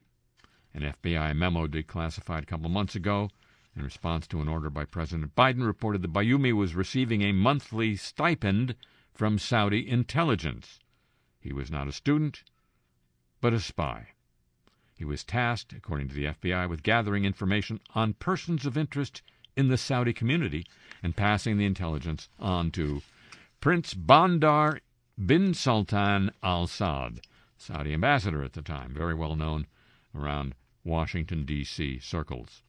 An 0.77 0.93
FBI 0.93 1.35
memo 1.35 1.65
declassified 1.65 2.43
a 2.43 2.45
couple 2.45 2.69
months 2.69 2.93
ago 2.93 3.31
in 3.75 3.81
response 3.81 4.27
to 4.27 4.41
an 4.41 4.47
order 4.47 4.69
by 4.69 4.85
President 4.85 5.35
Biden 5.35 5.65
reported 5.65 6.03
that 6.03 6.13
Bayoumi 6.13 6.53
was 6.53 6.75
receiving 6.75 7.23
a 7.23 7.31
monthly 7.31 7.95
stipend 7.95 8.75
from 9.11 9.39
Saudi 9.39 9.89
intelligence. 9.89 10.79
He 11.39 11.51
was 11.51 11.71
not 11.71 11.87
a 11.87 11.91
student, 11.91 12.43
but 13.41 13.55
a 13.55 13.59
spy. 13.59 14.09
He 14.93 15.03
was 15.03 15.23
tasked, 15.23 15.73
according 15.73 16.09
to 16.09 16.13
the 16.13 16.25
FBI, 16.25 16.69
with 16.69 16.83
gathering 16.83 17.25
information 17.25 17.79
on 17.95 18.13
persons 18.13 18.63
of 18.67 18.77
interest 18.77 19.23
in 19.55 19.69
the 19.69 19.77
Saudi 19.77 20.13
community 20.13 20.63
and 21.01 21.15
passing 21.15 21.57
the 21.57 21.65
intelligence 21.65 22.29
on 22.37 22.69
to 22.73 23.01
Prince 23.61 23.95
Bandar 23.95 24.81
bin 25.17 25.55
Sultan 25.55 26.29
al 26.43 26.67
Saud, 26.67 27.25
Saudi 27.57 27.95
ambassador 27.95 28.43
at 28.43 28.53
the 28.53 28.61
time, 28.61 28.93
very 28.93 29.15
well 29.15 29.35
known 29.35 29.65
around 30.13 30.53
Washington, 30.87 31.45
D.C. 31.45 31.99
circles. 31.99 32.63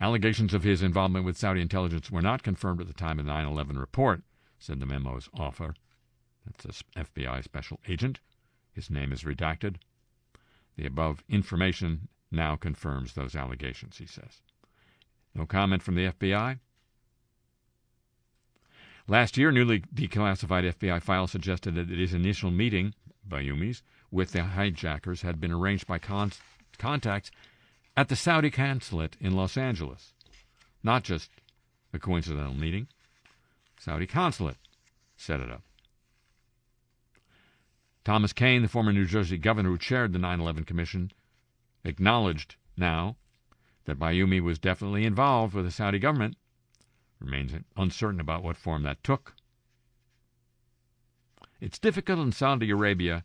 Allegations 0.00 0.54
of 0.54 0.62
his 0.62 0.82
involvement 0.82 1.26
with 1.26 1.36
Saudi 1.36 1.60
intelligence 1.60 2.10
were 2.10 2.22
not 2.22 2.42
confirmed 2.42 2.80
at 2.80 2.86
the 2.86 2.94
time 2.94 3.18
of 3.18 3.26
the 3.26 3.32
9 3.32 3.46
11 3.46 3.78
report, 3.78 4.22
said 4.58 4.80
the 4.80 4.86
memo's 4.86 5.28
author. 5.38 5.74
That's 6.46 6.64
a 6.96 7.04
FBI 7.04 7.44
special 7.44 7.78
agent. 7.86 8.20
His 8.72 8.90
name 8.90 9.12
is 9.12 9.24
redacted. 9.24 9.76
The 10.76 10.86
above 10.86 11.22
information 11.28 12.08
now 12.30 12.56
confirms 12.56 13.12
those 13.12 13.36
allegations, 13.36 13.98
he 13.98 14.06
says. 14.06 14.40
No 15.34 15.44
comment 15.44 15.82
from 15.82 15.96
the 15.96 16.06
FBI. 16.06 16.58
Last 19.06 19.36
year, 19.36 19.50
newly 19.50 19.80
declassified 19.80 20.72
FBI 20.72 21.02
files 21.02 21.32
suggested 21.32 21.74
that 21.74 21.88
his 21.88 22.14
initial 22.14 22.50
meeting, 22.50 22.94
Bayoumi's, 23.30 23.82
with 24.10 24.32
the 24.32 24.42
hijackers 24.42 25.22
had 25.22 25.40
been 25.40 25.52
arranged 25.52 25.86
by 25.86 25.98
con- 25.98 26.32
contacts 26.78 27.30
at 27.96 28.08
the 28.08 28.16
Saudi 28.16 28.50
consulate 28.50 29.16
in 29.20 29.36
Los 29.36 29.56
Angeles. 29.56 30.12
Not 30.82 31.04
just 31.04 31.30
a 31.92 31.98
coincidental 31.98 32.54
meeting. 32.54 32.88
Saudi 33.78 34.06
consulate 34.06 34.56
set 35.16 35.40
it 35.40 35.50
up. 35.50 35.62
Thomas 38.04 38.32
Kean, 38.32 38.62
the 38.62 38.68
former 38.68 38.92
New 38.92 39.06
Jersey 39.06 39.36
governor 39.36 39.70
who 39.70 39.78
chaired 39.78 40.12
the 40.12 40.18
9 40.18 40.40
11 40.40 40.64
Commission, 40.64 41.12
acknowledged 41.84 42.56
now 42.76 43.16
that 43.84 43.98
Bayoumi 43.98 44.40
was 44.40 44.58
definitely 44.58 45.04
involved 45.04 45.54
with 45.54 45.64
the 45.64 45.70
Saudi 45.70 45.98
government, 45.98 46.36
remains 47.18 47.52
uncertain 47.76 48.20
about 48.20 48.42
what 48.42 48.56
form 48.56 48.82
that 48.82 49.04
took. 49.04 49.34
It's 51.60 51.78
difficult 51.78 52.18
in 52.20 52.32
Saudi 52.32 52.70
Arabia, 52.70 53.22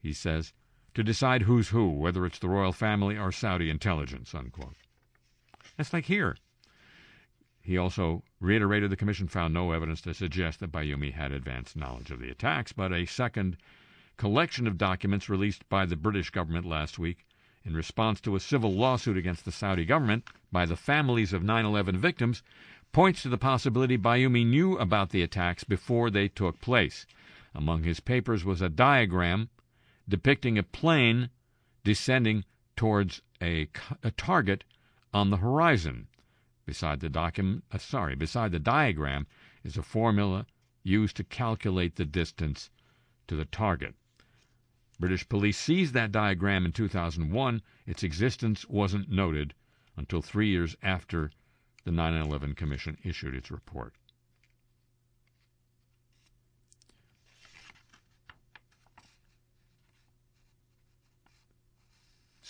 he 0.00 0.14
says, 0.14 0.54
to 0.94 1.02
decide 1.02 1.42
who's 1.42 1.68
who, 1.68 1.90
whether 1.90 2.24
it's 2.24 2.38
the 2.38 2.48
royal 2.48 2.72
family 2.72 3.18
or 3.18 3.30
Saudi 3.30 3.68
intelligence, 3.68 4.34
unquote. 4.34 4.76
That's 5.76 5.92
like 5.92 6.06
here. 6.06 6.36
He 7.60 7.76
also 7.76 8.22
reiterated 8.40 8.90
the 8.90 8.96
commission 8.96 9.28
found 9.28 9.52
no 9.52 9.72
evidence 9.72 10.00
to 10.02 10.14
suggest 10.14 10.60
that 10.60 10.72
Bayoumi 10.72 11.12
had 11.12 11.32
advanced 11.32 11.76
knowledge 11.76 12.10
of 12.10 12.20
the 12.20 12.30
attacks, 12.30 12.72
but 12.72 12.92
a 12.92 13.04
second 13.04 13.58
collection 14.16 14.66
of 14.66 14.78
documents 14.78 15.28
released 15.28 15.68
by 15.68 15.84
the 15.84 15.96
British 15.96 16.30
government 16.30 16.64
last 16.64 16.98
week 16.98 17.26
in 17.64 17.74
response 17.74 18.20
to 18.20 18.36
a 18.36 18.40
civil 18.40 18.72
lawsuit 18.72 19.16
against 19.16 19.44
the 19.44 19.52
Saudi 19.52 19.84
government 19.84 20.24
by 20.52 20.64
the 20.64 20.76
families 20.76 21.32
of 21.32 21.42
9 21.42 21.64
11 21.64 21.98
victims, 21.98 22.42
points 22.92 23.22
to 23.22 23.28
the 23.28 23.36
possibility 23.36 23.98
Bayoumi 23.98 24.46
knew 24.46 24.78
about 24.78 25.10
the 25.10 25.22
attacks 25.22 25.64
before 25.64 26.10
they 26.10 26.28
took 26.28 26.60
place. 26.60 27.06
Among 27.54 27.84
his 27.84 28.00
papers 28.00 28.44
was 28.44 28.60
a 28.60 28.68
diagram 28.68 29.48
depicting 30.08 30.58
a 30.58 30.62
plane 30.62 31.30
descending 31.84 32.44
towards 32.76 33.22
a, 33.40 33.68
a 34.02 34.10
target 34.10 34.64
on 35.12 35.30
the 35.30 35.36
horizon. 35.36 36.08
Beside 36.66 37.00
the 37.00 37.08
document, 37.08 37.62
uh, 37.70 37.78
sorry, 37.78 38.16
beside 38.16 38.50
the 38.50 38.58
diagram 38.58 39.26
is 39.62 39.76
a 39.76 39.82
formula 39.82 40.46
used 40.82 41.16
to 41.16 41.24
calculate 41.24 41.96
the 41.96 42.04
distance 42.04 42.70
to 43.28 43.36
the 43.36 43.44
target. 43.44 43.94
British 44.98 45.28
police 45.28 45.58
seized 45.58 45.94
that 45.94 46.12
diagram 46.12 46.64
in 46.64 46.72
2001. 46.72 47.62
Its 47.86 48.02
existence 48.02 48.68
wasn't 48.68 49.10
noted 49.10 49.54
until 49.96 50.22
three 50.22 50.48
years 50.48 50.76
after 50.82 51.30
the 51.84 51.92
9 51.92 52.14
11 52.14 52.54
Commission 52.54 52.98
issued 53.04 53.34
its 53.34 53.50
report. 53.50 53.94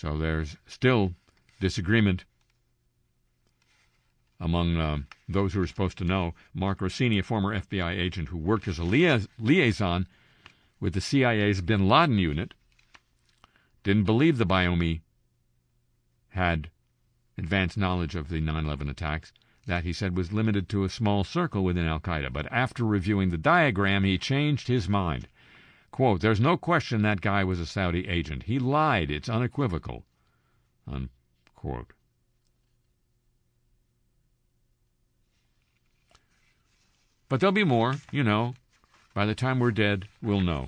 So 0.04 0.18
there's 0.18 0.58
still 0.66 1.14
disagreement 1.60 2.26
among 4.38 4.76
uh, 4.76 4.98
those 5.26 5.54
who 5.54 5.62
are 5.62 5.66
supposed 5.66 5.96
to 5.96 6.04
know. 6.04 6.34
Mark 6.52 6.82
Rossini, 6.82 7.18
a 7.18 7.22
former 7.22 7.58
FBI 7.58 7.98
agent 7.98 8.28
who 8.28 8.36
worked 8.36 8.68
as 8.68 8.78
a 8.78 8.84
liaison 8.84 10.06
with 10.78 10.92
the 10.92 11.00
CIA's 11.00 11.62
bin 11.62 11.88
Laden 11.88 12.18
unit 12.18 12.52
didn't 13.82 14.04
believe 14.04 14.36
the 14.36 14.44
Bayoumi 14.44 15.00
had 16.32 16.68
advanced 17.38 17.78
knowledge 17.78 18.14
of 18.14 18.28
the 18.28 18.42
9 18.42 18.62
11 18.66 18.90
attacks. 18.90 19.32
That, 19.66 19.84
he 19.84 19.94
said, 19.94 20.14
was 20.14 20.34
limited 20.34 20.68
to 20.68 20.84
a 20.84 20.90
small 20.90 21.24
circle 21.24 21.64
within 21.64 21.86
Al 21.86 21.98
Qaeda. 21.98 22.30
But 22.30 22.52
after 22.52 22.84
reviewing 22.84 23.30
the 23.30 23.38
diagram, 23.38 24.04
he 24.04 24.18
changed 24.18 24.68
his 24.68 24.86
mind. 24.86 25.28
Quote, 25.94 26.22
There's 26.22 26.40
no 26.40 26.56
question 26.56 27.02
that 27.02 27.20
guy 27.20 27.44
was 27.44 27.60
a 27.60 27.66
Saudi 27.66 28.08
agent. 28.08 28.42
He 28.42 28.58
lied. 28.58 29.12
It's 29.12 29.28
unequivocal. 29.28 30.04
Unquote. 30.88 31.92
But 37.28 37.38
there'll 37.38 37.52
be 37.52 37.62
more, 37.62 37.94
you 38.10 38.24
know. 38.24 38.54
By 39.14 39.24
the 39.24 39.36
time 39.36 39.60
we're 39.60 39.70
dead, 39.70 40.08
we'll 40.20 40.40
know. 40.40 40.66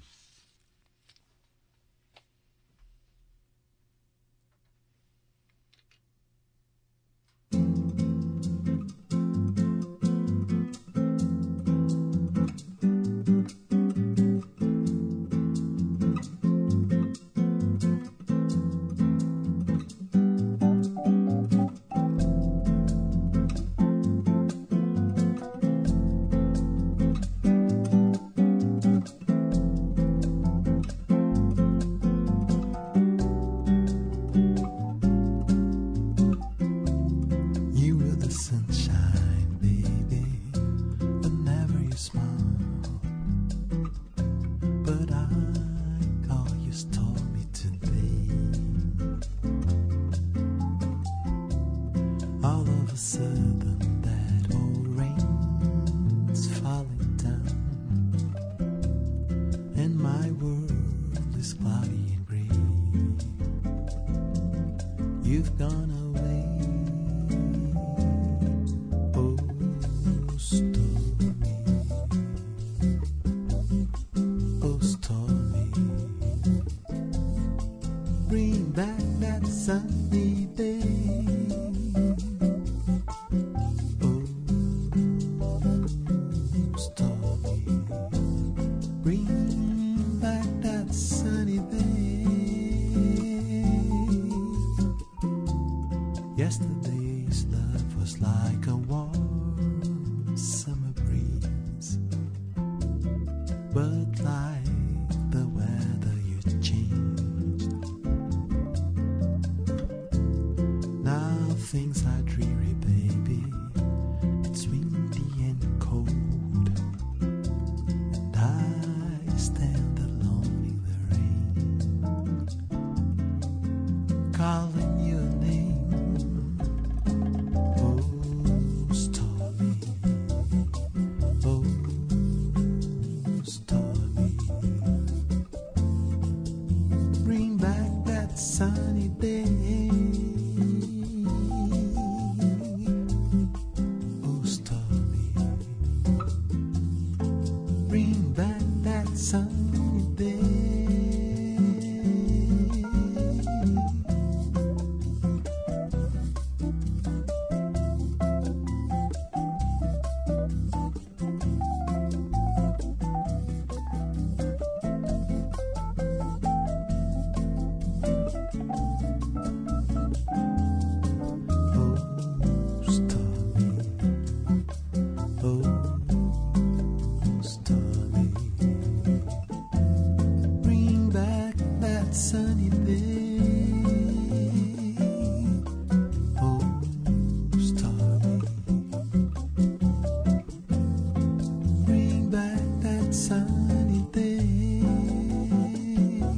Oh, 192.37 192.39
oh, 192.39 192.43
back 192.43 192.61
that 192.83 193.15
sunny 193.15 194.03
day. 194.13 194.83
Oh. 194.83 196.37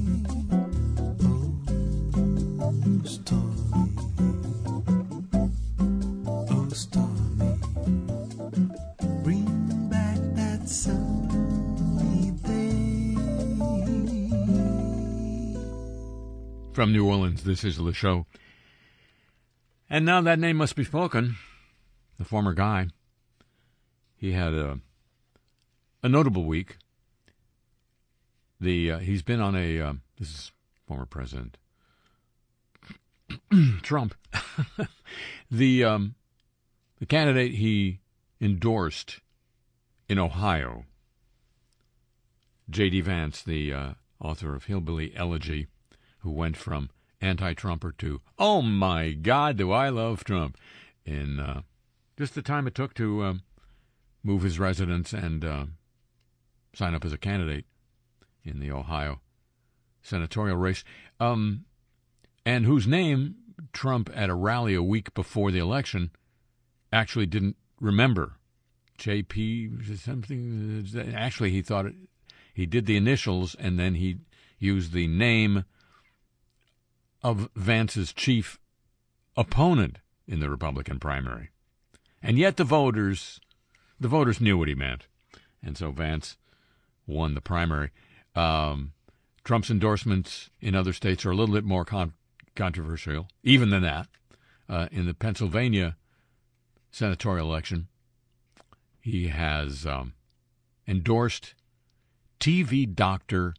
Oh, 6.51 6.69
back 9.91 10.19
that 10.37 10.69
sunny. 10.69 11.19
From 16.73 16.93
New 16.93 17.09
Orleans, 17.09 17.43
this 17.43 17.65
is 17.65 17.81
Le 17.81 17.93
Show. 17.93 18.27
And 19.91 20.05
now 20.05 20.21
that 20.21 20.39
name 20.39 20.59
must 20.59 20.77
be 20.77 20.85
spoken. 20.85 21.35
The 22.19 22.25
former 22.25 22.55
guy. 22.55 22.87
He 24.17 24.31
had 24.33 24.55
a 24.55 24.79
a 26.03 26.09
notable 26.09 26.45
week. 26.45 26.79
The 28.61 28.93
uh, 28.93 28.99
he's 28.99 29.23
been 29.23 29.41
on 29.41 29.55
a 29.55 29.81
uh, 29.81 29.93
this 30.19 30.29
is 30.29 30.53
former 30.87 31.07
president 31.07 31.59
Trump. 33.83 34.15
the 35.51 35.85
um, 35.85 36.15
the 36.99 37.07
candidate 37.07 37.55
he 37.55 38.01
endorsed 38.41 39.21
in 40.09 40.19
Ohio, 40.19 40.85
J.D. 42.71 43.01
Vance, 43.03 43.43
the 43.43 43.73
uh, 43.73 43.91
author 44.21 44.55
of 44.55 44.65
Hillbilly 44.65 45.15
Elegy, 45.15 45.67
who 46.21 46.31
went 46.31 46.57
from 46.57 46.91
anti-Trumper 47.21 47.93
to 47.99 48.21
"Oh 48.39 48.63
my 48.63 49.13
God, 49.13 49.57
do 49.57 49.71
I 49.71 49.89
love 49.89 50.25
Trump," 50.25 50.57
in 51.05 51.39
uh, 51.39 51.63
just 52.17 52.35
the 52.35 52.43
time 52.43 52.67
it 52.67 52.75
took 52.75 52.95
to 52.95 53.25
um, 53.25 53.43
move 54.25 54.43
his 54.43 54.59
residence 54.59 55.13
and 55.13 55.45
uh, 55.45 55.67
sign 56.75 56.95
up 56.95 57.05
as 57.05 57.13
a 57.13 57.19
candidate 57.19 57.65
in 58.45 58.61
the 58.61 58.71
Ohio 58.71 59.21
senatorial 60.03 60.57
race, 60.57 60.85
um, 61.21 61.65
and 62.47 62.65
whose 62.65 62.87
name 62.87 63.35
Trump 63.73 64.11
at 64.15 64.31
a 64.31 64.35
rally 64.35 64.75
a 64.75 64.83
week 64.83 65.13
before 65.15 65.51
the 65.51 65.59
election 65.59 66.11
actually 66.93 67.27
didn't 67.27 67.57
remember. 67.81 68.37
JP 68.99 69.99
something. 69.99 71.15
Actually, 71.15 71.51
he 71.51 71.63
thought 71.63 71.87
it, 71.87 71.95
he 72.53 72.67
did 72.67 72.87
the 72.87 72.97
initials 72.97 73.55
and 73.55 73.79
then 73.79 73.95
he 73.95 74.19
used 74.59 74.93
the 74.93 75.07
name 75.07 75.65
of 77.23 77.49
Vance's 77.55 78.13
chief 78.13 78.59
opponent 79.37 79.99
in 80.27 80.41
the 80.41 80.51
Republican 80.51 80.99
primary. 80.99 81.51
And 82.23 82.39
yet 82.39 82.57
the 82.57 82.65
voters, 82.65 83.41
the 84.01 84.09
voters 84.09 84.41
knew 84.41 84.59
what 84.59 84.69
he 84.69 84.75
meant, 84.75 85.07
and 85.63 85.77
so 85.77 85.93
Vance 85.93 86.37
won 87.09 87.35
the 87.35 87.41
primary. 87.41 87.91
Um, 88.37 88.93
Trump's 89.43 89.71
endorsements 89.71 90.51
in 90.61 90.75
other 90.75 90.93
states 90.93 91.25
are 91.25 91.31
a 91.31 91.35
little 91.35 91.55
bit 91.55 91.65
more 91.65 91.85
con- 91.85 92.13
controversial, 92.55 93.29
even 93.43 93.71
than 93.71 93.83
that. 93.83 94.07
Uh, 94.69 94.87
in 94.93 95.07
the 95.07 95.15
Pennsylvania 95.15 95.97
senatorial 96.91 97.49
election, 97.49 97.89
he 99.01 99.29
has 99.29 99.87
um, 99.87 100.13
endorsed 100.87 101.55
TV 102.39 102.95
doctor 102.95 103.55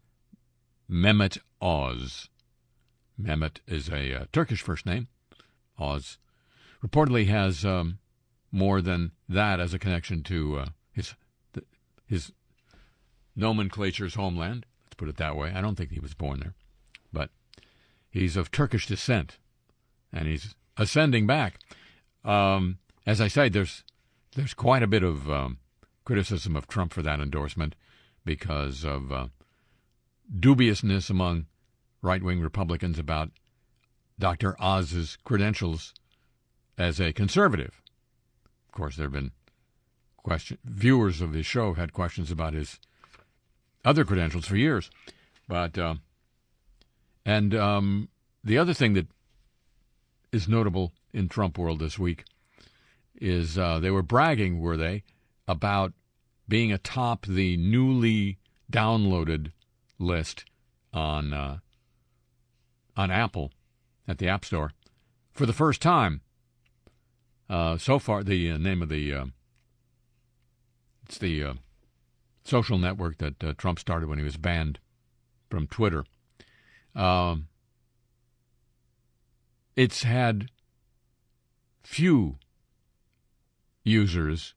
Mehmet 0.88 1.40
Oz. 1.60 2.30
Mehmet 3.20 3.60
is 3.68 3.90
a 3.90 4.22
uh, 4.22 4.26
Turkish 4.32 4.62
first 4.62 4.86
name. 4.86 5.08
Oz 5.80 6.20
reportedly 6.86 7.28
has 7.28 7.66
um, 7.66 7.98
more 8.52 8.82
than 8.82 9.12
that 9.28 9.60
as 9.60 9.74
a 9.74 9.80
connection 9.80 10.24
to 10.24 10.58
uh, 10.58 10.66
his 10.92 11.16
his 12.06 12.32
nomenclature's 13.40 14.16
homeland. 14.16 14.66
Let's 14.86 14.96
put 14.96 15.10
it 15.10 15.18
that 15.18 15.36
way. 15.36 15.52
I 15.54 15.62
don't 15.62 15.76
think 15.76 15.92
he 15.92 16.00
was 16.00 16.14
born 16.14 16.40
there, 16.40 16.54
but 17.12 17.30
he's 18.10 18.36
of 18.36 18.52
Turkish 18.52 18.88
descent, 18.88 19.38
and 20.12 20.28
he's 20.28 20.56
ascending 20.78 21.26
back. 21.26 21.60
Um, 22.24 22.80
as 23.06 23.22
I 23.22 23.28
say, 23.28 23.50
there's 23.50 23.84
there's 24.36 24.54
quite 24.54 24.84
a 24.84 24.88
bit 24.88 25.04
of 25.04 25.30
um, 25.30 25.58
criticism 26.06 26.56
of 26.56 26.68
Trump 26.68 26.94
for 26.94 27.02
that 27.02 27.20
endorsement 27.20 27.76
because 28.26 28.84
of 28.84 29.12
uh, 29.12 29.28
dubiousness 30.40 31.10
among 31.10 31.48
right 32.02 32.22
wing 32.22 32.42
Republicans 32.42 33.00
about 33.00 33.32
Dr. 34.20 34.56
Oz's 34.60 35.18
credentials 35.24 35.94
as 36.78 37.00
a 37.00 37.14
conservative. 37.14 37.82
Of 38.68 38.74
course, 38.74 38.96
there 38.98 39.06
have 39.06 39.14
been 39.14 39.32
question 40.18 40.58
viewers 40.64 41.22
of 41.22 41.34
his 41.34 41.46
show 41.46 41.74
had 41.74 41.94
questions 41.94 42.30
about 42.30 42.54
his 42.54 42.80
other 43.86 44.06
credentials 44.06 44.46
for 44.46 44.56
years, 44.56 44.90
but 45.48 45.78
uh, 45.78 45.96
and 47.26 47.54
um, 47.56 48.10
the 48.44 48.58
other 48.58 48.74
thing 48.74 48.94
that 48.94 49.08
is 50.32 50.48
notable 50.48 50.94
in 51.14 51.28
Trump 51.28 51.58
world 51.58 51.80
this 51.80 51.98
week 51.98 52.24
is 53.16 53.58
uh, 53.58 53.80
they 53.80 53.92
were 53.92 54.02
bragging, 54.02 54.60
were 54.60 54.78
they, 54.78 55.04
about 55.48 55.94
being 56.48 56.72
atop 56.72 57.26
the 57.26 57.58
newly 57.58 58.38
downloaded 58.72 59.52
list 59.98 60.46
on 60.94 61.34
uh, 61.34 61.58
on 62.96 63.12
Apple 63.12 63.52
at 64.08 64.18
the 64.18 64.28
App 64.28 64.44
Store 64.46 64.72
for 65.32 65.46
the 65.46 65.54
first 65.54 65.82
time. 65.82 66.22
Uh, 67.50 67.78
so 67.78 67.98
far, 67.98 68.24
the 68.24 68.52
uh, 68.52 68.58
name 68.58 68.82
of 68.82 68.90
the 68.90 69.14
uh, 69.14 69.26
it's 71.06 71.18
the 71.18 71.56
social 72.44 72.78
network 72.78 73.18
that 73.18 73.44
uh, 73.44 73.54
Trump 73.58 73.80
started 73.80 74.10
when 74.10 74.18
he 74.18 74.24
was 74.24 74.38
banned 74.38 74.80
from 75.50 75.68
Twitter. 75.68 76.06
Um, 76.96 77.48
it's 79.76 80.04
had 80.04 80.50
few 81.84 82.38
users 83.84 84.54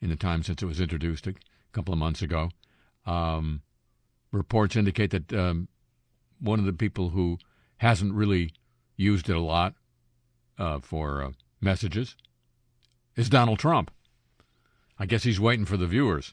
in 0.00 0.10
the 0.10 0.16
time 0.16 0.42
since 0.42 0.62
it 0.62 0.66
was 0.66 0.80
introduced 0.80 1.26
a 1.26 1.34
couple 1.72 1.92
of 1.92 1.98
months 1.98 2.22
ago. 2.22 2.50
Um, 3.06 3.62
reports 4.32 4.76
indicate 4.76 5.10
that 5.10 5.32
um, 5.32 5.68
one 6.40 6.58
of 6.58 6.66
the 6.66 6.72
people 6.72 7.10
who 7.10 7.38
hasn't 7.78 8.14
really 8.14 8.52
used 8.96 9.28
it 9.28 9.36
a 9.36 9.40
lot 9.40 9.74
uh, 10.58 10.80
for 10.80 11.22
uh, 11.22 11.30
messages 11.60 12.16
is 13.16 13.28
Donald 13.28 13.58
Trump. 13.58 13.90
I 14.98 15.06
guess 15.06 15.24
he's 15.24 15.40
waiting 15.40 15.64
for 15.64 15.76
the 15.76 15.86
viewers. 15.86 16.32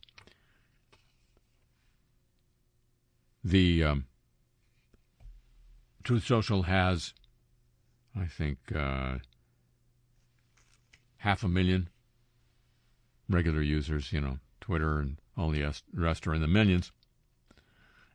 The 3.43 3.83
um, 3.83 4.05
Truth 6.03 6.25
Social 6.25 6.63
has, 6.63 7.13
I 8.15 8.25
think, 8.25 8.57
uh, 8.75 9.17
half 11.17 11.43
a 11.43 11.47
million 11.47 11.89
regular 13.29 13.61
users. 13.61 14.11
You 14.11 14.21
know, 14.21 14.37
Twitter 14.59 14.99
and 14.99 15.17
all 15.37 15.49
the 15.49 15.73
rest 15.93 16.27
are 16.27 16.33
in 16.33 16.41
the 16.41 16.47
millions. 16.47 16.91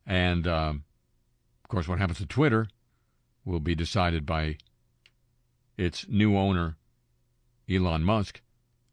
And 0.06 0.46
um, 0.46 0.84
of 1.64 1.68
course, 1.68 1.88
what 1.88 1.98
happens 1.98 2.18
to 2.18 2.26
Twitter 2.26 2.68
will 3.44 3.60
be 3.60 3.74
decided 3.74 4.24
by 4.24 4.58
its 5.76 6.06
new 6.08 6.36
owner, 6.36 6.76
Elon 7.68 8.02
Musk, 8.02 8.40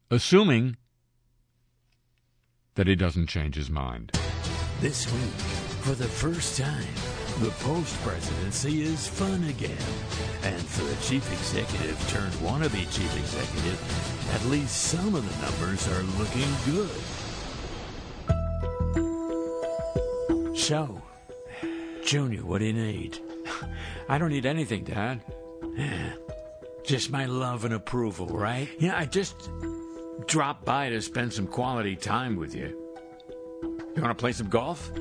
assuming 0.10 0.78
that 2.76 2.88
he 2.88 2.96
doesn't 2.96 3.28
change 3.28 3.56
his 3.56 3.70
mind. 3.70 4.12
This 4.80 5.12
week, 5.14 5.63
for 5.84 5.96
the 5.96 6.08
first 6.08 6.58
time, 6.58 6.88
the 7.42 7.50
post 7.60 8.02
presidency 8.04 8.84
is 8.84 9.06
fun 9.06 9.44
again. 9.44 9.76
And 10.44 10.62
for 10.62 10.86
the 10.86 10.96
chief 11.04 11.30
executive 11.30 12.00
turned 12.10 12.32
wannabe 12.36 12.90
chief 12.90 13.18
executive, 13.18 13.78
at 14.34 14.46
least 14.50 14.84
some 14.84 15.14
of 15.14 15.28
the 15.28 15.46
numbers 15.46 15.86
are 15.90 16.04
looking 16.18 16.48
good. 16.66 16.90
So, 20.58 21.02
Junior, 22.06 22.46
what 22.46 22.60
do 22.60 22.66
you 22.66 22.74
need? 22.74 23.20
I 24.08 24.18
don't 24.18 24.30
need 24.30 24.46
anything, 24.46 24.86
Dad. 24.86 25.20
Just 26.86 27.12
my 27.12 27.26
love 27.26 27.66
and 27.66 27.74
approval, 27.74 28.28
right? 28.28 28.70
Yeah, 28.80 28.98
I 28.98 29.06
just 29.06 29.50
dropped 30.28 30.64
by 30.66 30.90
to 30.90 31.02
spend 31.02 31.34
some 31.34 31.48
quality 31.48 31.96
time 31.98 32.38
with 32.38 32.56
you. 32.56 32.78
You 33.96 34.02
want 34.02 34.18
to 34.18 34.22
play 34.22 34.34
some 34.34 34.50
golf? 34.50 34.92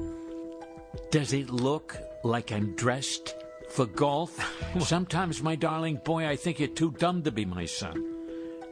Does 1.11 1.33
it 1.33 1.51
look 1.51 1.97
like 2.25 2.53
I'm 2.53 2.75
dressed 2.77 3.35
for 3.71 3.87
golf? 3.87 4.39
Sometimes, 4.81 5.43
my 5.43 5.55
darling 5.55 6.01
boy, 6.05 6.27
I 6.27 6.37
think 6.37 6.59
you're 6.59 6.69
too 6.69 6.93
dumb 6.93 7.23
to 7.23 7.33
be 7.33 7.45
my 7.45 7.67
son. 7.67 8.13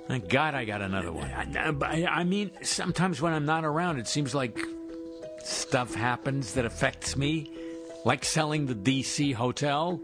Thank 0.09 0.29
God 0.29 0.55
I 0.55 0.65
got 0.65 0.83
another 0.83 1.13
one. 1.13 1.31
I, 1.31 2.05
I 2.05 2.25
mean, 2.25 2.51
sometimes 2.63 3.23
when 3.23 3.33
I'm 3.33 3.47
not 3.47 3.65
around, 3.65 4.01
it 4.01 4.09
seems 4.09 4.35
like 4.35 4.59
stuff 5.45 5.95
happens 5.95 6.55
that 6.55 6.65
affects 6.65 7.17
me. 7.17 7.53
Like 8.05 8.25
selling 8.25 8.67
the 8.67 8.75
DC 8.75 9.35
hotel? 9.35 10.01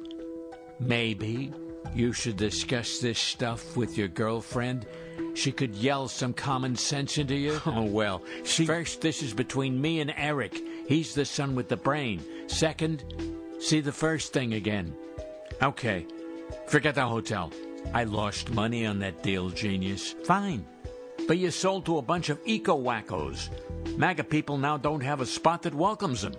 Maybe 0.79 1.53
you 1.95 2.12
should 2.12 2.37
discuss 2.37 2.99
this 2.99 3.19
stuff 3.19 3.77
with 3.77 3.99
your 3.99 4.07
girlfriend. 4.07 4.87
She 5.35 5.51
could 5.51 5.75
yell 5.75 6.09
some 6.09 6.35
common 6.35 6.77
sense 6.77 7.19
into 7.19 7.35
you. 7.35 7.61
Oh, 7.67 7.83
well. 7.83 8.23
She... 8.45 8.64
First, 8.64 9.01
this 9.01 9.23
is 9.23 9.35
between 9.35 9.81
me 9.81 10.01
and 10.01 10.14
Eric. 10.17 10.62
He's 10.87 11.14
the 11.14 11.24
son 11.24 11.55
with 11.55 11.68
the 11.68 11.76
brain. 11.76 12.22
Second, 12.47 13.05
see 13.59 13.80
the 13.80 13.93
first 13.93 14.32
thing 14.32 14.55
again. 14.55 14.95
Okay. 15.62 16.07
Forget 16.68 16.95
the 16.95 17.07
hotel. 17.07 17.53
I 17.93 18.05
lost 18.05 18.51
money 18.51 18.87
on 18.87 18.99
that 19.01 19.22
deal, 19.22 19.51
genius. 19.51 20.14
Fine. 20.24 20.66
But 21.26 21.39
you 21.39 21.51
sold 21.51 21.87
to 21.87 21.99
a 21.99 22.03
bunch 22.03 22.28
of 22.28 22.41
eco 22.45 22.80
wackos. 22.80 23.49
MAGA 23.97 24.24
people 24.24 24.59
now 24.59 24.76
don't 24.76 25.03
have 25.03 25.20
a 25.20 25.26
spot 25.26 25.62
that 25.62 25.74
welcomes 25.74 26.22
them. 26.22 26.34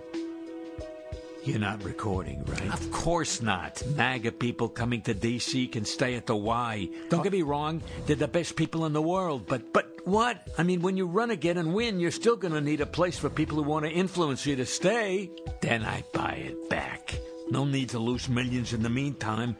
You're 1.44 1.58
not 1.58 1.82
recording, 1.84 2.44
right? 2.44 2.72
Of 2.72 2.90
course 2.90 3.40
not. 3.40 3.82
MAGA 3.96 4.32
people 4.32 4.68
coming 4.68 5.00
to 5.02 5.14
D.C. 5.14 5.68
can 5.68 5.84
stay 5.84 6.14
at 6.14 6.26
the 6.26 6.36
Y. 6.36 6.88
Don't 7.08 7.22
get 7.22 7.32
me 7.32 7.42
wrong, 7.42 7.80
they're 8.06 8.16
the 8.16 8.28
best 8.28 8.56
people 8.56 8.84
in 8.86 8.92
the 8.92 9.00
world, 9.00 9.46
but 9.46 9.72
but 9.72 9.88
what? 10.04 10.46
I 10.58 10.62
mean, 10.62 10.82
when 10.82 10.96
you 10.96 11.06
run 11.06 11.30
again 11.30 11.56
and 11.56 11.74
win, 11.74 12.00
you're 12.00 12.10
still 12.10 12.36
going 12.36 12.54
to 12.54 12.60
need 12.60 12.80
a 12.80 12.86
place 12.86 13.18
for 13.18 13.30
people 13.30 13.56
who 13.56 13.62
want 13.62 13.84
to 13.84 13.90
influence 13.90 14.46
you 14.46 14.56
to 14.56 14.66
stay. 14.66 15.30
Then 15.60 15.84
I 15.84 16.02
buy 16.12 16.32
it 16.32 16.68
back. 16.68 17.18
No 17.50 17.64
need 17.64 17.90
to 17.90 17.98
lose 17.98 18.28
millions 18.28 18.72
in 18.72 18.82
the 18.82 18.90
meantime. 18.90 19.56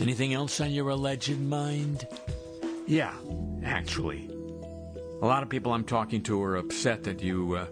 Anything 0.00 0.34
else 0.34 0.60
on 0.60 0.70
your 0.72 0.88
alleged 0.88 1.38
mind? 1.38 2.06
Yeah, 2.86 3.14
actually. 3.64 4.28
A 5.22 5.26
lot 5.26 5.42
of 5.42 5.48
people 5.48 5.72
I'm 5.72 5.84
talking 5.84 6.22
to 6.24 6.42
are 6.42 6.56
upset 6.56 7.04
that 7.04 7.22
you 7.22 7.54
uh, 7.56 7.66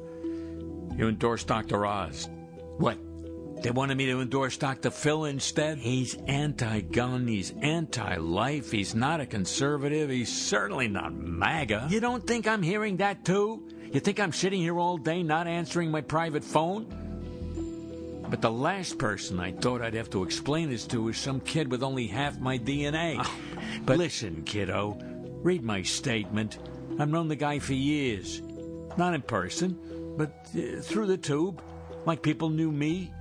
you 0.97 1.09
endorsed 1.09 1.47
Dr. 1.49 1.87
Oz. 1.87 2.29
What? 2.77 2.99
They 3.63 3.71
wanted 3.73 3.97
me 3.97 4.07
to 4.07 4.21
endorse 4.21 4.57
Dr. 4.57 4.91
Phil 4.91 5.25
instead. 5.25 5.79
He's 5.79 6.15
anti 6.27 6.81
gun, 6.81 7.27
he's 7.27 7.53
anti 7.61 8.17
life, 8.17 8.71
he's 8.71 8.95
not 8.95 9.21
a 9.21 9.27
conservative, 9.27 10.11
he's 10.11 10.33
certainly 10.33 10.89
not 10.89 11.13
MAGA. 11.13 11.89
You 11.91 12.01
don't 12.01 12.25
think 12.27 12.47
I'm 12.47 12.63
hearing 12.63 12.99
that 12.99 13.25
too? 13.25 13.69
You 13.93 14.01
think 14.01 14.21
I'm 14.21 14.33
sitting 14.33 14.61
here 14.61 14.79
all 14.79 14.97
day 14.97 15.23
not 15.23 15.47
answering 15.47 15.91
my 15.91 16.03
private 16.03 16.45
phone? 16.45 16.87
But 18.31 18.43
the 18.43 18.51
last 18.51 18.99
person 18.99 19.41
I 19.41 19.53
thought 19.53 19.81
I'd 19.81 19.95
have 19.95 20.11
to 20.11 20.23
explain 20.23 20.69
this 20.69 20.87
to 20.89 21.09
is 21.09 21.17
some 21.17 21.41
kid 21.41 21.71
with 21.71 21.83
only 21.83 22.07
half 22.07 22.39
my 22.39 22.59
DNA. 22.59 23.17
Oh, 23.61 23.85
but 23.85 23.99
listen, 23.99 24.43
kiddo, 24.45 24.99
read 25.43 25.63
my 25.63 25.83
statement. 25.83 26.59
I've 26.99 27.09
known 27.09 27.29
the 27.29 27.37
guy 27.37 27.59
for 27.59 27.75
years. 27.75 28.41
Not 28.97 29.15
in 29.15 29.23
person, 29.23 29.79
but 30.17 30.49
uh, 30.55 30.81
through 30.81 31.07
the 31.07 31.17
tube, 31.17 31.63
like 32.07 32.23
people 32.23 32.51
knew 32.51 32.71
me. 32.71 33.13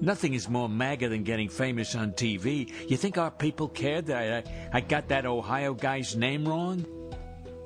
Nothing 0.00 0.34
is 0.34 0.48
more 0.48 0.68
MAGA 0.68 1.08
than 1.10 1.24
getting 1.24 1.48
famous 1.48 1.94
on 1.94 2.12
TV. 2.12 2.72
You 2.88 2.96
think 2.96 3.18
our 3.18 3.30
people 3.30 3.68
cared 3.68 4.06
that 4.06 4.46
I, 4.46 4.78
I 4.78 4.80
got 4.80 5.08
that 5.08 5.26
Ohio 5.26 5.74
guy's 5.74 6.16
name 6.16 6.48
wrong? 6.48 6.86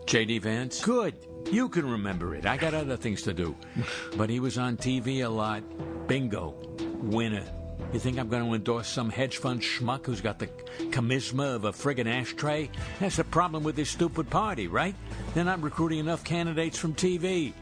J.D. 0.07 0.39
Vance? 0.41 0.85
Good. 0.85 1.15
You 1.51 1.69
can 1.69 1.89
remember 1.89 2.35
it. 2.35 2.47
I 2.47 2.57
got 2.57 2.75
other 2.75 2.97
things 2.97 3.23
to 3.23 3.33
do. 3.33 3.55
but 4.17 4.31
he 4.31 4.41
was 4.41 4.59
on 4.59 4.77
TV 4.77 5.25
a 5.25 5.29
lot. 5.29 5.63
Bingo. 6.09 6.55
Winner. 7.03 7.45
You 7.93 8.01
think 8.01 8.19
I'm 8.19 8.29
going 8.29 8.45
to 8.45 8.55
endorse 8.55 8.89
some 8.89 9.11
hedge 9.11 9.39
fund 9.39 9.61
schmuck 9.61 10.07
who's 10.07 10.21
got 10.21 10.39
the 10.39 10.49
charisma 10.91 11.55
of 11.55 11.65
a 11.65 11.73
friggin' 11.73 12.07
ashtray? 12.07 12.71
That's 12.99 13.17
the 13.17 13.25
problem 13.25 13.63
with 13.63 13.77
this 13.77 13.91
stupid 13.91 14.29
party, 14.31 14.67
right? 14.67 14.95
They're 15.35 15.45
not 15.45 15.63
recruiting 15.63 16.01
enough 16.01 16.25
candidates 16.25 16.79
from 16.79 16.95
TV. 16.95 17.53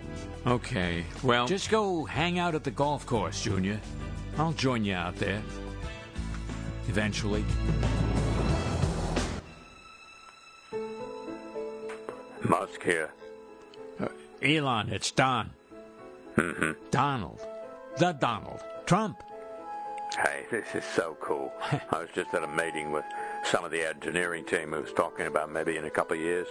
Okay, 0.47 1.05
well. 1.23 1.47
Just 1.47 1.71
go 1.71 2.05
hang 2.05 2.39
out 2.39 2.55
at 2.55 2.65
the 2.65 2.71
golf 2.71 3.05
course, 3.05 3.43
Junior. 3.43 3.81
I'll 4.39 4.53
join 4.53 4.85
you 4.85 4.95
out 4.95 5.17
there. 5.17 5.43
Eventually. 6.89 7.45
Musk 12.43 12.83
here. 12.83 13.11
Uh, 14.01 14.09
Elon, 14.43 14.89
it's 14.89 15.11
Don. 15.11 15.51
Mm-hmm. 16.37 16.73
Donald. 16.91 17.41
The 17.99 18.13
Donald. 18.13 18.61
Trump. 18.87 19.23
Hey, 20.17 20.45
this 20.51 20.75
is 20.75 20.85
so 20.85 21.17
cool. 21.21 21.53
I 21.91 21.99
was 21.99 22.09
just 22.15 22.35
at 22.35 22.43
a 22.43 22.49
meeting 22.49 22.91
with 22.91 23.05
some 23.45 23.65
of 23.65 23.71
the 23.71 23.89
engineering 23.89 24.45
team 24.45 24.73
who 24.73 24.83
was 24.83 24.93
talking 24.93 25.27
about 25.27 25.51
maybe 25.51 25.77
in 25.77 25.85
a 25.85 25.91
couple 25.91 26.17
of 26.17 26.23
years 26.23 26.47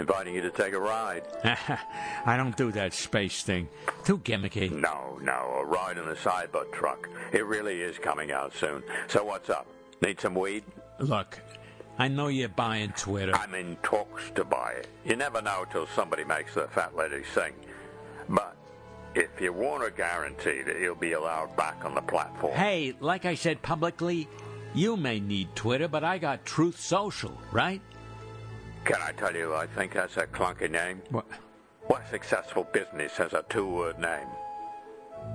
inviting 0.00 0.34
you 0.34 0.40
to 0.42 0.50
take 0.50 0.72
a 0.72 0.80
ride. 0.80 1.22
I 2.26 2.36
don't 2.36 2.56
do 2.56 2.72
that 2.72 2.92
space 2.92 3.42
thing. 3.42 3.68
Too 4.04 4.18
gimmicky. 4.18 4.70
No, 4.70 5.18
no, 5.22 5.60
a 5.60 5.64
ride 5.64 5.98
in 5.98 6.08
a 6.08 6.14
Cybertruck. 6.14 7.06
It 7.32 7.46
really 7.46 7.82
is 7.82 7.98
coming 7.98 8.32
out 8.32 8.52
soon. 8.54 8.82
So 9.08 9.22
what's 9.24 9.50
up? 9.50 9.66
Need 10.02 10.20
some 10.20 10.34
weed? 10.34 10.64
Look, 10.98 11.38
I 11.98 12.08
know 12.08 12.28
you're 12.28 12.48
buying 12.48 12.92
Twitter. 12.96 13.36
I'm 13.36 13.54
in 13.54 13.76
talks 13.82 14.30
to 14.34 14.44
buy 14.44 14.72
it. 14.72 14.88
You 15.04 15.16
never 15.16 15.42
know 15.42 15.66
till 15.70 15.86
somebody 15.88 16.24
makes 16.24 16.54
the 16.54 16.66
fat 16.68 16.96
lady 16.96 17.22
sing. 17.34 17.52
But 18.28 18.56
if 19.14 19.40
you 19.40 19.52
want 19.52 19.84
a 19.84 19.90
guarantee 19.90 20.62
that 20.62 20.76
he'll 20.76 20.94
be 20.94 21.12
allowed 21.12 21.54
back 21.56 21.84
on 21.84 21.94
the 21.94 22.02
platform. 22.02 22.56
Hey, 22.56 22.94
like 23.00 23.26
I 23.26 23.34
said 23.34 23.60
publicly, 23.60 24.28
you 24.74 24.96
may 24.96 25.20
need 25.20 25.54
Twitter, 25.54 25.88
but 25.88 26.04
I 26.04 26.18
got 26.18 26.46
Truth 26.46 26.80
Social, 26.80 27.36
right? 27.52 27.82
Can 28.84 29.00
I 29.02 29.12
tell 29.12 29.34
you, 29.34 29.54
I 29.54 29.66
think 29.66 29.92
that's 29.94 30.16
a 30.16 30.26
clunky 30.26 30.70
name. 30.70 31.02
What? 31.10 31.26
What 31.86 32.08
successful 32.08 32.64
business 32.72 33.16
has 33.16 33.32
a 33.32 33.44
two-word 33.48 33.98
name? 33.98 34.26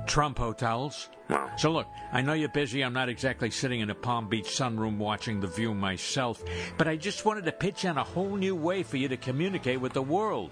Trump 0.08 0.38
Hotels. 0.38 1.10
Well, 1.30 1.52
So 1.58 1.72
look, 1.72 1.88
I 2.12 2.22
know 2.22 2.34
you're 2.34 2.50
busy. 2.50 2.84
I'm 2.84 2.94
not 2.94 3.10
exactly 3.10 3.52
sitting 3.52 3.82
in 3.82 3.90
a 3.90 3.96
Palm 3.96 4.28
Beach 4.30 4.46
sunroom 4.46 4.98
watching 4.98 5.40
The 5.40 5.48
View 5.48 5.74
myself, 5.74 6.44
but 6.78 6.88
I 6.88 6.96
just 6.96 7.26
wanted 7.26 7.46
to 7.46 7.52
pitch 7.52 7.86
on 7.86 7.98
a 7.98 8.04
whole 8.04 8.36
new 8.36 8.56
way 8.56 8.84
for 8.84 8.98
you 8.98 9.08
to 9.08 9.18
communicate 9.18 9.82
with 9.82 9.94
the 9.94 10.02
world. 10.02 10.52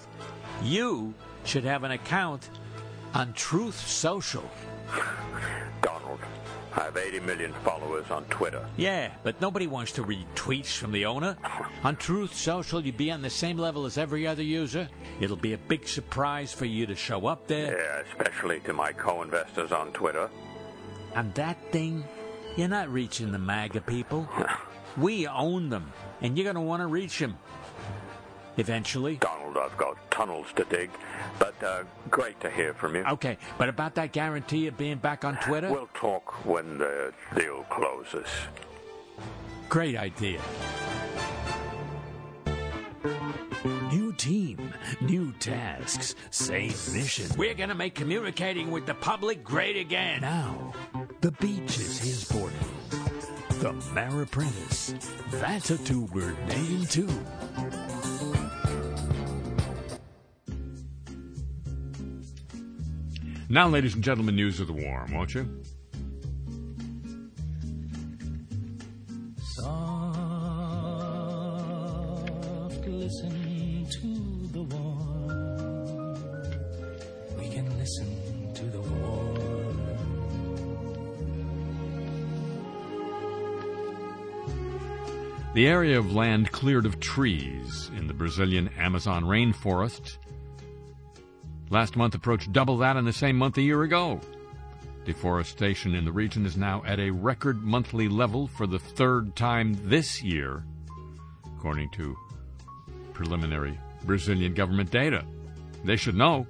You 0.62 1.14
should 1.46 1.64
have 1.64 1.84
an 1.84 1.92
account 1.92 2.50
on 3.14 3.34
Truth 3.34 3.88
Social. 3.88 4.50
Donald, 5.82 6.20
I 6.76 6.86
have 6.86 6.98
80 6.98 7.20
million 7.22 7.54
followers 7.64 8.10
on 8.10 8.26
Twitter. 8.26 8.66
Yeah, 8.78 9.12
but 9.24 9.40
nobody 9.40 9.68
wants 9.68 9.92
to 9.94 10.04
read 10.04 10.26
tweets 10.36 10.76
from 10.76 10.92
the 10.92 11.06
owner. 11.06 11.38
On 11.84 11.96
Truth 11.96 12.36
Social, 12.36 12.84
you'd 12.84 12.98
be 12.98 13.12
on 13.12 13.22
the 13.22 13.30
same 13.30 13.58
level 13.58 13.86
as 13.86 13.98
every 13.98 14.26
other 14.26 14.42
user. 14.42 14.90
It'll 15.20 15.36
be 15.36 15.54
a 15.54 15.58
big 15.58 15.88
surprise 15.88 16.52
for 16.52 16.66
you 16.66 16.86
to 16.88 16.96
show 16.96 17.28
up 17.28 17.48
there. 17.48 17.78
Yeah, 17.78 18.04
especially 18.12 18.60
to 18.62 18.74
my 18.74 18.92
co-investors 18.92 19.72
on 19.72 19.92
Twitter. 19.92 20.30
On 21.16 21.32
that 21.36 21.72
thing, 21.72 22.04
you're 22.56 22.68
not 22.68 22.92
reaching 22.92 23.32
the 23.32 23.40
MAGA 23.40 23.82
people. 23.82 24.28
We 24.96 25.26
own 25.26 25.70
them, 25.70 25.92
and 26.22 26.38
you're 26.38 26.44
going 26.44 26.56
to 26.56 26.62
want 26.62 26.82
to 26.82 26.88
reach 26.88 27.18
them. 27.18 27.36
Eventually. 28.58 29.18
Donald, 29.18 29.58
I've 29.58 29.76
got 29.78 29.98
tunnels 30.12 30.48
to 30.56 30.64
dig, 30.66 30.92
but 31.40 31.56
uh, 31.64 31.84
great 32.10 32.40
to 32.42 32.50
hear 32.50 32.74
from 32.74 32.96
you. 32.96 33.04
Okay, 33.04 33.38
but 33.58 33.68
about 33.68 33.96
that 33.96 34.12
guarantee 34.12 34.68
of 34.68 34.78
being 34.78 34.98
back 34.98 35.26
on 35.26 35.38
Twitter? 35.38 35.72
We'll 35.72 35.90
talk 35.94 36.46
when 36.46 36.78
the 36.78 37.14
deal 37.36 37.66
closes. 37.70 38.28
Great 39.70 39.98
idea. 39.98 40.40
New 43.92 44.14
team, 44.14 44.74
new 45.02 45.32
tasks, 45.40 46.16
same 46.30 46.74
mission. 46.92 47.28
We're 47.38 47.54
gonna 47.56 47.74
make 47.76 47.96
communicating 47.96 48.70
with 48.70 48.86
the 48.86 48.94
public 48.94 49.44
great 49.44 49.78
again. 49.78 50.22
Now, 50.22 50.74
the 51.22 51.32
beach 51.32 51.80
is 51.80 52.00
his 52.00 52.24
portal. 52.26 52.60
The 53.62 53.74
Mar 53.94 54.22
Apprentice. 54.22 54.94
That's 55.32 55.72
a 55.72 55.78
two-word 55.78 56.38
name 56.48 56.86
too. 56.86 57.10
Now, 63.54 63.68
ladies 63.68 63.94
and 63.94 64.04
gentlemen, 64.04 64.36
news 64.36 64.60
of 64.60 64.66
the 64.66 64.74
warm, 64.74 65.14
won't 65.14 65.36
you? 65.36 65.48
Soft, 69.38 70.08
listen 72.88 73.86
to 73.92 74.48
the 74.54 74.64
warm. 74.64 76.16
We 77.38 77.48
can 77.50 77.78
listen 77.78 78.54
to 78.56 78.64
the 78.64 78.82
warm. 78.82 79.38
The 85.54 85.68
area 85.68 86.00
of 86.00 86.12
land 86.12 86.52
cleared 86.52 86.88
of 86.88 87.00
trees 87.00 87.92
in 87.96 88.08
the 88.08 88.16
Brazilian 88.16 88.72
Amazon 88.80 89.26
rainforest 89.26 90.18
last 91.74 91.96
month 91.96 92.14
approached 92.14 92.54
double 92.54 92.78
that 92.78 92.98
in 92.98 93.04
the 93.04 93.12
same 93.12 93.36
month 93.36 93.58
a 93.58 93.62
year 93.62 93.82
ago. 93.82 94.22
Deforestation 95.06 95.96
in 95.96 96.06
the 96.06 96.12
region 96.12 96.46
is 96.46 96.56
now 96.56 96.84
at 96.86 97.00
a 97.00 97.10
record 97.10 97.64
monthly 97.64 98.08
level 98.08 98.48
for 98.48 98.68
the 98.68 98.78
third 98.78 99.36
time 99.36 99.76
this 99.84 100.22
year, 100.22 100.64
according 101.58 101.90
to 101.90 102.16
preliminary 103.12 103.78
Brazilian 104.06 104.54
government 104.54 104.92
data. 104.92 105.26
They 105.84 105.96
should 105.96 106.16
know. 106.16 106.46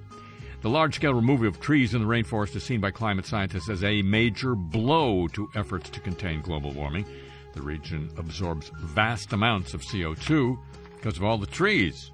The 0.61 0.69
large 0.69 0.95
scale 0.95 1.13
removal 1.13 1.47
of 1.47 1.59
trees 1.59 1.93
in 1.93 2.01
the 2.01 2.07
rainforest 2.07 2.55
is 2.55 2.63
seen 2.63 2.81
by 2.81 2.91
climate 2.91 3.25
scientists 3.25 3.69
as 3.69 3.83
a 3.83 4.01
major 4.01 4.55
blow 4.55 5.27
to 5.29 5.49
efforts 5.55 5.89
to 5.91 5.99
contain 6.01 6.41
global 6.41 6.71
warming. 6.71 7.05
The 7.53 7.61
region 7.61 8.11
absorbs 8.17 8.71
vast 8.81 9.31
amounts 9.31 9.73
of 9.73 9.81
CO2 9.81 10.57
because 10.95 11.17
of 11.17 11.23
all 11.23 11.37
the 11.37 11.47
trees. 11.47 12.11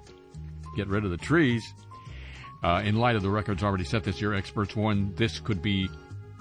Get 0.76 0.88
rid 0.88 1.04
of 1.04 1.10
the 1.10 1.16
trees. 1.16 1.74
Uh, 2.62 2.82
in 2.84 2.96
light 2.96 3.16
of 3.16 3.22
the 3.22 3.30
records 3.30 3.62
already 3.62 3.84
set 3.84 4.04
this 4.04 4.20
year, 4.20 4.34
experts 4.34 4.76
warn 4.76 5.14
this 5.14 5.40
could 5.40 5.62
be 5.62 5.88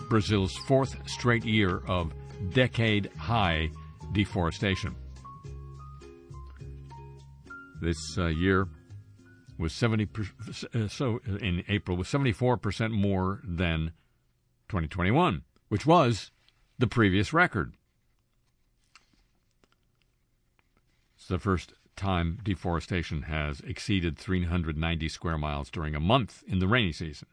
Brazil's 0.09 0.55
fourth 0.67 0.97
straight 1.07 1.45
year 1.45 1.81
of 1.87 2.13
decade 2.53 3.09
high 3.17 3.69
deforestation. 4.11 4.95
This 7.81 7.97
uh, 8.17 8.27
year 8.27 8.67
was 9.57 9.73
70 9.73 10.05
per, 10.07 10.23
uh, 10.73 10.87
so 10.87 11.19
in 11.25 11.63
April 11.67 11.95
was 11.95 12.07
74% 12.07 12.91
more 12.91 13.41
than 13.43 13.91
2021, 14.69 15.43
which 15.69 15.85
was 15.85 16.31
the 16.77 16.87
previous 16.87 17.33
record. 17.33 17.75
It's 21.15 21.27
the 21.27 21.39
first 21.39 21.73
time 21.99 22.39
deforestation 22.43 23.23
has 23.23 23.59
exceeded 23.61 24.17
390 24.17 25.09
square 25.09 25.37
miles 25.37 25.69
during 25.69 25.93
a 25.93 25.99
month 25.99 26.43
in 26.47 26.59
the 26.59 26.67
rainy 26.67 26.93
season. 26.93 27.27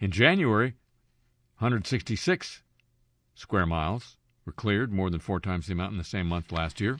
In 0.00 0.10
January, 0.10 0.74
166 1.58 2.62
square 3.34 3.66
miles 3.66 4.16
were 4.44 4.52
cleared, 4.52 4.92
more 4.92 5.10
than 5.10 5.20
four 5.20 5.38
times 5.38 5.66
the 5.66 5.72
amount 5.72 5.92
in 5.92 5.98
the 5.98 6.04
same 6.04 6.26
month 6.26 6.50
last 6.50 6.80
year. 6.80 6.98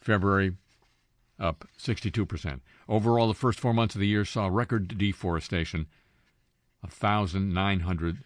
February, 0.00 0.56
up 1.38 1.66
62%. 1.78 2.60
Overall, 2.88 3.28
the 3.28 3.34
first 3.34 3.60
four 3.60 3.74
months 3.74 3.94
of 3.94 4.00
the 4.00 4.06
year 4.06 4.24
saw 4.24 4.46
record 4.46 4.96
deforestation, 4.96 5.86
1,900 6.80 8.18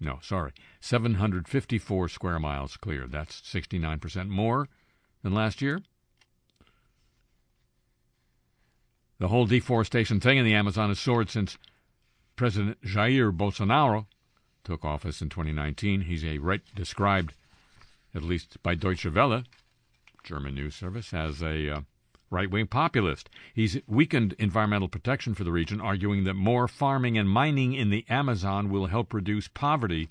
no, 0.00 0.18
sorry, 0.22 0.52
754 0.80 2.08
square 2.08 2.38
miles 2.38 2.76
cleared. 2.76 3.10
That's 3.10 3.40
69% 3.40 4.28
more 4.28 4.68
than 5.22 5.34
last 5.34 5.60
year. 5.60 5.80
The 9.18 9.28
whole 9.28 9.46
deforestation 9.46 10.20
thing 10.20 10.38
in 10.38 10.44
the 10.44 10.54
Amazon 10.54 10.90
has 10.90 11.00
soared 11.00 11.28
since 11.28 11.58
President 12.36 12.80
Jair 12.82 13.36
Bolsonaro 13.36 14.06
took 14.62 14.84
office 14.84 15.20
in 15.20 15.28
2019. 15.28 16.02
He's 16.02 16.24
a 16.24 16.38
right 16.38 16.62
described, 16.76 17.34
at 18.14 18.22
least 18.22 18.62
by 18.62 18.76
Deutsche 18.76 19.06
Welle, 19.06 19.42
German 20.22 20.54
news 20.54 20.76
service, 20.76 21.12
as 21.12 21.42
a 21.42 21.70
uh, 21.70 21.80
right 22.30 22.50
wing 22.50 22.66
populist. 22.66 23.30
He's 23.54 23.78
weakened 23.86 24.34
environmental 24.38 24.88
protection 24.88 25.34
for 25.34 25.44
the 25.44 25.52
region, 25.52 25.80
arguing 25.80 26.24
that 26.24 26.34
more 26.34 26.68
farming 26.68 27.16
and 27.16 27.28
mining 27.28 27.72
in 27.72 27.90
the 27.90 28.04
Amazon 28.08 28.70
will 28.70 28.86
help 28.86 29.14
reduce 29.14 29.48
poverty 29.48 30.08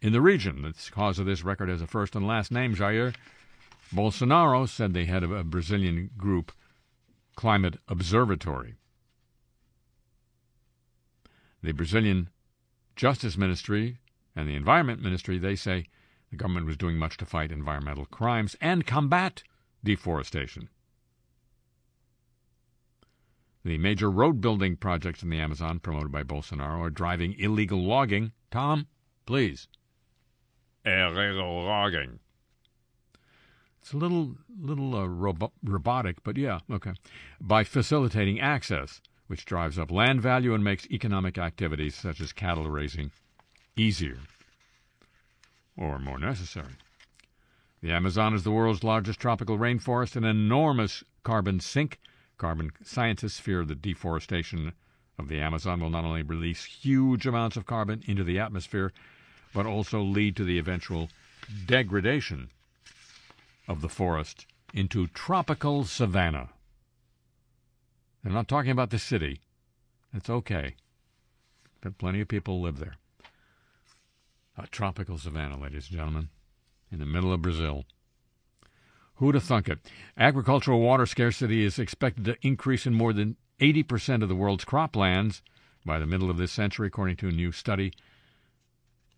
in 0.00 0.12
the 0.12 0.20
region. 0.20 0.62
The 0.62 0.90
cause 0.90 1.18
of 1.18 1.26
this 1.26 1.44
record 1.44 1.68
has 1.68 1.82
a 1.82 1.86
first 1.86 2.14
and 2.14 2.26
last 2.26 2.50
name, 2.50 2.74
Jair 2.74 3.14
Bolsonaro, 3.94 4.68
said 4.68 4.92
the 4.92 5.04
head 5.04 5.22
of 5.22 5.30
a 5.30 5.44
Brazilian 5.44 6.10
group, 6.16 6.52
Climate 7.36 7.76
Observatory. 7.88 8.74
The 11.62 11.72
Brazilian 11.72 12.30
Justice 12.96 13.36
Ministry 13.36 13.98
and 14.34 14.48
the 14.48 14.56
Environment 14.56 15.02
Ministry, 15.02 15.38
they 15.38 15.56
say 15.56 15.86
the 16.30 16.36
government 16.36 16.66
was 16.66 16.76
doing 16.76 16.96
much 16.96 17.16
to 17.18 17.26
fight 17.26 17.52
environmental 17.52 18.06
crimes 18.06 18.56
and 18.60 18.86
combat 18.86 19.42
deforestation. 19.84 20.68
The 23.66 23.78
major 23.78 24.08
road 24.12 24.40
building 24.40 24.76
projects 24.76 25.24
in 25.24 25.28
the 25.28 25.40
Amazon 25.40 25.80
promoted 25.80 26.12
by 26.12 26.22
Bolsonaro 26.22 26.78
are 26.82 26.88
driving 26.88 27.34
illegal 27.36 27.84
logging. 27.84 28.30
Tom, 28.48 28.86
please. 29.26 29.66
Illegal 30.84 31.64
logging. 31.64 32.20
It's 33.80 33.92
a 33.92 33.96
little 33.96 34.36
little 34.56 34.94
uh, 34.94 35.08
robo- 35.08 35.52
robotic, 35.64 36.22
but 36.22 36.36
yeah, 36.36 36.60
okay. 36.70 36.92
By 37.40 37.64
facilitating 37.64 38.38
access, 38.38 39.00
which 39.26 39.44
drives 39.44 39.80
up 39.80 39.90
land 39.90 40.22
value 40.22 40.54
and 40.54 40.62
makes 40.62 40.86
economic 40.86 41.36
activities 41.36 41.96
such 41.96 42.20
as 42.20 42.32
cattle 42.32 42.70
raising 42.70 43.10
easier 43.76 44.18
or 45.76 45.98
more 45.98 46.20
necessary. 46.20 46.76
The 47.82 47.90
Amazon 47.90 48.32
is 48.32 48.44
the 48.44 48.52
world's 48.52 48.84
largest 48.84 49.18
tropical 49.18 49.58
rainforest, 49.58 50.14
an 50.14 50.22
enormous 50.22 51.02
carbon 51.24 51.58
sink 51.58 51.98
Carbon 52.38 52.72
scientists 52.82 53.40
fear 53.40 53.64
that 53.64 53.80
deforestation 53.80 54.72
of 55.18 55.28
the 55.28 55.40
Amazon 55.40 55.80
will 55.80 55.90
not 55.90 56.04
only 56.04 56.22
release 56.22 56.64
huge 56.64 57.26
amounts 57.26 57.56
of 57.56 57.66
carbon 57.66 58.02
into 58.06 58.24
the 58.24 58.38
atmosphere, 58.38 58.92
but 59.54 59.66
also 59.66 60.02
lead 60.02 60.36
to 60.36 60.44
the 60.44 60.58
eventual 60.58 61.08
degradation 61.66 62.50
of 63.66 63.80
the 63.80 63.88
forest 63.88 64.46
into 64.74 65.06
tropical 65.08 65.84
savanna. 65.84 66.50
They're 68.22 68.32
not 68.32 68.48
talking 68.48 68.70
about 68.70 68.90
the 68.90 68.98
city. 68.98 69.40
It's 70.12 70.28
okay. 70.28 70.74
But 71.80 71.98
plenty 71.98 72.20
of 72.20 72.28
people 72.28 72.60
live 72.60 72.78
there. 72.78 72.96
A 74.58 74.66
tropical 74.66 75.18
savanna, 75.18 75.58
ladies 75.58 75.88
and 75.88 75.96
gentlemen, 75.96 76.28
in 76.90 76.98
the 76.98 77.06
middle 77.06 77.32
of 77.32 77.42
Brazil. 77.42 77.84
Who'd 79.16 79.34
have 79.34 79.44
thunk 79.44 79.68
it? 79.68 79.78
Agricultural 80.16 80.80
water 80.80 81.06
scarcity 81.06 81.64
is 81.64 81.78
expected 81.78 82.24
to 82.26 82.36
increase 82.46 82.86
in 82.86 82.94
more 82.94 83.12
than 83.12 83.36
80% 83.60 84.22
of 84.22 84.28
the 84.28 84.34
world's 84.34 84.64
croplands 84.64 85.40
by 85.84 85.98
the 85.98 86.06
middle 86.06 86.28
of 86.28 86.36
this 86.36 86.52
century, 86.52 86.88
according 86.88 87.16
to 87.16 87.28
a 87.28 87.32
new 87.32 87.52
study 87.52 87.92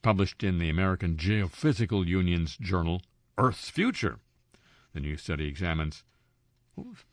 published 0.02 0.44
in 0.44 0.58
the 0.58 0.68
American 0.68 1.16
Geophysical 1.16 2.06
Union's 2.06 2.56
journal, 2.56 3.02
Earth's 3.36 3.68
Future. 3.68 4.18
The 4.94 5.00
new 5.00 5.16
study 5.16 5.48
examines 5.48 6.04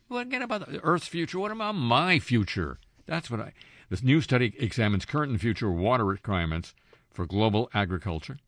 forget 0.08 0.42
about 0.42 0.70
the 0.70 0.80
Earth's 0.82 1.08
future. 1.08 1.40
What 1.40 1.50
about 1.50 1.74
my 1.74 2.20
future? 2.20 2.78
That's 3.06 3.30
what 3.30 3.40
I. 3.40 3.52
This 3.88 4.02
new 4.02 4.20
study 4.20 4.54
examines 4.58 5.04
current 5.04 5.32
and 5.32 5.40
future 5.40 5.70
water 5.70 6.04
requirements 6.04 6.74
for 7.12 7.26
global 7.26 7.68
agriculture 7.74 8.38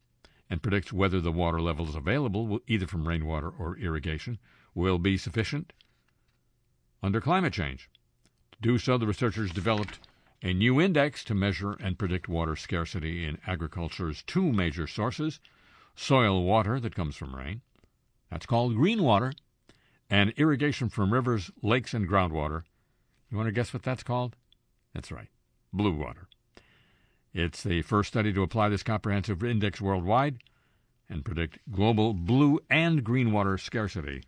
and 0.51 0.63
predicts 0.63 0.93
whether 0.93 1.21
the 1.21 1.33
water 1.33 1.61
levels 1.61 1.95
available, 1.95 2.61
either 2.67 2.87
from 2.87 3.07
rainwater 3.07 3.49
or 3.51 3.77
irrigation, 3.79 4.39
will 4.75 4.99
be 4.99 5.17
sufficient 5.17 5.73
under 7.03 7.21
climate 7.21 7.53
change. 7.53 7.91
To 8.53 8.59
do 8.61 8.79
so, 8.79 8.99
the 8.99 9.07
researchers 9.07 9.53
developed 9.53 9.99
a 10.43 10.53
new 10.53 10.81
index 10.81 11.25
to 11.25 11.35
measure 11.35 11.73
and 11.73 11.99
predict 11.99 12.29
water 12.29 12.57
scarcity 12.57 13.25
in 13.25 13.39
agriculture's 13.47 14.23
two 14.23 14.53
major 14.53 14.87
sources 14.87 15.41
soil 15.97 16.45
water 16.45 16.79
that 16.79 16.95
comes 16.95 17.17
from 17.17 17.35
rain, 17.35 17.61
that's 18.31 18.47
called 18.47 18.77
green 18.77 19.03
water, 19.03 19.33
and 20.09 20.31
irrigation 20.37 20.89
from 20.89 21.13
rivers, 21.13 21.51
lakes, 21.61 21.93
and 21.93 22.09
groundwater. 22.09 22.63
You 23.31 23.37
want 23.37 23.49
to 23.49 23.53
guess 23.53 23.75
what 23.75 23.83
that's 23.83 24.05
called? 24.05 24.37
That's 24.95 25.11
right, 25.11 25.29
blue 25.73 25.93
water. 25.93 26.28
It's 27.35 27.63
the 27.63 27.83
first 27.83 28.09
study 28.09 28.33
to 28.33 28.43
apply 28.43 28.69
this 28.69 28.83
comprehensive 28.83 29.45
index 29.45 29.81
worldwide 29.81 30.39
and 31.09 31.25
predict 31.25 31.59
global 31.71 32.15
blue 32.15 32.61
and 32.71 33.05
green 33.05 33.33
water 33.33 33.59
scarcity 33.59 34.23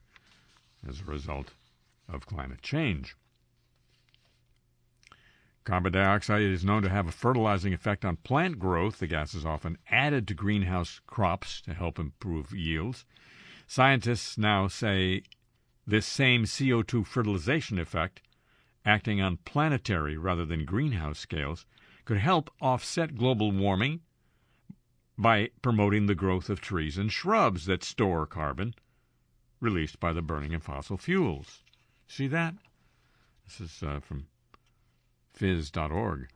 as 0.87 1.01
a 1.01 1.05
result 1.05 1.55
of 2.09 2.27
climate 2.27 2.63
change. 2.63 3.17
Carbon 5.65 5.93
dioxide 5.93 6.43
is 6.43 6.65
known 6.65 6.83
to 6.83 6.89
have 6.89 7.07
a 7.07 7.13
fertilizing 7.13 7.73
effect 7.73 8.05
on 8.05 8.17
plant 8.17 8.59
growth. 8.59 8.99
The 8.99 9.07
gas 9.07 9.35
is 9.35 9.45
often 9.45 9.79
added 9.91 10.27
to 10.29 10.35
greenhouse 10.35 11.01
crops 11.07 11.61
to 11.63 11.75
help 11.75 11.99
improve 11.99 12.53
yields. 12.53 13.05
Scientists 13.67 14.39
now 14.39 14.69
say 14.69 15.23
this 15.87 16.07
same 16.07 16.45
CO2 16.45 17.07
fertilization 17.07 17.79
effect, 17.79 18.23
acting 18.85 19.21
on 19.21 19.37
planetary 19.39 20.17
rather 20.17 20.45
than 20.45 20.65
greenhouse 20.65 21.19
scales, 21.19 21.67
could 22.11 22.19
help 22.19 22.51
offset 22.61 23.17
global 23.17 23.53
warming 23.53 24.01
by 25.17 25.49
promoting 25.63 26.07
the 26.07 26.15
growth 26.17 26.51
of 26.51 26.61
trees 26.61 26.99
and 26.99 27.13
shrubs 27.13 27.67
that 27.67 27.85
store 27.85 28.27
carbon 28.27 28.75
released 29.61 30.01
by 30.01 30.13
the 30.13 30.21
burning 30.21 30.53
of 30.53 30.61
fossil 30.61 30.97
fuels. 30.97 31.63
See 32.09 32.27
that? 32.27 32.55
This 33.47 33.61
is 33.61 33.83
uh, 33.85 34.01
from 34.01 34.27
phys.org. 35.39 36.27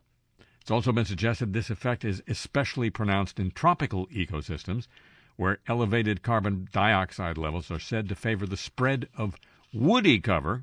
It's 0.60 0.70
also 0.70 0.92
been 0.92 1.06
suggested 1.06 1.52
this 1.52 1.70
effect 1.70 2.04
is 2.04 2.22
especially 2.28 2.88
pronounced 2.88 3.40
in 3.40 3.50
tropical 3.50 4.06
ecosystems, 4.06 4.86
where 5.34 5.58
elevated 5.66 6.22
carbon 6.22 6.68
dioxide 6.72 7.36
levels 7.36 7.68
are 7.72 7.80
said 7.80 8.08
to 8.10 8.14
favor 8.14 8.46
the 8.46 8.56
spread 8.56 9.08
of 9.18 9.34
woody 9.72 10.20
cover. 10.20 10.62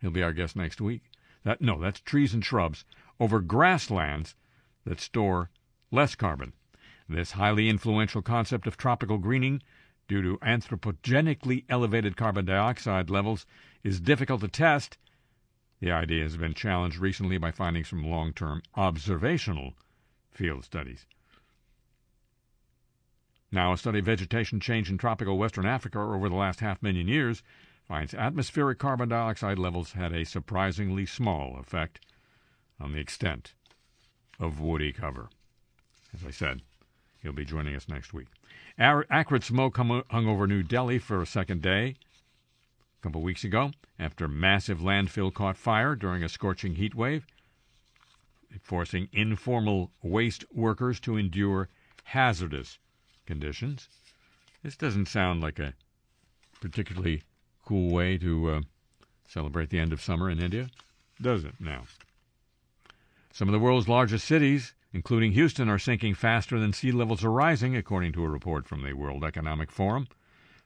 He'll 0.00 0.10
be 0.10 0.22
our 0.22 0.32
guest 0.32 0.56
next 0.56 0.80
week. 0.80 1.02
That 1.44 1.60
no, 1.60 1.78
that's 1.78 2.00
trees 2.00 2.32
and 2.32 2.42
shrubs 2.42 2.86
over 3.20 3.40
grasslands 3.40 4.34
that 4.84 5.00
store 5.00 5.50
less 5.90 6.14
carbon. 6.14 6.52
This 7.08 7.32
highly 7.32 7.68
influential 7.68 8.22
concept 8.22 8.66
of 8.66 8.76
tropical 8.76 9.18
greening, 9.18 9.62
due 10.08 10.22
to 10.22 10.38
anthropogenically 10.38 11.64
elevated 11.68 12.16
carbon 12.16 12.46
dioxide 12.46 13.10
levels, 13.10 13.46
is 13.82 14.00
difficult 14.00 14.40
to 14.40 14.48
test. 14.48 14.96
The 15.80 15.90
idea 15.90 16.22
has 16.22 16.36
been 16.36 16.54
challenged 16.54 16.98
recently 16.98 17.38
by 17.38 17.50
findings 17.50 17.88
from 17.88 18.04
long 18.04 18.32
term 18.32 18.62
observational 18.74 19.74
field 20.30 20.64
studies. 20.64 21.06
Now, 23.50 23.74
a 23.74 23.76
study 23.76 23.98
of 23.98 24.06
vegetation 24.06 24.60
change 24.60 24.88
in 24.88 24.96
tropical 24.96 25.36
Western 25.36 25.66
Africa 25.66 25.98
over 25.98 26.30
the 26.30 26.34
last 26.34 26.60
half 26.60 26.82
million 26.82 27.06
years 27.06 27.42
finds 27.84 28.14
atmospheric 28.14 28.78
carbon 28.78 29.10
dioxide 29.10 29.58
levels 29.58 29.92
had 29.92 30.14
a 30.14 30.24
surprisingly 30.24 31.04
small 31.04 31.58
effect 31.58 32.00
on 32.80 32.92
the 32.92 33.00
extent 33.00 33.54
of 34.40 34.60
woody 34.60 34.92
cover. 34.92 35.28
As 36.14 36.26
I 36.26 36.30
said, 36.30 36.62
he'll 37.22 37.32
be 37.32 37.44
joining 37.44 37.74
us 37.74 37.88
next 37.88 38.12
week. 38.12 38.28
Acrid 38.78 39.44
smoke 39.44 39.76
hung 39.76 40.26
over 40.26 40.46
New 40.46 40.62
Delhi 40.62 40.98
for 40.98 41.22
a 41.22 41.26
second 41.26 41.62
day 41.62 41.96
a 42.98 43.02
couple 43.02 43.22
weeks 43.22 43.44
ago 43.44 43.72
after 43.98 44.26
massive 44.26 44.80
landfill 44.80 45.32
caught 45.32 45.56
fire 45.56 45.94
during 45.94 46.22
a 46.22 46.28
scorching 46.28 46.74
heat 46.74 46.94
wave, 46.94 47.26
forcing 48.60 49.08
informal 49.12 49.90
waste 50.02 50.44
workers 50.52 50.98
to 51.00 51.16
endure 51.16 51.68
hazardous 52.04 52.78
conditions. 53.26 53.88
This 54.62 54.76
doesn't 54.76 55.06
sound 55.06 55.40
like 55.40 55.58
a 55.58 55.74
particularly 56.60 57.22
cool 57.64 57.92
way 57.92 58.18
to 58.18 58.50
uh, 58.50 58.60
celebrate 59.26 59.70
the 59.70 59.78
end 59.78 59.92
of 59.92 60.02
summer 60.02 60.28
in 60.28 60.40
India, 60.40 60.68
does 61.20 61.44
it 61.44 61.54
now? 61.60 61.84
Some 63.32 63.48
of 63.48 63.52
the 63.52 63.58
world's 63.58 63.88
largest 63.88 64.26
cities, 64.26 64.74
including 64.92 65.32
Houston, 65.32 65.70
are 65.70 65.78
sinking 65.78 66.14
faster 66.14 66.60
than 66.60 66.74
sea 66.74 66.92
levels 66.92 67.24
are 67.24 67.32
rising, 67.32 67.74
according 67.74 68.12
to 68.12 68.24
a 68.24 68.28
report 68.28 68.68
from 68.68 68.82
the 68.82 68.92
World 68.92 69.24
Economic 69.24 69.70
Forum. 69.70 70.06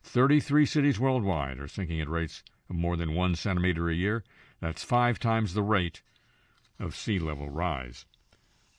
33 0.02 0.66
cities 0.66 0.98
worldwide 0.98 1.60
are 1.60 1.68
sinking 1.68 2.00
at 2.00 2.08
rates 2.08 2.42
of 2.68 2.74
more 2.74 2.96
than 2.96 3.14
one 3.14 3.36
centimeter 3.36 3.88
a 3.88 3.94
year. 3.94 4.24
That's 4.60 4.82
five 4.82 5.20
times 5.20 5.54
the 5.54 5.62
rate 5.62 6.02
of 6.80 6.96
sea 6.96 7.20
level 7.20 7.48
rise. 7.48 8.04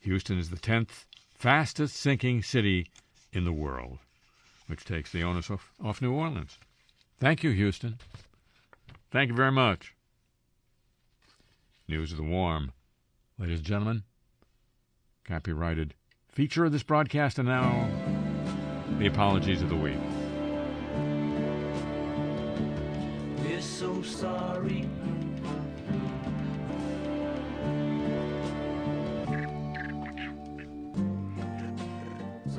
Houston 0.01 0.37
is 0.37 0.49
the 0.49 0.57
10th 0.57 1.05
fastest 1.33 1.95
sinking 1.95 2.43
city 2.43 2.91
in 3.31 3.45
the 3.45 3.53
world, 3.53 3.99
which 4.67 4.83
takes 4.83 5.13
the 5.13 5.23
onus 5.23 5.49
off, 5.49 5.71
off 5.81 6.01
New 6.01 6.11
Orleans. 6.11 6.59
Thank 7.21 7.41
you, 7.41 7.51
Houston. 7.51 7.99
Thank 9.11 9.29
you 9.29 9.35
very 9.35 9.53
much. 9.53 9.95
News 11.87 12.11
of 12.11 12.17
the 12.17 12.23
Warm. 12.23 12.73
Ladies 13.39 13.59
and 13.59 13.67
gentlemen, 13.67 14.03
copyrighted 15.23 15.93
feature 16.27 16.65
of 16.65 16.71
this 16.71 16.81
broadcast, 16.81 17.37
and 17.37 17.47
now 17.47 17.87
the 18.97 19.05
apologies 19.05 19.61
of 19.61 19.69
the 19.69 19.75
week. 19.75 19.99
We're 23.43 23.61
so 23.61 24.01
sorry. 24.01 24.89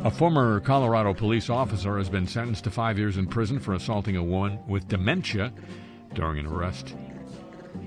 A 0.05 0.11
former 0.13 0.61
Colorado 0.61 1.13
police 1.13 1.51
officer 1.51 1.99
has 1.99 2.09
been 2.09 2.29
sentenced 2.29 2.63
to 2.65 2.71
five 2.71 2.97
years 2.97 3.17
in 3.17 3.27
prison 3.27 3.59
for 3.59 3.75
assaulting 3.75 4.17
a 4.17 4.23
woman 4.23 4.61
with 4.69 4.87
dementia 4.87 5.53
during 6.15 6.39
an 6.39 6.47
arrest 6.47 6.95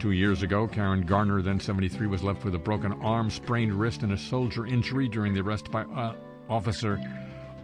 Two 0.02 0.14
years 0.14 0.42
ago, 0.42 0.68
Karen 0.68 1.06
Garner, 1.06 1.44
then 1.44 1.60
73, 1.60 2.08
was 2.08 2.24
left 2.24 2.44
with 2.44 2.56
a 2.56 2.58
broken 2.58 2.92
arm, 3.04 3.30
sprained 3.30 3.72
wrist, 3.72 4.02
and 4.02 4.12
a 4.14 4.18
soldier 4.18 4.66
injury 4.66 5.08
during 5.08 5.32
the 5.32 5.42
arrest 5.42 5.70
by 5.70 5.84
uh, 5.84 6.16
Officer 6.50 7.00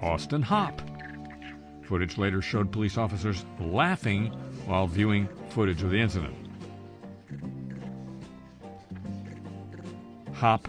Austin 0.04 0.44
Hopp. 0.44 0.80
Footage 1.82 2.20
later 2.20 2.40
showed 2.40 2.72
police 2.72 2.96
officers 2.96 3.44
laughing 3.60 4.28
while 4.68 4.86
viewing 4.86 5.28
footage 5.50 5.82
of 5.82 5.90
the 5.90 6.00
incident. 6.00 6.36
Hopp, 10.34 10.68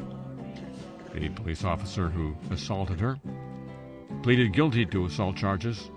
the 1.13 1.29
police 1.29 1.65
officer 1.65 2.09
who 2.09 2.35
assaulted 2.51 2.99
her, 2.99 3.21
pleaded 4.23 4.55
guilty 4.55 4.87
to 4.87 5.05
assault 5.05 5.37
charges, 5.37 5.91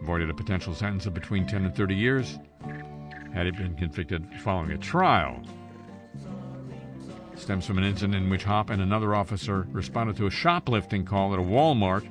avoided 0.00 0.28
a 0.28 0.34
potential 0.34 0.74
sentence 0.74 1.06
of 1.06 1.14
between 1.14 1.46
10 1.46 1.66
and 1.66 1.76
30 1.76 1.94
years 1.94 2.40
had 3.34 3.46
he 3.46 3.52
been 3.52 3.74
convicted 3.74 4.26
following 4.40 4.72
a 4.72 4.78
trial. 4.78 5.42
Stems 7.36 7.66
from 7.66 7.78
an 7.78 7.84
incident 7.84 8.14
in 8.14 8.30
which 8.30 8.44
Hopp 8.44 8.70
and 8.70 8.82
another 8.82 9.14
officer 9.14 9.66
responded 9.72 10.16
to 10.16 10.26
a 10.26 10.30
shoplifting 10.30 11.04
call 11.04 11.32
at 11.32 11.38
a 11.38 11.42
Walmart. 11.42 12.06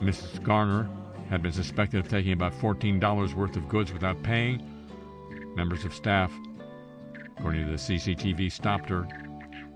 Mrs. 0.00 0.42
Garner 0.42 0.88
had 1.30 1.42
been 1.42 1.52
suspected 1.52 1.98
of 1.98 2.08
taking 2.08 2.32
about 2.32 2.52
$14 2.52 3.34
worth 3.34 3.56
of 3.56 3.68
goods 3.68 3.92
without 3.92 4.22
paying. 4.22 4.62
Members 5.56 5.84
of 5.84 5.94
staff, 5.94 6.30
according 7.36 7.64
to 7.64 7.70
the 7.70 7.78
CCTV, 7.78 8.52
stopped 8.52 8.88
her 8.90 9.08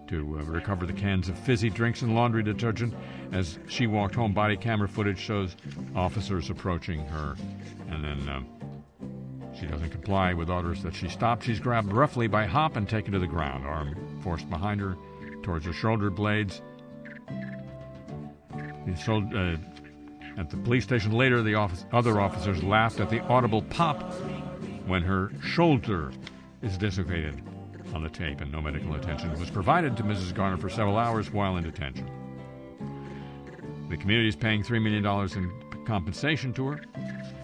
to 0.08 0.38
uh, 0.38 0.42
recover 0.44 0.86
the 0.86 0.92
cans 0.92 1.28
of 1.28 1.38
fizzy 1.38 1.70
drinks 1.70 2.02
and 2.02 2.14
laundry 2.14 2.42
detergent. 2.42 2.94
As 3.32 3.58
she 3.68 3.86
walked 3.86 4.14
home, 4.14 4.32
body 4.32 4.56
camera 4.56 4.88
footage 4.88 5.18
shows 5.18 5.56
officers 5.94 6.50
approaching 6.50 7.00
her. 7.06 7.36
And 7.90 8.04
then 8.04 8.28
uh, 8.28 8.42
she 9.58 9.66
doesn't 9.66 9.90
comply 9.90 10.34
with 10.34 10.50
orders 10.50 10.82
that 10.82 10.94
she 10.94 11.08
stop. 11.08 11.42
She's 11.42 11.60
grabbed 11.60 11.92
roughly 11.92 12.26
by 12.26 12.46
Hopp 12.46 12.76
and 12.76 12.88
taken 12.88 13.12
to 13.12 13.18
the 13.18 13.26
ground, 13.26 13.66
arm 13.66 14.20
forced 14.22 14.48
behind 14.48 14.80
her 14.80 14.96
towards 15.42 15.64
her 15.66 15.72
shoulder 15.72 16.10
blades. 16.10 16.62
Uh, 18.54 19.56
at 20.38 20.50
the 20.50 20.56
police 20.56 20.84
station 20.84 21.12
later, 21.12 21.42
the 21.42 21.54
office, 21.54 21.84
other 21.92 22.20
officers 22.20 22.62
laughed 22.62 23.00
at 23.00 23.10
the 23.10 23.20
audible 23.24 23.62
pop 23.62 24.12
when 24.86 25.02
her 25.02 25.30
shoulder 25.42 26.12
is 26.62 26.78
dislocated 26.78 27.42
on 27.94 28.02
the 28.02 28.08
tape, 28.08 28.40
and 28.40 28.52
no 28.52 28.62
medical 28.62 28.94
attention 28.94 29.30
was 29.38 29.50
provided 29.50 29.96
to 29.96 30.02
Mrs. 30.02 30.34
Garner 30.34 30.56
for 30.56 30.68
several 30.68 30.96
hours 30.96 31.30
while 31.32 31.56
in 31.56 31.64
detention. 31.64 32.08
The 33.88 33.96
community 33.96 34.28
is 34.28 34.36
paying 34.36 34.62
$3 34.62 34.82
million 34.82 35.04
in 35.36 35.84
compensation 35.84 36.52
to 36.54 36.68
her. 36.68 36.80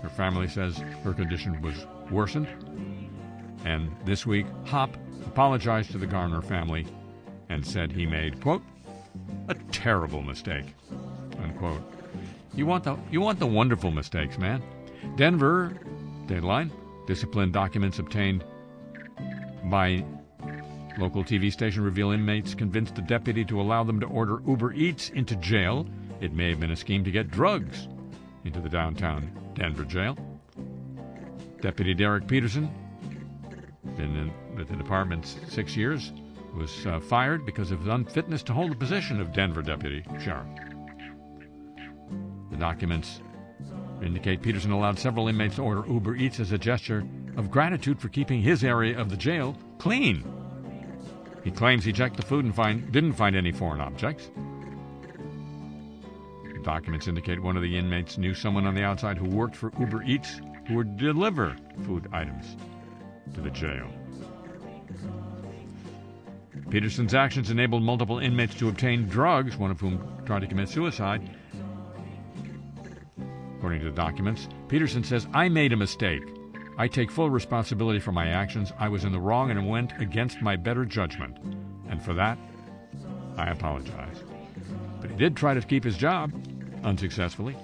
Her 0.03 0.09
family 0.11 0.49
says 0.49 0.77
her 1.03 1.15
condition 1.15 1.61
was 1.63 1.87
worsened. 2.11 2.49
And 3.65 3.91
this 4.05 4.27
week, 4.27 4.47
Hopp 4.67 4.97
apologized 5.27 5.91
to 5.93 5.99
the 5.99 6.07
Garner 6.07 6.43
family 6.43 6.87
and 7.49 7.67
said 7.67 7.93
he 7.93 8.07
made, 8.07 8.41
quote, 8.41 8.63
a 9.49 9.55
terrible 9.73 10.23
mistake, 10.23 10.75
unquote. 11.43 11.83
You 12.55 12.67
want 12.67 12.85
the, 12.85 12.97
you 13.11 13.21
want 13.21 13.39
the 13.39 13.47
wonderful 13.47 13.91
mistakes, 13.91 14.39
man. 14.39 14.63
Denver, 15.17 15.77
deadline, 16.27 16.71
discipline 17.07 17.53
documents 17.53 17.99
obtained 17.99 18.45
by 19.65 20.05
Local 20.97 21.25
TV 21.25 21.53
station 21.53 21.83
reveal 21.83 22.13
inmates 22.13 22.55
convinced 22.55 22.97
a 22.99 23.03
deputy 23.03 23.45
to 23.47 23.61
allow 23.61 23.83
them 23.83 23.99
to 23.99 24.07
order 24.07 24.41
Uber 24.47 24.75
Eats 24.75 25.11
into 25.11 25.35
jail. 25.37 25.87
It 26.21 26.33
may 26.33 26.51
have 26.51 26.61
been 26.61 26.71
a 26.71 26.77
scheme 26.77 27.03
to 27.05 27.11
get 27.11 27.31
drugs 27.31 27.89
into 28.45 28.61
the 28.61 28.69
downtown 28.69 29.29
Denver 29.55 29.85
jail. 29.85 30.17
Deputy 31.65 31.95
Derek 31.95 32.27
Peterson, 32.27 32.71
been 33.97 34.15
in, 34.17 34.31
with 34.55 34.69
the 34.69 34.77
department 34.77 35.25
six 35.49 35.75
years, 35.75 36.13
was 36.55 36.85
uh, 36.85 37.01
fired 37.01 37.47
because 37.47 37.71
of 37.71 37.79
his 37.79 37.89
unfitness 37.89 38.43
to 38.43 38.53
hold 38.53 38.71
the 38.71 38.77
position 38.77 39.19
of 39.19 39.33
Denver 39.33 39.63
deputy 39.63 40.05
sheriff. 40.23 40.47
The 42.51 42.59
documents 42.59 43.23
indicate 44.03 44.43
Peterson 44.43 44.73
allowed 44.73 44.99
several 44.99 45.27
inmates 45.27 45.57
to 45.57 45.63
order 45.63 45.91
Uber 45.91 46.17
Eats 46.17 46.39
as 46.39 46.53
a 46.53 46.59
gesture 46.59 47.03
of 47.39 47.51
gratitude 47.51 47.99
for 47.99 48.09
keeping 48.09 48.43
his 48.43 48.63
area 48.63 49.01
of 49.01 49.09
the 49.09 49.17
jail 49.17 49.57
clean. 49.79 50.23
He 51.45 51.51
claims 51.51 51.83
he 51.83 51.95
checked 51.95 52.19
the 52.19 52.27
food 52.27 52.45
and 52.45 52.55
find, 52.55 52.93
didn't 52.93 53.15
find 53.15 53.35
any 53.35 53.53
foreign 53.53 53.81
objects. 53.81 54.31
The 56.45 56.61
documents 56.63 57.09
indicate 57.09 57.41
one 57.41 57.57
of 57.57 57.63
the 57.63 57.79
inmates 57.79 58.19
knew 58.19 58.35
someone 58.35 58.67
on 58.67 58.75
the 58.75 58.85
outside 58.85 59.17
who 59.17 59.31
worked 59.31 59.57
for 59.57 59.73
Uber 59.79 60.03
Eats 60.03 60.43
who 60.67 60.75
would 60.75 60.97
deliver 60.97 61.57
food 61.85 62.09
items 62.13 62.57
to 63.35 63.41
the 63.41 63.51
jail. 63.51 63.89
Peterson's 66.71 67.15
actions 67.15 67.51
enabled 67.51 67.83
multiple 67.83 68.19
inmates 68.19 68.55
to 68.57 68.69
obtain 68.69 69.07
drugs, 69.07 69.57
one 69.57 69.71
of 69.71 69.81
whom 69.81 70.23
tried 70.25 70.41
to 70.41 70.47
commit 70.47 70.69
suicide. 70.69 71.29
According 73.57 73.81
to 73.81 73.87
the 73.87 73.97
documents, 73.97 74.49
Peterson 74.69 75.05
says, 75.05 75.27
I 75.33 75.49
made 75.49 75.73
a 75.73 75.77
mistake. 75.77 76.23
I 76.77 76.89
take 76.89 77.11
full 77.11 77.31
responsibility 77.31 78.01
for 78.01 78.13
my 78.13 78.29
actions. 78.29 78.73
I 78.79 78.89
was 78.89 79.05
in 79.05 79.13
the 79.13 79.21
wrong 79.21 79.51
and 79.51 79.69
went 79.69 79.93
against 80.01 80.43
my 80.43 80.57
better 80.57 80.85
judgment. 80.85 81.37
And 81.89 82.03
for 82.03 82.15
that, 82.15 82.39
I 83.37 83.51
apologize. 83.51 84.23
But 85.01 85.11
he 85.11 85.17
did 85.17 85.37
try 85.37 85.55
to 85.55 85.61
keep 85.61 85.85
his 85.85 85.97
job, 85.97 86.33
unsuccessfully. 86.83 87.57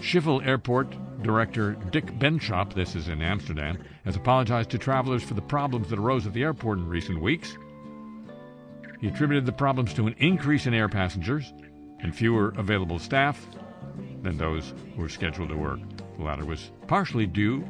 Schiphol 0.00 0.46
Airport 0.46 0.94
Director 1.22 1.74
Dick 1.90 2.06
Benschop, 2.18 2.74
this 2.74 2.94
is 2.94 3.08
in 3.08 3.22
Amsterdam, 3.22 3.78
has 4.04 4.16
apologized 4.16 4.70
to 4.70 4.78
travelers 4.78 5.22
for 5.22 5.34
the 5.34 5.42
problems 5.42 5.88
that 5.88 5.98
arose 5.98 6.26
at 6.26 6.32
the 6.32 6.42
airport 6.42 6.78
in 6.78 6.88
recent 6.88 7.20
weeks. 7.20 7.56
He 9.00 9.08
attributed 9.08 9.46
the 9.46 9.52
problems 9.52 9.92
to 9.94 10.06
an 10.06 10.14
increase 10.18 10.66
in 10.66 10.74
air 10.74 10.88
passengers 10.88 11.52
and 12.00 12.14
fewer 12.14 12.54
available 12.56 12.98
staff 12.98 13.46
than 14.22 14.36
those 14.36 14.74
who 14.94 15.02
were 15.02 15.08
scheduled 15.08 15.48
to 15.50 15.56
work. 15.56 15.80
The 16.16 16.24
latter 16.24 16.44
was 16.44 16.70
partially 16.86 17.26
due 17.26 17.64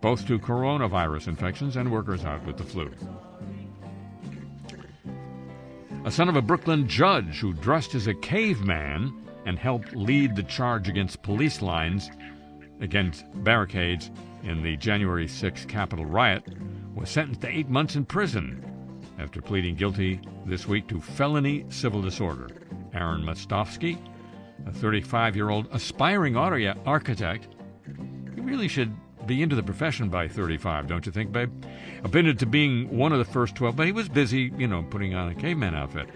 both 0.00 0.26
to 0.26 0.38
coronavirus 0.38 1.28
infections 1.28 1.76
and 1.76 1.90
workers 1.90 2.24
out 2.24 2.44
with 2.46 2.56
the 2.56 2.64
flu. 2.64 2.90
A 6.04 6.10
son 6.10 6.28
of 6.28 6.36
a 6.36 6.42
Brooklyn 6.42 6.86
judge 6.88 7.40
who 7.40 7.52
dressed 7.52 7.94
as 7.94 8.06
a 8.06 8.14
caveman 8.14 9.12
and 9.44 9.58
helped 9.58 9.96
lead 9.96 10.36
the 10.36 10.42
charge 10.44 10.88
against 10.88 11.22
police 11.22 11.60
lines 11.60 12.10
against 12.80 13.24
barricades 13.44 14.10
in 14.42 14.62
the 14.62 14.76
January 14.76 15.28
6 15.28 15.64
Capitol 15.66 16.06
riot 16.06 16.42
was 16.94 17.10
sentenced 17.10 17.40
to 17.42 17.48
eight 17.48 17.68
months 17.68 17.96
in 17.96 18.04
prison 18.04 18.64
after 19.18 19.42
pleading 19.42 19.74
guilty 19.74 20.20
this 20.46 20.66
week 20.66 20.86
to 20.88 21.00
felony 21.00 21.64
civil 21.68 22.00
disorder. 22.00 22.48
Aaron 22.94 23.22
Mostofsky, 23.22 23.98
a 24.66 24.72
35 24.72 25.36
year 25.36 25.50
old 25.50 25.68
aspiring 25.72 26.36
architect, 26.36 27.48
he 28.34 28.40
really 28.40 28.68
should 28.68 28.94
be 29.26 29.42
into 29.42 29.54
the 29.54 29.62
profession 29.62 30.08
by 30.08 30.26
35, 30.26 30.86
don't 30.86 31.04
you 31.04 31.12
think, 31.12 31.30
babe? 31.30 31.52
Admitted 32.02 32.38
to 32.38 32.46
being 32.46 32.96
one 32.96 33.12
of 33.12 33.18
the 33.18 33.24
first 33.24 33.54
12, 33.54 33.76
but 33.76 33.86
he 33.86 33.92
was 33.92 34.08
busy, 34.08 34.52
you 34.56 34.66
know, 34.66 34.82
putting 34.82 35.14
on 35.14 35.28
a 35.28 35.34
caveman 35.34 35.74
outfit. 35.74 36.08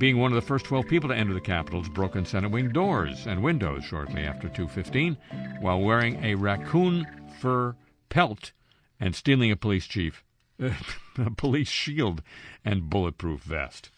Being 0.00 0.16
one 0.16 0.32
of 0.32 0.36
the 0.36 0.48
first 0.48 0.64
12 0.64 0.88
people 0.88 1.10
to 1.10 1.14
enter 1.14 1.34
the 1.34 1.42
Capitol's 1.42 1.90
broken 1.90 2.24
Senate 2.24 2.50
wing 2.50 2.70
doors 2.70 3.26
and 3.26 3.42
windows 3.42 3.84
shortly 3.84 4.22
after 4.22 4.48
215, 4.48 5.14
while 5.60 5.78
wearing 5.78 6.24
a 6.24 6.36
raccoon 6.36 7.06
fur 7.38 7.76
pelt 8.08 8.52
and 8.98 9.14
stealing 9.14 9.50
a 9.50 9.56
police 9.56 9.86
chief, 9.86 10.24
a 10.58 11.30
police 11.36 11.68
shield, 11.68 12.22
and 12.64 12.88
bulletproof 12.88 13.42
vest. 13.42 13.90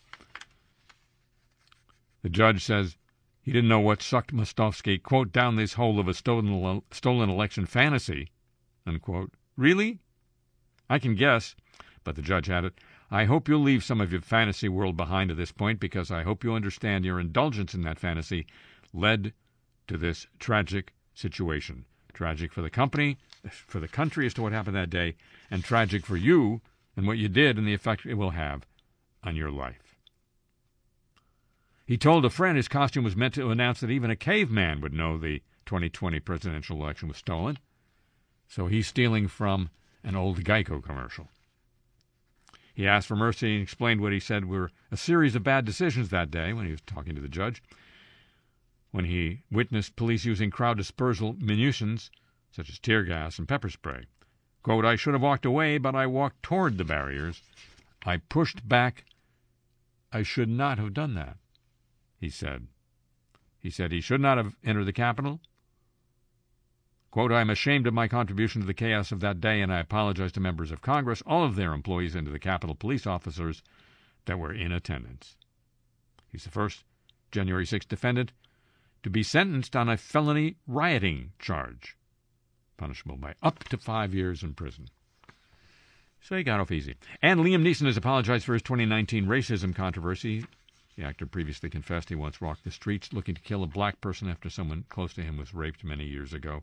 The 2.24 2.28
judge 2.28 2.64
says 2.64 2.96
he 3.40 3.52
didn't 3.52 3.68
know 3.68 3.78
what 3.78 4.02
sucked 4.02 4.34
Mostofsky, 4.34 5.00
quote, 5.00 5.30
down 5.30 5.54
this 5.54 5.74
hole 5.74 6.00
of 6.00 6.08
a 6.08 6.14
stolen, 6.14 6.82
stolen 6.90 7.30
election 7.30 7.64
fantasy, 7.64 8.32
Unquote. 8.84 9.30
Really? 9.56 10.00
I 10.90 10.98
can 10.98 11.14
guess, 11.14 11.54
but 12.02 12.16
the 12.16 12.22
judge 12.22 12.50
added, 12.50 12.72
I 13.12 13.26
hope 13.26 13.46
you'll 13.46 13.60
leave 13.60 13.84
some 13.84 14.00
of 14.00 14.10
your 14.10 14.22
fantasy 14.22 14.70
world 14.70 14.96
behind 14.96 15.30
at 15.30 15.36
this 15.36 15.52
point 15.52 15.78
because 15.78 16.10
I 16.10 16.22
hope 16.22 16.42
you 16.42 16.54
understand 16.54 17.04
your 17.04 17.20
indulgence 17.20 17.74
in 17.74 17.82
that 17.82 17.98
fantasy 17.98 18.46
led 18.94 19.34
to 19.86 19.98
this 19.98 20.26
tragic 20.38 20.94
situation. 21.12 21.84
Tragic 22.14 22.54
for 22.54 22.62
the 22.62 22.70
company, 22.70 23.18
for 23.50 23.80
the 23.80 23.86
country 23.86 24.24
as 24.24 24.32
to 24.34 24.42
what 24.42 24.52
happened 24.52 24.76
that 24.76 24.88
day, 24.88 25.16
and 25.50 25.62
tragic 25.62 26.06
for 26.06 26.16
you 26.16 26.62
and 26.96 27.06
what 27.06 27.18
you 27.18 27.28
did 27.28 27.58
and 27.58 27.66
the 27.66 27.74
effect 27.74 28.06
it 28.06 28.14
will 28.14 28.30
have 28.30 28.64
on 29.22 29.36
your 29.36 29.50
life. 29.50 29.94
He 31.84 31.98
told 31.98 32.24
a 32.24 32.30
friend 32.30 32.56
his 32.56 32.66
costume 32.66 33.04
was 33.04 33.14
meant 33.14 33.34
to 33.34 33.50
announce 33.50 33.80
that 33.80 33.90
even 33.90 34.10
a 34.10 34.16
caveman 34.16 34.80
would 34.80 34.94
know 34.94 35.18
the 35.18 35.42
2020 35.66 36.18
presidential 36.20 36.82
election 36.82 37.08
was 37.08 37.18
stolen. 37.18 37.58
So 38.48 38.68
he's 38.68 38.86
stealing 38.86 39.28
from 39.28 39.68
an 40.02 40.16
old 40.16 40.42
Geico 40.42 40.82
commercial. 40.82 41.28
He 42.74 42.86
asked 42.86 43.06
for 43.06 43.16
mercy 43.16 43.54
and 43.54 43.62
explained 43.62 44.00
what 44.00 44.12
he 44.12 44.20
said 44.20 44.46
were 44.46 44.70
a 44.90 44.96
series 44.96 45.34
of 45.34 45.42
bad 45.42 45.64
decisions 45.64 46.08
that 46.08 46.30
day 46.30 46.52
when 46.52 46.64
he 46.64 46.72
was 46.72 46.80
talking 46.80 47.14
to 47.14 47.20
the 47.20 47.28
judge. 47.28 47.62
When 48.90 49.04
he 49.04 49.42
witnessed 49.50 49.96
police 49.96 50.24
using 50.24 50.50
crowd 50.50 50.78
dispersal 50.78 51.34
munitions, 51.34 52.10
such 52.50 52.68
as 52.68 52.78
tear 52.78 53.04
gas 53.04 53.38
and 53.38 53.48
pepper 53.48 53.70
spray. 53.70 54.04
Quote, 54.62 54.84
I 54.84 54.96
should 54.96 55.14
have 55.14 55.22
walked 55.22 55.44
away, 55.44 55.78
but 55.78 55.94
I 55.94 56.06
walked 56.06 56.42
toward 56.42 56.78
the 56.78 56.84
barriers. 56.84 57.42
I 58.04 58.18
pushed 58.18 58.66
back. 58.68 59.04
I 60.12 60.22
should 60.22 60.48
not 60.48 60.78
have 60.78 60.94
done 60.94 61.14
that, 61.14 61.38
he 62.18 62.28
said. 62.28 62.68
He 63.58 63.70
said 63.70 63.92
he 63.92 64.00
should 64.00 64.20
not 64.20 64.38
have 64.38 64.56
entered 64.64 64.84
the 64.84 64.92
Capitol. 64.92 65.40
Quote, 67.12 67.30
I 67.30 67.42
am 67.42 67.50
ashamed 67.50 67.86
of 67.86 67.92
my 67.92 68.08
contribution 68.08 68.62
to 68.62 68.66
the 68.66 68.72
chaos 68.72 69.12
of 69.12 69.20
that 69.20 69.38
day, 69.38 69.60
and 69.60 69.70
I 69.70 69.80
apologize 69.80 70.32
to 70.32 70.40
members 70.40 70.70
of 70.70 70.80
Congress, 70.80 71.22
all 71.26 71.44
of 71.44 71.56
their 71.56 71.74
employees, 71.74 72.14
and 72.14 72.24
to 72.26 72.32
the 72.32 72.38
Capitol 72.38 72.74
police 72.74 73.06
officers 73.06 73.62
that 74.24 74.38
were 74.38 74.52
in 74.52 74.72
attendance. 74.72 75.36
He's 76.26 76.44
the 76.44 76.50
first 76.50 76.84
January 77.30 77.66
6th 77.66 77.86
defendant 77.86 78.32
to 79.02 79.10
be 79.10 79.22
sentenced 79.22 79.76
on 79.76 79.90
a 79.90 79.98
felony 79.98 80.56
rioting 80.66 81.32
charge, 81.38 81.98
punishable 82.78 83.16
by 83.16 83.34
up 83.42 83.62
to 83.64 83.76
five 83.76 84.14
years 84.14 84.42
in 84.42 84.54
prison. 84.54 84.88
So 86.22 86.36
he 86.36 86.42
got 86.42 86.60
off 86.60 86.72
easy. 86.72 86.94
And 87.20 87.40
Liam 87.40 87.62
Neeson 87.62 87.84
has 87.84 87.98
apologized 87.98 88.46
for 88.46 88.54
his 88.54 88.62
2019 88.62 89.26
racism 89.26 89.74
controversy. 89.74 90.46
The 90.96 91.04
actor 91.04 91.26
previously 91.26 91.70
confessed 91.70 92.10
he 92.10 92.14
once 92.14 92.40
walked 92.40 92.64
the 92.64 92.70
streets 92.70 93.12
looking 93.12 93.34
to 93.34 93.40
kill 93.40 93.62
a 93.62 93.66
black 93.66 94.00
person 94.00 94.28
after 94.28 94.50
someone 94.50 94.84
close 94.90 95.14
to 95.14 95.22
him 95.22 95.38
was 95.38 95.54
raped 95.54 95.84
many 95.84 96.04
years 96.04 96.34
ago. 96.34 96.62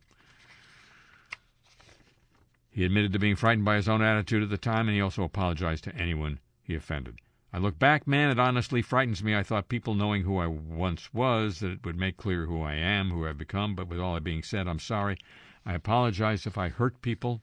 He 2.69 2.85
admitted 2.85 3.11
to 3.13 3.19
being 3.19 3.35
frightened 3.35 3.65
by 3.65 3.75
his 3.75 3.89
own 3.89 4.03
attitude 4.03 4.43
at 4.43 4.49
the 4.49 4.57
time, 4.57 4.87
and 4.87 4.95
he 4.95 5.01
also 5.01 5.23
apologized 5.23 5.83
to 5.85 5.95
anyone 5.95 6.39
he 6.61 6.75
offended. 6.75 7.19
I 7.51 7.57
look 7.57 7.79
back, 7.79 8.05
man, 8.05 8.29
it 8.29 8.39
honestly 8.39 8.83
frightens 8.83 9.23
me. 9.23 9.35
I 9.35 9.41
thought 9.41 9.69
people 9.69 9.95
knowing 9.95 10.21
who 10.21 10.37
I 10.37 10.45
once 10.45 11.11
was, 11.11 11.59
that 11.59 11.71
it 11.71 11.83
would 11.83 11.97
make 11.97 12.15
clear 12.15 12.45
who 12.45 12.61
I 12.61 12.75
am, 12.75 13.09
who 13.09 13.25
I've 13.25 13.39
become, 13.39 13.73
but 13.73 13.87
with 13.87 13.99
all 13.99 14.13
that 14.13 14.23
being 14.23 14.43
said, 14.43 14.67
I'm 14.67 14.77
sorry. 14.77 15.17
I 15.65 15.73
apologize 15.73 16.45
if 16.45 16.57
I 16.57 16.69
hurt 16.69 17.01
people. 17.01 17.41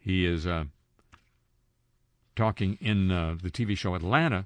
He 0.00 0.26
is 0.26 0.46
uh, 0.46 0.64
talking 2.36 2.78
in 2.80 3.10
uh, 3.10 3.36
the 3.42 3.50
TV 3.50 3.76
show 3.76 3.94
Atlanta 3.94 4.44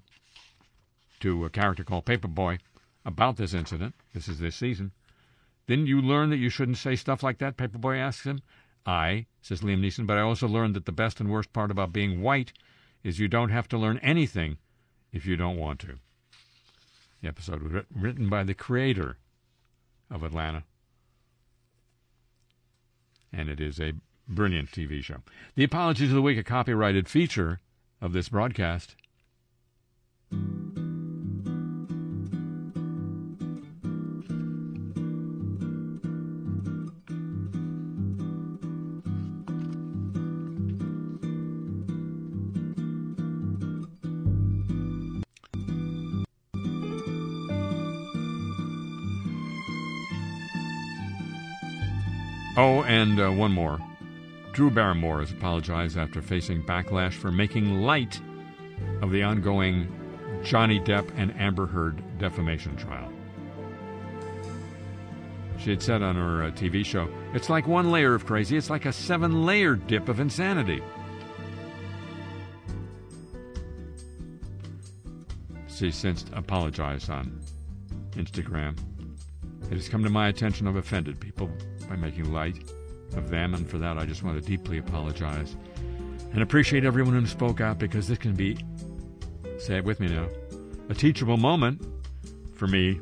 to 1.21 1.45
a 1.45 1.51
character 1.51 1.85
called 1.85 2.07
Paper 2.07 2.29
Boi 2.29 2.59
about 3.05 3.37
this 3.37 3.53
incident. 3.53 3.95
This 4.15 4.29
is 4.29 4.39
this 4.39 4.57
season. 4.57 4.93
Didn't 5.67 5.87
you 5.87 6.01
learn 6.01 6.31
that 6.31 6.39
you 6.39 6.49
shouldn't 6.49 6.79
say 6.79 6.97
stuff 6.97 7.23
like 7.23 7.39
that? 7.39 7.57
Paper 7.57 7.79
Boi 7.79 7.97
asks 7.97 8.25
him. 8.25 8.41
I, 8.87 9.27
says 9.43 9.61
Liam 9.61 9.81
Neeson, 9.81 10.07
but 10.07 10.17
I 10.17 10.23
also 10.23 10.49
learned 10.49 10.75
that 10.75 10.87
the 10.87 10.93
best 10.93 11.21
and 11.21 11.31
worst 11.31 11.53
part 11.53 11.71
about 11.71 11.93
being 11.93 12.23
white 12.23 12.53
is 13.05 13.19
you 13.19 13.29
don't 13.29 13.51
have 13.51 13.69
to 13.69 13.79
learn 13.79 13.99
anything 13.99 14.57
if 15.13 15.27
you 15.27 15.37
don't 15.37 15.59
want 15.59 15.81
to. 15.81 15.99
The 17.21 17.29
episode 17.29 17.63
was 17.63 17.85
written 17.95 18.31
by 18.31 18.45
the 18.45 18.55
creator 18.55 19.19
of 20.11 20.23
Atlanta, 20.23 20.65
and 23.33 23.49
it 23.49 23.61
is 23.61 23.79
a 23.79 23.93
brilliant 24.27 24.71
TV 24.71 25.03
show. 25.03 25.19
The 25.55 25.65
Apologies 25.65 26.09
of 26.09 26.15
the 26.15 26.23
Week, 26.23 26.39
a 26.39 26.43
copyrighted 26.43 27.09
feature 27.09 27.61
of 28.01 28.13
this 28.13 28.29
broadcast. 28.29 28.97
Oh, 52.57 52.83
and 52.83 53.19
uh, 53.19 53.31
one 53.31 53.53
more. 53.53 53.81
Drew 54.61 54.71
Barrymore 54.71 55.21
has 55.21 55.31
apologized 55.31 55.97
after 55.97 56.21
facing 56.21 56.63
backlash 56.63 57.15
for 57.15 57.33
making 57.33 57.81
light 57.81 58.21
of 59.01 59.11
the 59.11 59.23
ongoing 59.23 59.91
Johnny 60.45 60.79
Depp 60.79 61.11
and 61.17 61.35
Amber 61.41 61.65
Heard 61.65 62.03
defamation 62.19 62.77
trial. 62.77 63.11
She 65.57 65.71
had 65.71 65.83
said 65.83 66.03
on 66.03 66.15
her 66.15 66.43
uh, 66.43 66.51
TV 66.51 66.85
show, 66.85 67.09
It's 67.33 67.49
like 67.49 67.67
one 67.67 67.91
layer 67.91 68.15
of 68.15 68.27
crazy, 68.27 68.59
it's 68.59 68.69
like 68.69 68.85
a 68.85 68.93
seven 68.93 69.47
layer 69.47 69.77
dip 69.77 70.11
of 70.11 70.21
insanity. 70.21 70.83
She 75.69 75.91
since 75.91 76.27
apologized 76.35 77.09
on 77.09 77.41
Instagram. 78.11 78.79
It 79.71 79.77
has 79.77 79.89
come 79.89 80.05
to 80.05 80.11
my 80.11 80.29
attention 80.29 80.67
I've 80.67 80.77
offended 80.77 81.19
people 81.19 81.51
by 81.89 81.97
making 81.97 82.31
light 82.31 82.71
of 83.17 83.31
them, 83.31 83.55
and 83.55 83.69
for 83.69 83.79
that 83.79 83.99
I 83.99 84.07
just 84.07 84.23
want 84.23 84.41
to 84.41 84.47
deeply 84.47 84.79
apologize 84.79 85.57
and 86.33 86.43
appreciate 86.43 86.85
everyone 86.85 87.15
who 87.15 87.27
spoke 87.27 87.61
out 87.61 87.79
because 87.79 88.07
this 88.07 88.19
can 88.19 88.35
be, 88.35 88.59
say 89.59 89.79
it 89.79 89.85
with 89.85 90.01
me 90.01 90.09
now, 90.09 90.27
a 90.89 90.95
teachable 90.95 91.37
moment 91.37 91.83
for 92.55 92.67
me 92.67 93.01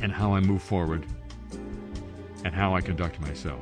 and 0.00 0.12
how 0.12 0.34
I 0.34 0.40
move 0.40 0.62
forward 0.62 1.04
and 2.44 2.54
how 2.54 2.74
I 2.74 2.80
conduct 2.80 3.20
myself. 3.20 3.60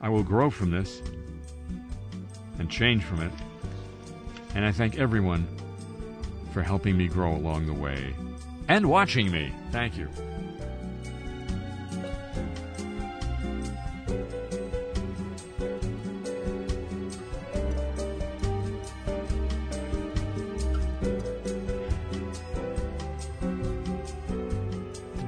I 0.00 0.08
will 0.08 0.22
grow 0.22 0.50
from 0.50 0.70
this 0.70 1.02
and 2.58 2.70
change 2.70 3.04
from 3.04 3.22
it, 3.22 3.32
and 4.54 4.64
I 4.64 4.72
thank 4.72 4.98
everyone 4.98 5.46
for 6.52 6.62
helping 6.62 6.96
me 6.96 7.08
grow 7.08 7.34
along 7.34 7.66
the 7.66 7.74
way 7.74 8.14
and 8.68 8.88
watching 8.88 9.30
me. 9.30 9.52
Thank 9.70 9.96
you. 9.96 10.08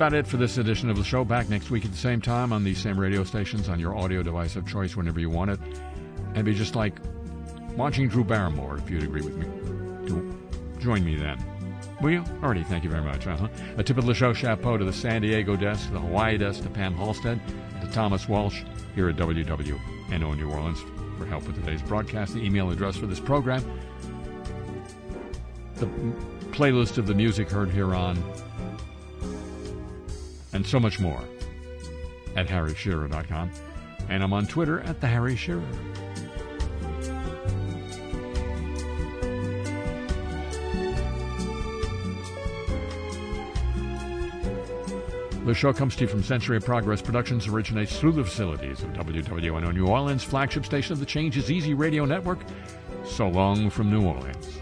About 0.07 0.17
it 0.17 0.25
for 0.25 0.37
this 0.37 0.57
edition 0.57 0.89
of 0.89 0.97
the 0.97 1.03
show. 1.03 1.25
Back 1.25 1.49
next 1.49 1.69
week 1.69 1.85
at 1.85 1.91
the 1.91 1.97
same 1.97 2.21
time 2.21 2.53
on 2.53 2.63
these 2.63 2.79
same 2.79 2.99
radio 2.99 3.25
stations 3.25 3.69
on 3.69 3.81
your 3.81 3.97
audio 3.97 4.23
device 4.23 4.55
of 4.55 4.65
choice 4.65 4.95
whenever 4.95 5.19
you 5.19 5.29
want 5.29 5.51
it. 5.51 5.59
And 6.37 6.45
be 6.45 6.55
just 6.55 6.77
like 6.77 6.95
watching 7.77 8.07
Drew 8.07 8.23
Barrymore, 8.23 8.79
if 8.79 8.89
you'd 8.89 9.03
agree 9.03 9.23
with 9.23 9.37
me. 9.37 10.79
Join 10.79 11.05
me 11.05 11.17
then. 11.17 11.45
Will 12.01 12.13
you? 12.13 12.25
Already, 12.41 12.63
thank 12.63 12.85
you 12.85 12.91
very 12.91 13.03
much. 13.03 13.27
Uh-huh. 13.27 13.49
A 13.79 13.83
tip 13.83 13.99
of 13.99 14.07
the 14.07 14.15
show 14.15 14.33
chapeau 14.33 14.77
to 14.77 14.85
the 14.85 14.93
San 14.93 15.23
Diego 15.23 15.57
desk, 15.57 15.91
the 15.91 15.99
Hawaii 15.99 16.39
desk, 16.39 16.63
to 16.63 16.69
Pam 16.69 16.95
Halstead, 16.95 17.41
to 17.81 17.91
Thomas 17.91 18.29
Walsh 18.29 18.63
here 18.95 19.09
at 19.09 19.17
WWNO 19.17 20.37
New 20.37 20.49
Orleans 20.49 20.79
for 21.19 21.27
help 21.27 21.49
with 21.49 21.57
today's 21.57 21.83
broadcast. 21.83 22.35
The 22.35 22.45
email 22.45 22.71
address 22.71 22.97
for 22.97 23.07
this 23.07 23.19
program, 23.19 23.65
the 25.75 25.87
playlist 26.53 26.97
of 26.97 27.09
the 27.09 27.15
music 27.15 27.51
heard 27.51 27.71
here 27.71 27.93
on 27.93 28.23
and 30.57 30.67
so 30.67 30.81
much 30.81 30.99
more 30.99 31.23
at 32.35 32.49
harryshearer.com. 32.49 33.51
And 34.09 34.23
I'm 34.23 34.33
on 34.33 34.47
Twitter 34.47 34.81
at 34.81 35.01
the 35.01 35.07
Harry 35.07 35.37
Shearer. 35.37 35.63
The 45.45 45.55
show 45.55 45.73
comes 45.73 45.95
to 45.97 46.05
you 46.05 46.09
from 46.09 46.25
Century 46.25 46.57
of 46.57 46.65
Progress 46.65 47.01
Productions, 47.01 47.47
originates 47.47 48.01
through 48.01 48.13
the 48.13 48.25
facilities 48.25 48.83
of 48.83 48.93
WWNO 48.95 49.73
New 49.73 49.87
Orleans, 49.87 50.25
flagship 50.25 50.65
station 50.65 50.93
of 50.93 50.99
the 50.99 51.07
Change 51.07 51.37
is 51.37 51.53
Easy 51.53 51.73
Radio 51.75 52.05
Network. 52.05 52.41
So 53.05 53.29
long 53.29 53.71
from 53.71 53.91
New 53.91 54.05
Orleans. 54.05 54.59